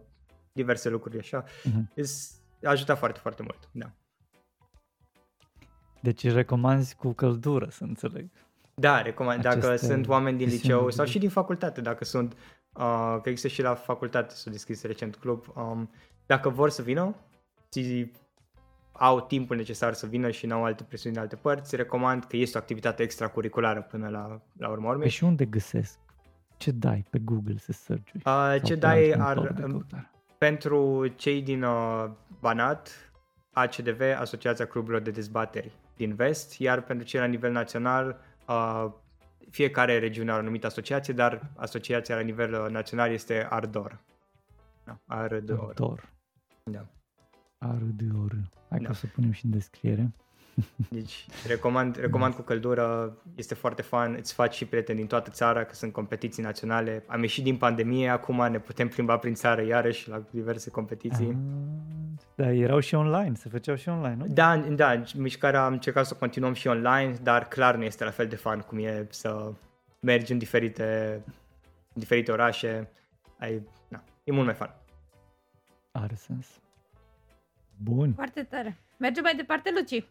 [0.52, 1.44] diverse lucruri așa.
[1.44, 2.02] Uh-huh.
[2.62, 3.90] ajută foarte, foarte mult, da.
[6.00, 8.30] Deci recomanzi cu căldură, să înțeleg.
[8.74, 9.46] Da, recomand.
[9.46, 12.36] Aceste dacă sunt oameni din liceu sau și din facultate, dacă sunt,
[12.72, 15.90] uh, că există și la facultate, s-a deschis recent club, um,
[16.26, 17.14] dacă vor să vină,
[17.72, 18.12] și
[18.98, 22.36] au timpul necesar să vină și nu au alte presiuni de alte părți, recomand că
[22.36, 25.02] este o activitate extracurriculară până la, la urmă urmei.
[25.02, 25.98] Pe și unde găsesc?
[26.56, 29.54] Ce dai pe Google să search uh, Ce dai ar,
[30.38, 32.04] pentru cei din uh,
[32.40, 33.12] Banat,
[33.52, 38.86] ACDV, Asociația Cluburilor de Dezbateri din Vest, iar pentru cei la nivel național, uh,
[39.50, 44.00] fiecare regiune are o anumită asociație, dar asociația la nivel uh, național este Ardor.
[44.84, 45.64] Da, Ardor.
[45.68, 46.08] Ardor.
[46.64, 46.86] Da.
[47.58, 48.32] Ardor.
[48.68, 48.92] Hai da.
[48.92, 50.12] să punem și în descriere.
[50.90, 55.64] Deci recomand, recomand cu căldură, este foarte fan, îți faci și prieteni din toată țara,
[55.64, 57.04] că sunt competiții naționale.
[57.06, 61.26] Am ieșit din pandemie, acum ne putem plimba prin țară iarăși la diverse competiții.
[61.26, 61.36] Ah,
[62.34, 64.26] da, erau și online, se făceau și online, nu?
[64.28, 68.26] Da, da, mișcarea am încercat să continuăm și online, dar clar nu este la fel
[68.26, 69.52] de fan cum e să
[70.00, 71.20] mergi în diferite,
[71.94, 72.90] în diferite orașe.
[73.38, 74.74] Ai, na, e mult mai fan.
[75.92, 76.46] Are sens.
[77.82, 78.14] Bun.
[78.14, 78.78] Foarte tare.
[78.96, 80.04] Mergem mai departe, Luci.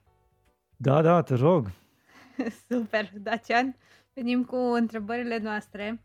[0.77, 1.71] Da, da, te rog.
[2.69, 3.75] Super, Dacian.
[4.13, 6.01] Venim cu întrebările noastre.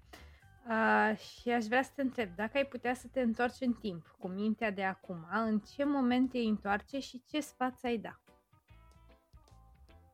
[0.68, 4.16] Uh, și aș vrea să te întreb, dacă ai putea să te întorci în timp
[4.18, 8.20] cu mintea de acum, în ce moment te întoarce și ce sfat ai da?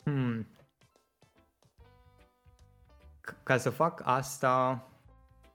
[0.03, 0.47] Hmm.
[3.43, 4.87] Ca să fac asta,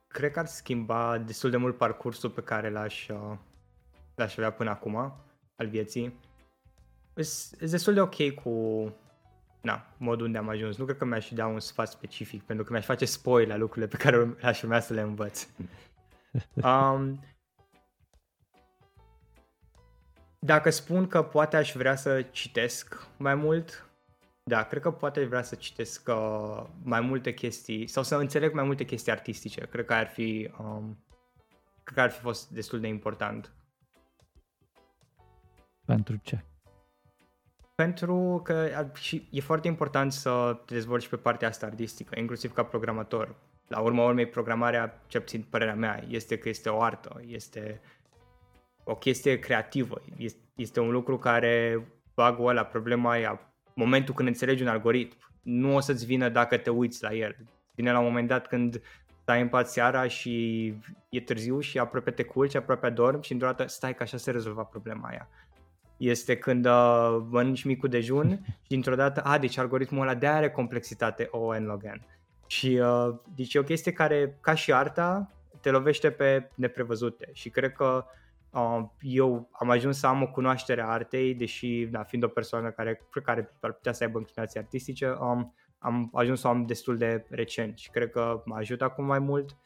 [0.06, 3.36] cred că ar schimba destul de mult parcursul pe care l-aș, uh,
[4.14, 5.23] l-aș avea până acum
[5.64, 6.14] al vieții
[7.22, 8.52] sunt destul de ok cu
[9.60, 10.76] na, modul unde am ajuns.
[10.76, 13.86] Nu cred că mi-aș da un sfat specific, pentru că mi-aș face spoil la lucrurile
[13.86, 15.46] pe care aș urmea să le învăț.
[16.54, 17.24] Um,
[20.38, 23.90] dacă spun că poate aș vrea să citesc mai mult,
[24.42, 28.54] da, cred că poate aș vrea să citesc uh, mai multe chestii sau să înțeleg
[28.54, 29.60] mai multe chestii artistice.
[29.60, 31.04] Cred că ar fi, um,
[31.82, 33.52] cred că ar fi fost destul de important.
[35.84, 36.44] Pentru ce?
[37.74, 42.62] Pentru că și e foarte important să te dezvolți pe partea asta artistică, inclusiv ca
[42.62, 43.34] programator.
[43.68, 47.80] La urma urmei, programarea, ce puțin părerea mea, este că este o artă, este
[48.84, 54.62] o chestie creativă, este, este un lucru care bagă la problema aia, momentul când înțelegi
[54.62, 57.36] un algoritm, nu o să-ți vină dacă te uiți la el.
[57.74, 58.82] Vine la un moment dat când
[59.22, 60.66] stai în pat seara și
[61.08, 64.30] e târziu și aproape te culci, aproape adormi și într-o dată stai că așa se
[64.30, 65.28] rezolva problema aia
[65.96, 70.50] este când uh, mănânci micul dejun și dintr-o dată, a, deci algoritmul ăla de are
[70.50, 72.00] complexitate O n log n.
[72.46, 75.30] Și uh, deci e o chestie care, ca și arta,
[75.60, 78.04] te lovește pe neprevăzute și cred că
[78.50, 82.70] uh, eu am ajuns să am o cunoaștere a artei, deși, da, fiind o persoană
[82.70, 86.96] care, care ar putea să aibă înclinații artistice, um, am ajuns să o am destul
[86.96, 89.56] de recent și cred că mă ajută acum mai mult.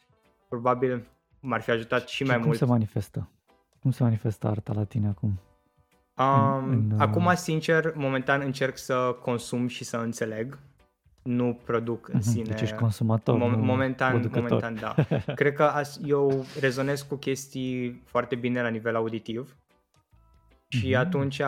[0.47, 1.07] Probabil
[1.39, 2.57] m-ar fi ajutat și, și mai cum mult.
[2.57, 3.29] Cum se manifestă?
[3.79, 5.39] Cum se manifestă arta la tine acum?
[6.19, 10.59] Um, în, în, acum, sincer, momentan încerc să consum și să înțeleg.
[11.23, 12.43] Nu produc în uh-huh, sine.
[12.43, 14.95] Deci ești consumator, Mom- momentan, momentan, da.
[15.35, 19.57] Cred că as, eu rezonez cu chestii foarte bine la nivel auditiv.
[20.67, 20.99] Și uh-huh.
[20.99, 21.41] atunci,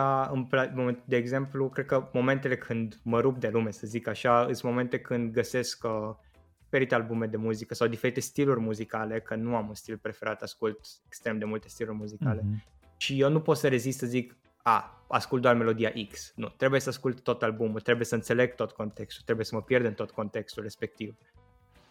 [0.74, 4.62] în, de exemplu, cred că momentele când mă rup de lume, să zic așa, sunt
[4.62, 6.14] momente când găsesc uh,
[6.62, 10.78] diferite albume de muzică sau diferite stiluri muzicale, că nu am un stil preferat, ascult
[11.06, 12.40] extrem de multe stiluri muzicale.
[12.40, 12.96] Uh-huh.
[12.96, 16.32] Și eu nu pot să rezist să zic, a, ascult doar melodia X.
[16.36, 19.84] Nu, trebuie să ascult tot albumul, trebuie să înțeleg tot contextul, trebuie să mă pierd
[19.84, 21.16] în tot contextul respectiv.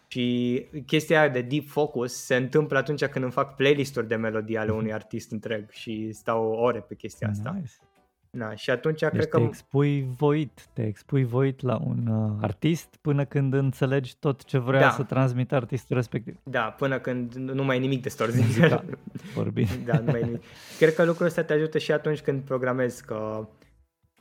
[0.06, 4.72] Și chestia de deep focus se întâmplă atunci când îmi fac playlist-uri de melodii ale
[4.72, 7.50] unui artist întreg și stau ore pe chestia asta.
[7.50, 7.72] Nice.
[8.38, 12.38] Na, și atunci Deci cred te că expui voit, te expui voit la un uh,
[12.40, 14.90] artist până când înțelegi tot ce vrea Da.
[14.90, 16.36] să transmită artistul respectiv.
[16.42, 18.44] da, până când nu mai e nimic distorsiv.
[18.46, 18.84] Muzical
[19.34, 19.68] vorbind.
[19.86, 20.42] da, nu mai e nimic.
[20.78, 23.48] Cred că lucrul ăsta te ajută și atunci când programezi, că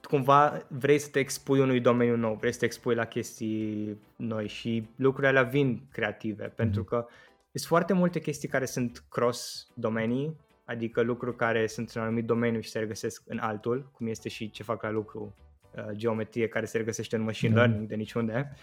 [0.02, 4.48] cumva vrei să te expui unui domeniu nou, vrei să te expui la chestii noi
[4.48, 7.06] și lucrurile alea vin creative, pentru că
[7.54, 10.36] sunt foarte multe chestii care sunt cross-domenii,
[10.72, 14.30] adică lucruri care sunt în un anumit domeniu și se regăsesc în altul, cum este
[14.30, 15.35] și ce fac la lucru
[15.76, 17.61] uh, geometrie care se regăsește în machine Da.
[17.64, 18.53] learning de niciunde.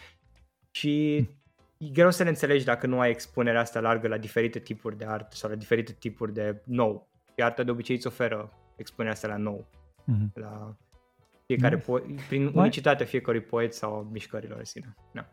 [0.70, 1.16] Și
[1.78, 5.05] e greu să le înțelegi dacă nu ai expunerea asta largă la diferite tipuri de
[5.05, 7.09] artă sau la diferite tipuri de nou.
[7.36, 9.66] Și arta de obicei îți oferă expunerea asta la nou,
[10.05, 10.30] Mhm.
[10.35, 10.76] la
[11.47, 11.86] fiecare Nice.
[11.86, 14.94] po- prin Mai- unicitatea fiecărui poet sau a mișcărilor în sine.
[15.12, 15.28] Da.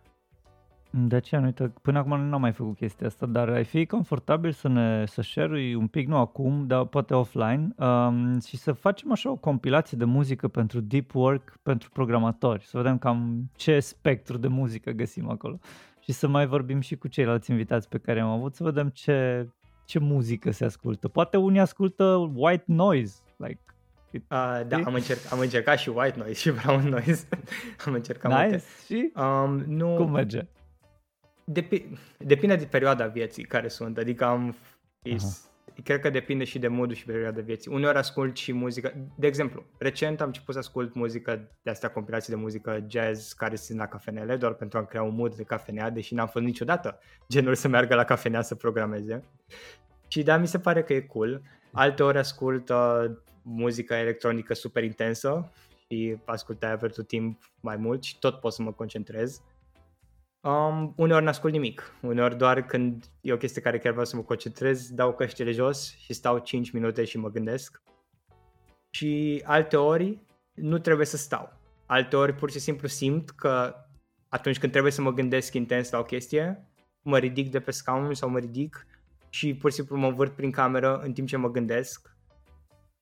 [0.97, 3.85] De aceea, nu uite, până acum nu am mai făcut chestia asta, dar ai fi
[3.85, 8.71] confortabil să ne să share un pic, nu acum, dar poate offline, um, și să
[8.71, 13.79] facem așa o compilație de muzică pentru deep work, pentru programatori, să vedem cam ce
[13.79, 15.59] spectru de muzică găsim acolo.
[15.99, 19.47] Și să mai vorbim și cu ceilalți invitați pe care am avut, să vedem ce,
[19.85, 21.07] ce muzică se ascultă.
[21.07, 23.59] Poate unii ascultă white noise, like
[24.15, 24.83] Uh, da, Știi?
[24.85, 27.27] am, încerc, am încercat și white noise și brown noise.
[27.85, 28.63] am încercat nice multe.
[28.85, 30.47] și Um, nu, cum merge?
[31.51, 34.55] Depi- depinde de perioada vieții care sunt, adică am,
[35.03, 35.49] is,
[35.83, 37.71] cred că depinde și de modul și perioada vieții.
[37.73, 42.33] Uneori ascult și muzică, de exemplu, recent am început să ascult muzică de astea compilații
[42.33, 45.89] de muzică jazz care sunt la cafenele, doar pentru a crea un mood de cafenea,
[45.89, 46.99] deși n-am fost niciodată
[47.29, 49.23] genul să meargă la cafenea să programeze.
[50.07, 51.41] Și da, mi se pare că e cool.
[51.71, 53.05] Alte ori ascult uh,
[53.41, 55.51] muzică electronică super intensă
[55.87, 59.41] și ascult aia pentru timp mai mult și tot pot să mă concentrez.
[60.45, 64.21] Um, uneori n-ascult nimic, uneori doar când e o chestie care chiar vreau să mă
[64.21, 67.81] concentrez, dau căștile jos și stau 5 minute și mă gândesc.
[68.89, 70.19] Și alte ori
[70.53, 71.53] nu trebuie să stau.
[71.85, 73.75] Alte ori pur și simplu simt că
[74.29, 76.67] atunci când trebuie să mă gândesc intens la o chestie,
[77.01, 78.87] mă ridic de pe scaun sau mă ridic
[79.29, 82.14] și pur și simplu mă învârt prin cameră în timp ce mă gândesc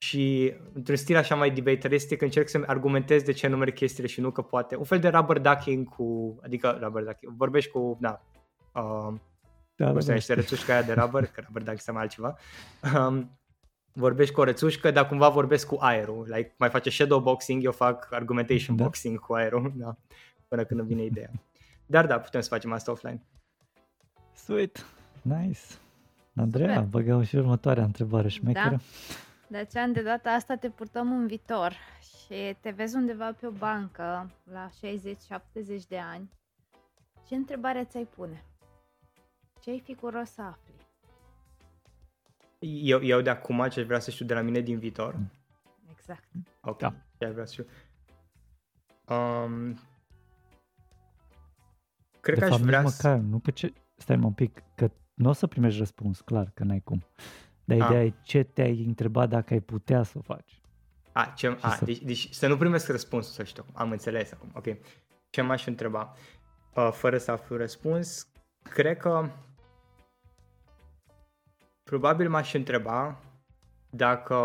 [0.04, 4.32] și într-un stil așa mai debateristic încerc să-mi argumentez de ce numere chestiile și nu
[4.32, 4.76] că poate.
[4.76, 8.22] Un fel de rubber ducking cu, adică rubber ducking, vorbești cu, da,
[8.74, 9.14] uh,
[9.76, 12.38] Da, cum se numește rățușca aia de rubber, că rubber ducking este mai altceva.
[12.96, 13.40] Um,
[13.94, 16.28] vorbești cu o rățușcă, dar cumva vorbesc cu aerul.
[16.36, 18.84] Like, mai face shadow boxing, eu fac argumentation Da.
[18.84, 19.96] boxing cu aerul, da,
[20.48, 21.30] până când îmi vine ideea.
[21.86, 23.22] Dar da, putem să facem asta offline.
[24.34, 24.86] Sweet,
[25.22, 25.60] nice.
[26.36, 26.90] Andreea, Super.
[26.90, 28.70] băgăm și următoarea întrebare șmecheră.
[28.70, 28.78] Da.
[29.54, 33.52] De aceea, de data asta, te purtăm în viitor și te vezi undeva pe o
[33.52, 36.30] bancă la 60-70 de ani.
[37.28, 38.46] Ce întrebare ți-ai pune?
[39.62, 40.74] Ce ai fi curios să afli?
[42.60, 45.18] Eu, eu de acum ce aș vrea să știu de la mine din viitor.
[45.92, 46.30] Exact.
[46.62, 46.94] Ok, Da.
[47.18, 47.66] ce aș vrea să știu.
[49.16, 49.78] Um,
[52.20, 53.08] cred de că aș fapt, vrea nici să...
[53.08, 53.74] măcar, nu că ce...
[53.96, 57.04] Stai mă un pic, că nu o să primești răspuns, clar că n-ai cum.
[57.66, 57.86] Dar Ah.
[57.88, 60.62] ideea e ce te-ai întrebat dacă ai putea să o faci.
[61.12, 63.66] A, ce, a să- deci, deci să nu primesc răspunsul, să știu.
[63.74, 64.52] Am înțeles acum.
[64.56, 64.66] Ok.
[65.30, 66.14] Ce m-aș întreba?
[66.76, 68.28] Uh, fără să aflu răspuns,
[68.70, 69.30] cred că
[71.84, 73.22] probabil m-aș întreba
[73.90, 74.36] dacă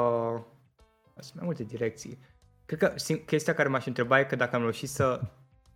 [1.18, 2.18] sunt mai multe direcții.
[2.66, 5.20] Cred că sing- chestia care m-aș întreba e că dacă am reușit să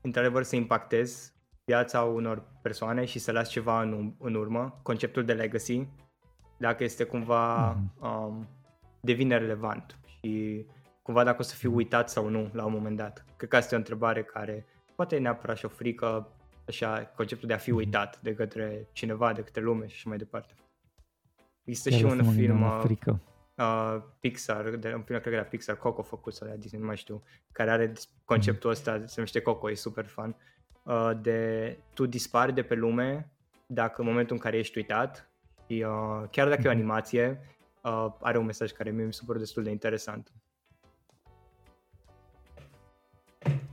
[0.01, 1.32] într-adevăr să impactez
[1.64, 5.86] viața unor persoane și să las ceva în, în urmă, conceptul de legacy,
[6.62, 7.70] dacă este cumva
[8.01, 8.48] um,
[9.01, 10.64] devine relevant și
[11.02, 13.24] cumva dacă o să fiu uitat sau nu la un moment dat.
[13.36, 16.28] Cred că asta e o întrebare care poate e neapărat și o frică,
[16.68, 20.18] așa, conceptul de a fi uitat de către cineva, de către lume și așa mai
[20.18, 20.55] departe.
[21.64, 23.20] Există Chiar și asta un mă gândeam film la uh, frică.
[23.56, 26.80] uh, Pixar, de, un film cred că era Pixar, Coco făcut sau de la Disney,
[26.80, 27.22] nu mai știu,
[27.52, 30.36] care are des- conceptul ăsta, se numește Coco, e super fun,
[30.82, 33.32] uh, de tu dispari de pe lume
[33.66, 35.31] dacă în momentul în care ești uitat
[35.73, 37.40] și uh, chiar dacă e o animație,
[37.82, 40.32] uh, are un mesaj care mie mi se pare destul de interesant.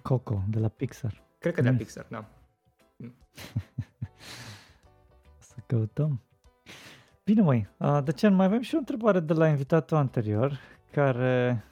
[0.01, 1.23] Coco, de la Pixar.
[1.37, 1.83] Cred că de la Nice.
[1.83, 2.25] Pixar, da.
[5.49, 6.21] Să căutăm.
[7.23, 10.59] Bine, măi, uh, Dăcean, mai avem și o întrebare de la invitatul anterior,
[10.91, 11.63] care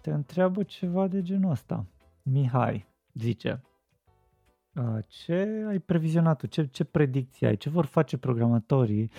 [0.00, 1.86] te întreabă ceva de genul ăsta.
[2.22, 3.75] Mihai zice, uh,
[5.08, 9.10] ce ai previzionat tu, ce, ce predicții ai, ce vor face programatorii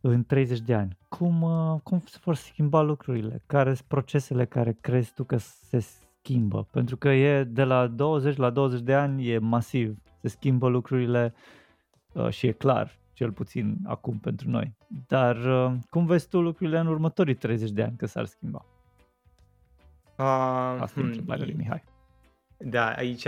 [0.00, 0.96] în 30 de ani?
[1.08, 3.42] Cum, uh, cum se vor schimba lucrurile?
[3.46, 6.68] Care sunt procesele care crezi tu că se schimbă?
[6.70, 11.34] Pentru că e de la 20 la 20 de ani, e masiv, se schimbă lucrurile
[12.12, 14.74] uh, și e clar, cel puțin acum pentru noi.
[15.06, 18.64] Dar uh, cum vezi tu lucrurile în următorii 30 de ani că s-ar schimba?
[20.18, 21.82] Uh, Asta e întrebarea lui Mihai.
[22.64, 23.26] Da, aici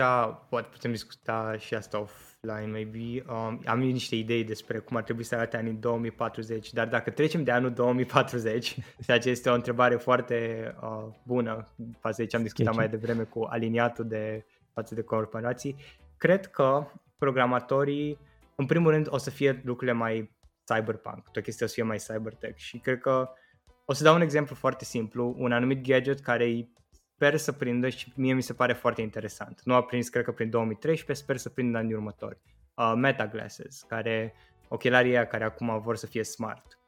[0.49, 3.25] poate putem discuta și asta offline, maybe.
[3.29, 7.45] Um, am niște idei despre cum ar trebui să arate anii 2040, dar dacă trecem
[7.45, 11.69] de anul 2040, ceea ce este o întrebare foarte uh, bună,
[12.01, 12.91] față de ce am discutat Sketchy.
[12.91, 15.77] mai devreme cu aliniatul de față de corporații,
[16.17, 16.87] cred că
[17.19, 18.19] programatorii,
[18.55, 20.31] în primul rând, o să fie lucrurile mai
[20.65, 23.29] cyberpunk, tot chestia o să fie mai cybertech și cred că
[23.85, 26.73] o să dau un exemplu foarte simplu, un anumit gadget care îi
[27.15, 29.61] sper să prindă și mie mi se pare foarte interesant.
[29.65, 32.39] Nu a prins, cred că prin 2013, sper să prindă în anii următori.
[32.75, 34.35] Uh, Meta Glasses, care,
[34.69, 36.79] ochelarii aia care acum vor să fie smart.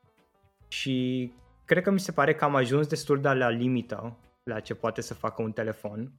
[0.69, 1.33] Și
[1.65, 5.01] cred că mi se pare că am ajuns destul de la limită la ce poate
[5.01, 6.13] să facă un telefon.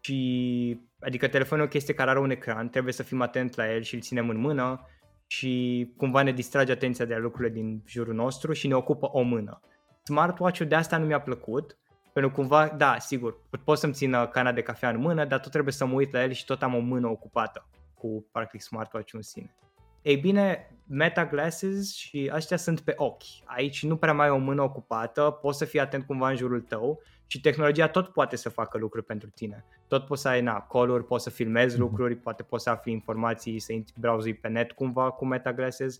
[0.00, 3.72] Și, adică telefonul e o chestie care are un ecran, trebuie să fim atent la
[3.72, 4.86] el și îl ținem în mână
[5.26, 9.20] și cumva ne distrage atenția de la lucrurile din jurul nostru și ne ocupă o
[9.20, 9.60] mână.
[10.02, 11.78] Smartwatch-ul de asta nu mi-a plăcut,
[12.12, 15.50] pentru că cumva, da, sigur, pot să-mi țină cana de cafea în mână, dar tot
[15.50, 19.18] trebuie să mă uit la el și tot am o mână ocupată cu, practic, smartwatch-ul
[19.18, 19.54] în sine.
[20.02, 23.22] Ei bine, Meta Glasses și astea sunt pe ochi.
[23.44, 26.60] Aici nu prea mai ai o mână ocupată, poți să fii atent cumva în jurul
[26.60, 29.64] tău și tehnologia tot poate să facă lucruri pentru tine.
[29.88, 31.82] Tot poți să ai, na, call poți să filmezi Mhm.
[31.82, 35.98] lucruri, poate poți să afli informații, să intri browsui pe net cumva cu Meta Glasses.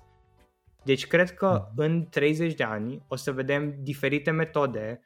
[0.84, 1.80] Deci cred că Mhm.
[1.80, 5.00] în 30 de ani o să vedem diferite metode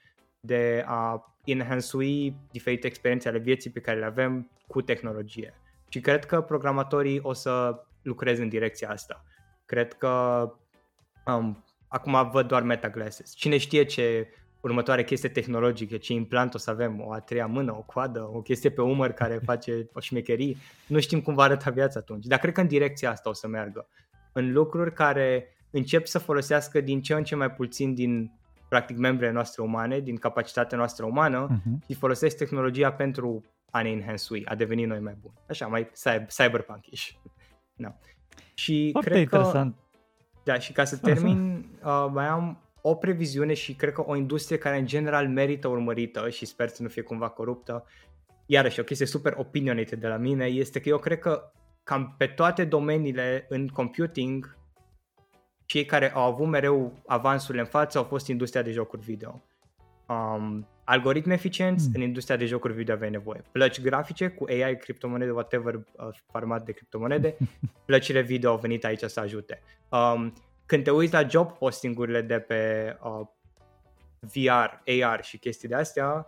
[0.44, 5.54] de a enhancui diferite experiențe ale vieții pe care le avem cu tehnologie.
[5.88, 9.24] Și cred că programatorii o să lucreze în direcția asta.
[9.66, 10.42] Cred că
[11.26, 13.34] um, acum văd doar Meta Glasses.
[13.34, 14.28] Cine știe ce
[14.60, 18.42] următoare chestie tehnologică, ce implant o să avem, o a treia mână, o coadă, o
[18.42, 20.56] chestie pe umăr care face o șmecherie,
[20.86, 22.26] nu știm cum va arăta viața atunci.
[22.26, 23.88] Dar cred că în direcția asta o să meargă.
[24.32, 28.32] În lucruri care încep să folosească din ce în ce mai puțin din
[28.74, 31.82] practic membrele noastre umane, din capacitatea noastră umană Mhm.
[31.88, 35.34] și folosesc tehnologia pentru a ne enhancui, a deveni noi mai buni.
[35.48, 37.08] Așa, mai cyber, cyberpunk-ish.
[37.76, 37.96] Da.
[38.54, 39.74] Și Foarte cred interesant.
[39.74, 39.98] Că,
[40.44, 41.12] da, și ca să Așa.
[41.14, 45.68] termin, uh, mai am o previziune și cred că o industrie care în general merită
[45.68, 47.86] urmărită și sper să nu fie cumva coruptă.
[48.46, 51.52] Iarăși, o chestie super opinionated de la mine este că eu cred că
[51.82, 54.56] cam pe toate domeniile în computing
[55.66, 59.42] cei care au avut mereu avansurile în față au fost industria de jocuri video.
[60.08, 61.92] Um, algoritmi eficienți, Mm.
[61.94, 63.44] în industria de jocuri video aveai nevoie.
[63.52, 67.36] Plăci grafice cu AI, criptomonede, whatever, uh, format de criptomonede,
[67.86, 69.62] plăcile video au venit aici să ajute.
[69.88, 70.32] Um,
[70.66, 73.26] când te uiți la job postingurile de pe uh,
[74.20, 76.26] VR, AR și chestii de astea,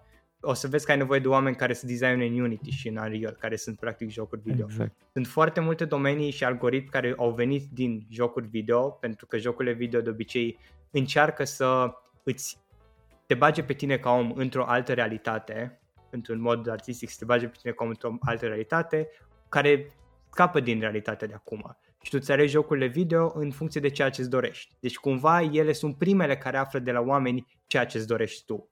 [0.48, 2.97] o să vezi că ai nevoie de oameni care să designe în Unity și în
[2.97, 4.64] Unreal, care sunt practic jocuri video.
[4.64, 4.93] Exact.
[5.12, 9.74] Sunt foarte multe domenii și algoritmi care au venit din jocuri video, pentru că jocurile
[9.74, 10.59] video de obicei
[10.90, 12.59] încearcă să îți
[13.27, 17.47] te bage pe tine ca om într-o altă realitate, într-un mod artistic, să te bage
[17.47, 19.09] pe tine ca om într-o altă realitate,
[19.48, 19.93] care
[20.31, 21.77] scapă din realitatea de acum.
[22.02, 24.74] Și tu îți alegi jocurile video în funcție de ceea ce îți dorești.
[24.81, 28.68] Deci cumva ele sunt primele care află de la oameni ceea ce îți dorești tu.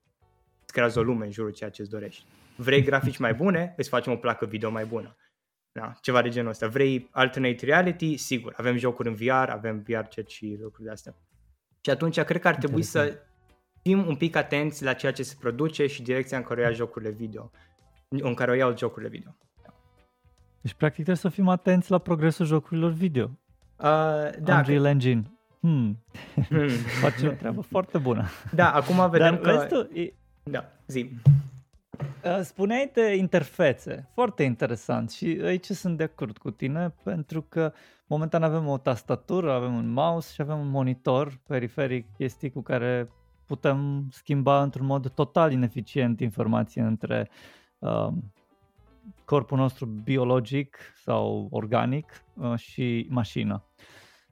[0.75, 2.25] Îți creează o lume în jurul ceea ce îți dorești.
[2.57, 3.75] Vrei grafici mai bune?
[3.77, 5.17] Îți facem o placă video mai bună.
[5.73, 6.69] Da, ceva de genul ăsta.
[6.69, 8.17] Vrei alternate reality?
[8.17, 11.15] Sigur, avem jocuri în VR, avem VR chat și lucruri de astea.
[11.81, 13.13] Și atunci cred că ar trebui Interesant.
[13.13, 13.27] să
[13.83, 16.71] fim un pic atenți la ceea ce se produce și direcția în care o ia
[16.71, 17.51] jocurile video.
[18.09, 19.37] În care o iau jocurile video.
[20.61, 23.25] Deci, practic, trebuie să fim atenți la progresul jocurilor video.
[23.25, 25.31] Uh, da, Unreal Engine.
[25.61, 26.05] Hmm,
[26.49, 26.69] Hmm.
[27.03, 28.25] face o treabă foarte bună.
[28.53, 29.51] da, acum vedem Dar că...
[29.51, 30.15] vezi tu, e,
[30.51, 31.11] Da, zi.
[32.25, 37.73] Uh, Spuneai de interfețe, foarte interesant și aici sunt de acord cu tine pentru că
[38.07, 43.11] momentan avem o tastatură, avem un mouse și avem un monitor periferic, chestii cu care
[43.47, 47.31] putem schimba într-un mod total ineficient informație între
[47.79, 48.09] uh,
[49.25, 53.65] corpul nostru biologic sau organic uh, și mașină.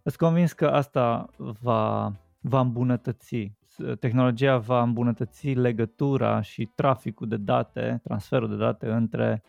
[0.03, 3.53] Sunt convins că asta va, va îmbunătăți.
[3.73, 9.43] S- Tehnologia va îmbunătăți legătura și traficul de date, transferul de date între,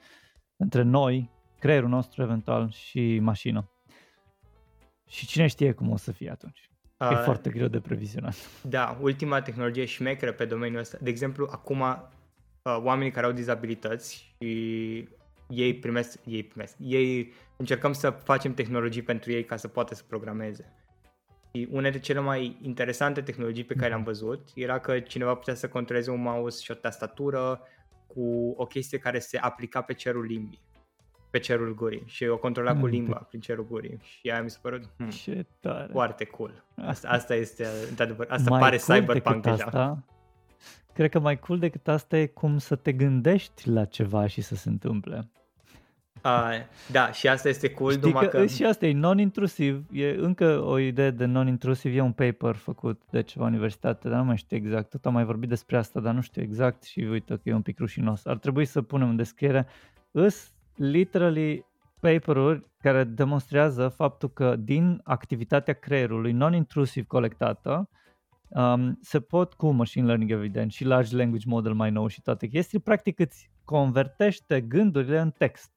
[0.55, 1.29] între noi,
[1.59, 3.69] creierul nostru eventual și mașină.
[5.07, 6.71] Și cine știe cum o să fie atunci.
[6.97, 8.35] E Uh, foarte greu de previzionat.
[8.61, 10.97] Da, ultima tehnologie șmecheră pe domeniul ăsta.
[11.01, 15.09] De exemplu, acum uh, oamenii care au dizabilități și
[15.47, 20.03] ei primesc, ei primesc, ei încercăm să facem tehnologii pentru ei ca să poată să
[20.07, 20.73] programeze.
[21.55, 25.53] Și una dintre cele mai interesante tehnologii pe care le-am văzut era că cineva putea
[25.53, 27.61] să controleze un mouse și o tastatură
[28.07, 30.59] cu o chestie care se aplica pe cerul limbii,
[31.29, 34.41] pe cerul gurii și o controla cu Mm, limba pe- prin cerul gurii și aia
[34.43, 35.87] mi s-a părut hmm, Ce tare.
[35.91, 36.65] foarte cool.
[36.75, 39.65] Asta, asta este, într-adevăr, asta mai pare cool cyberpunk decât deja.
[39.65, 40.03] Asta,
[40.93, 44.55] cred că mai cool decât asta e cum să te gândești la ceva și să
[44.55, 45.29] se întâmple.
[46.23, 46.55] Uh,
[46.91, 48.45] da, și asta este cool, Știi numai că, că...
[48.45, 53.21] și asta e non-intrusiv, e încă o idee de non-intrusiv, e un paper făcut de
[53.21, 56.21] ceva universitate, dar nu mai știu exact, tot am mai vorbit despre asta, dar nu
[56.21, 58.25] știu exact și uite că e un pic rușinos.
[58.25, 59.67] Ar trebui să punem în descriere,
[60.11, 61.65] îs literally
[61.99, 67.89] paper-uri care demonstrează faptul că din activitatea creierului non-intrusiv colectată,
[68.47, 72.47] um, se pot cu machine learning evident și large language model mai nou și toate
[72.47, 75.72] chestii, practic îți convertește gândurile în text.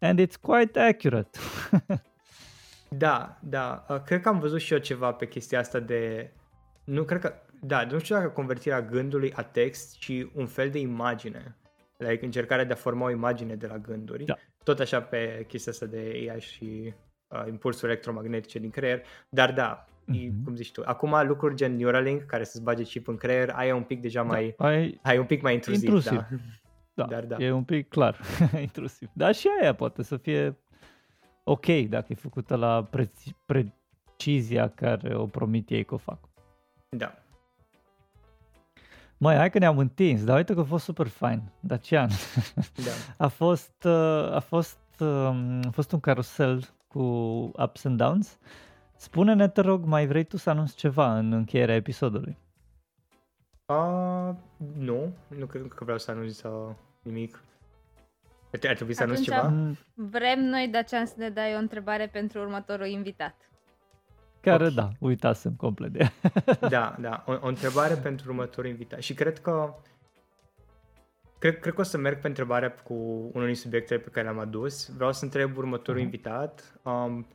[0.00, 1.38] And it's quite accurate.
[2.90, 3.84] Da, da.
[3.88, 6.30] Uh, Cred că am văzut și eu ceva pe chestia asta de...
[6.84, 7.34] Nu cred că...
[7.60, 11.56] Da, nu știu dacă convertirea gândului a text, ci un fel de imagine.
[11.96, 14.24] Like încercarea de a forma o imagine de la gânduri.
[14.24, 14.34] Da.
[14.64, 15.96] Tot așa pe chestia asta de
[16.30, 16.94] AI și
[17.28, 19.02] uh, impulsuri electromagnetice din creier.
[19.28, 20.44] Dar da, e, Mhm.
[20.44, 20.82] cum zici tu.
[20.84, 24.22] Acum lucruri gen Neuralink, care să-ți bage chip în creier, aia e un pic deja
[24.22, 24.54] mai...
[24.58, 26.18] Ai, Ai un pic mai intruziv, Intrusiv.
[26.18, 26.26] da.
[27.06, 27.36] Da, Dar da.
[27.44, 28.20] e un pic clar,
[28.60, 29.10] intrusiv.
[29.12, 30.56] Dar și aia poate să fie
[31.44, 36.18] ok dacă e făcută la preci- precizia care o promit ei că o fac.
[36.88, 37.14] Da.
[39.16, 41.42] Mai hai că ne-am întins, dar uite că a fost super fain.
[41.60, 42.08] Dacian.
[42.84, 43.24] Da.
[43.24, 47.00] A fost, uh, a fost, um, a fost un carusel cu
[47.56, 48.38] ups and downs.
[48.96, 52.36] Spune-ne, te rog, mai vrei tu să anunți ceva în încheierea episodului?
[53.66, 54.34] Uh,
[54.78, 57.42] nu, nu cred că vreau să anunț sau nimic.
[58.52, 59.46] Ar ar trebui să anunț Atunci ceva?
[59.46, 59.76] am- Mm,
[60.10, 63.34] Vrem noi, Dacian, să ne dai o întrebare pentru următorul invitat.
[64.40, 64.72] Care, Ok.
[64.72, 66.12] da, uitasem complet de ea.
[66.68, 69.00] Da, da, o, o întrebare pentru următorul invitat.
[69.00, 69.74] Și cred că
[71.38, 72.94] cred, cred că o să merg pe întrebarea cu
[73.32, 74.88] unul din subiectele pe care le-am adus.
[74.94, 76.04] Vreau să întreb următorul Mhm.
[76.04, 77.26] invitat um,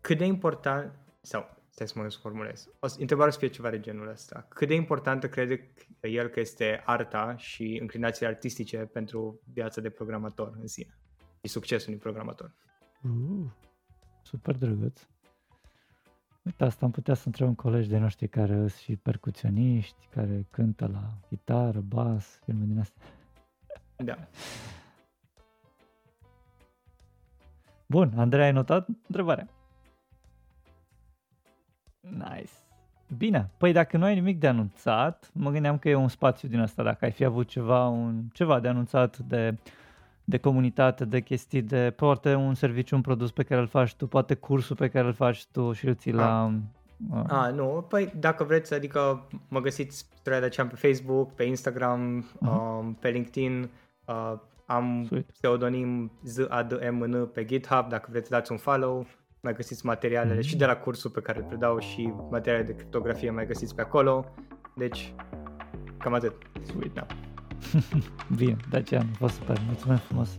[0.00, 2.68] cât de important sau stai să mă formulez.
[2.78, 4.46] O să, întrebarea o să fie ceva de genul ăsta.
[4.48, 10.56] Cât de importantă crede el că este arta și înclinațiile artistice pentru viața de programator
[10.60, 10.98] în sine
[11.42, 12.54] și succesul unui programator?
[13.02, 13.50] Uh,
[14.22, 15.00] super drăguț.
[16.42, 20.86] Uite, asta am putea să întrebăm colegi de noștri care sunt și percuționiști, care cântă
[20.86, 23.02] la gitară, bas, filme din astea.
[23.96, 24.28] Da.
[27.86, 29.48] Bun, Andrei, ai notat întrebarea?
[32.00, 32.52] Nice.
[33.16, 36.60] Bine, păi dacă nu ai nimic de anunțat, mă gândeam că e un spațiu din
[36.60, 39.56] asta, dacă ai fi avut ceva, un, ceva de anunțat de,
[40.24, 44.06] de comunitate, de chestii, de poate un serviciu, un produs pe care îl faci tu,
[44.06, 46.52] poate cursul pe care îl faci tu și îl ții la...
[47.10, 52.30] Uh, A, nu, păi dacă vreți, adică mă găsiți Storia Dacian pe Facebook, pe Instagram,
[52.38, 53.70] um, pe LinkedIn,
[54.04, 54.32] uh,
[54.66, 55.30] am Sweet.
[55.32, 59.06] pseudonim ZADMN pe GitHub, dacă vreți să dați un follow,
[59.42, 60.46] mai găsiți materialele Mhm.
[60.48, 63.80] și de la cursul pe care îl predau și materiale de criptografie mai găsiți pe
[63.80, 64.24] acolo,
[64.76, 65.14] deci
[65.98, 66.32] cam atât.
[66.66, 66.94] Sweet.
[66.94, 67.06] Da.
[68.36, 70.38] Bine, Dacian, a fost super, mulțumim frumos.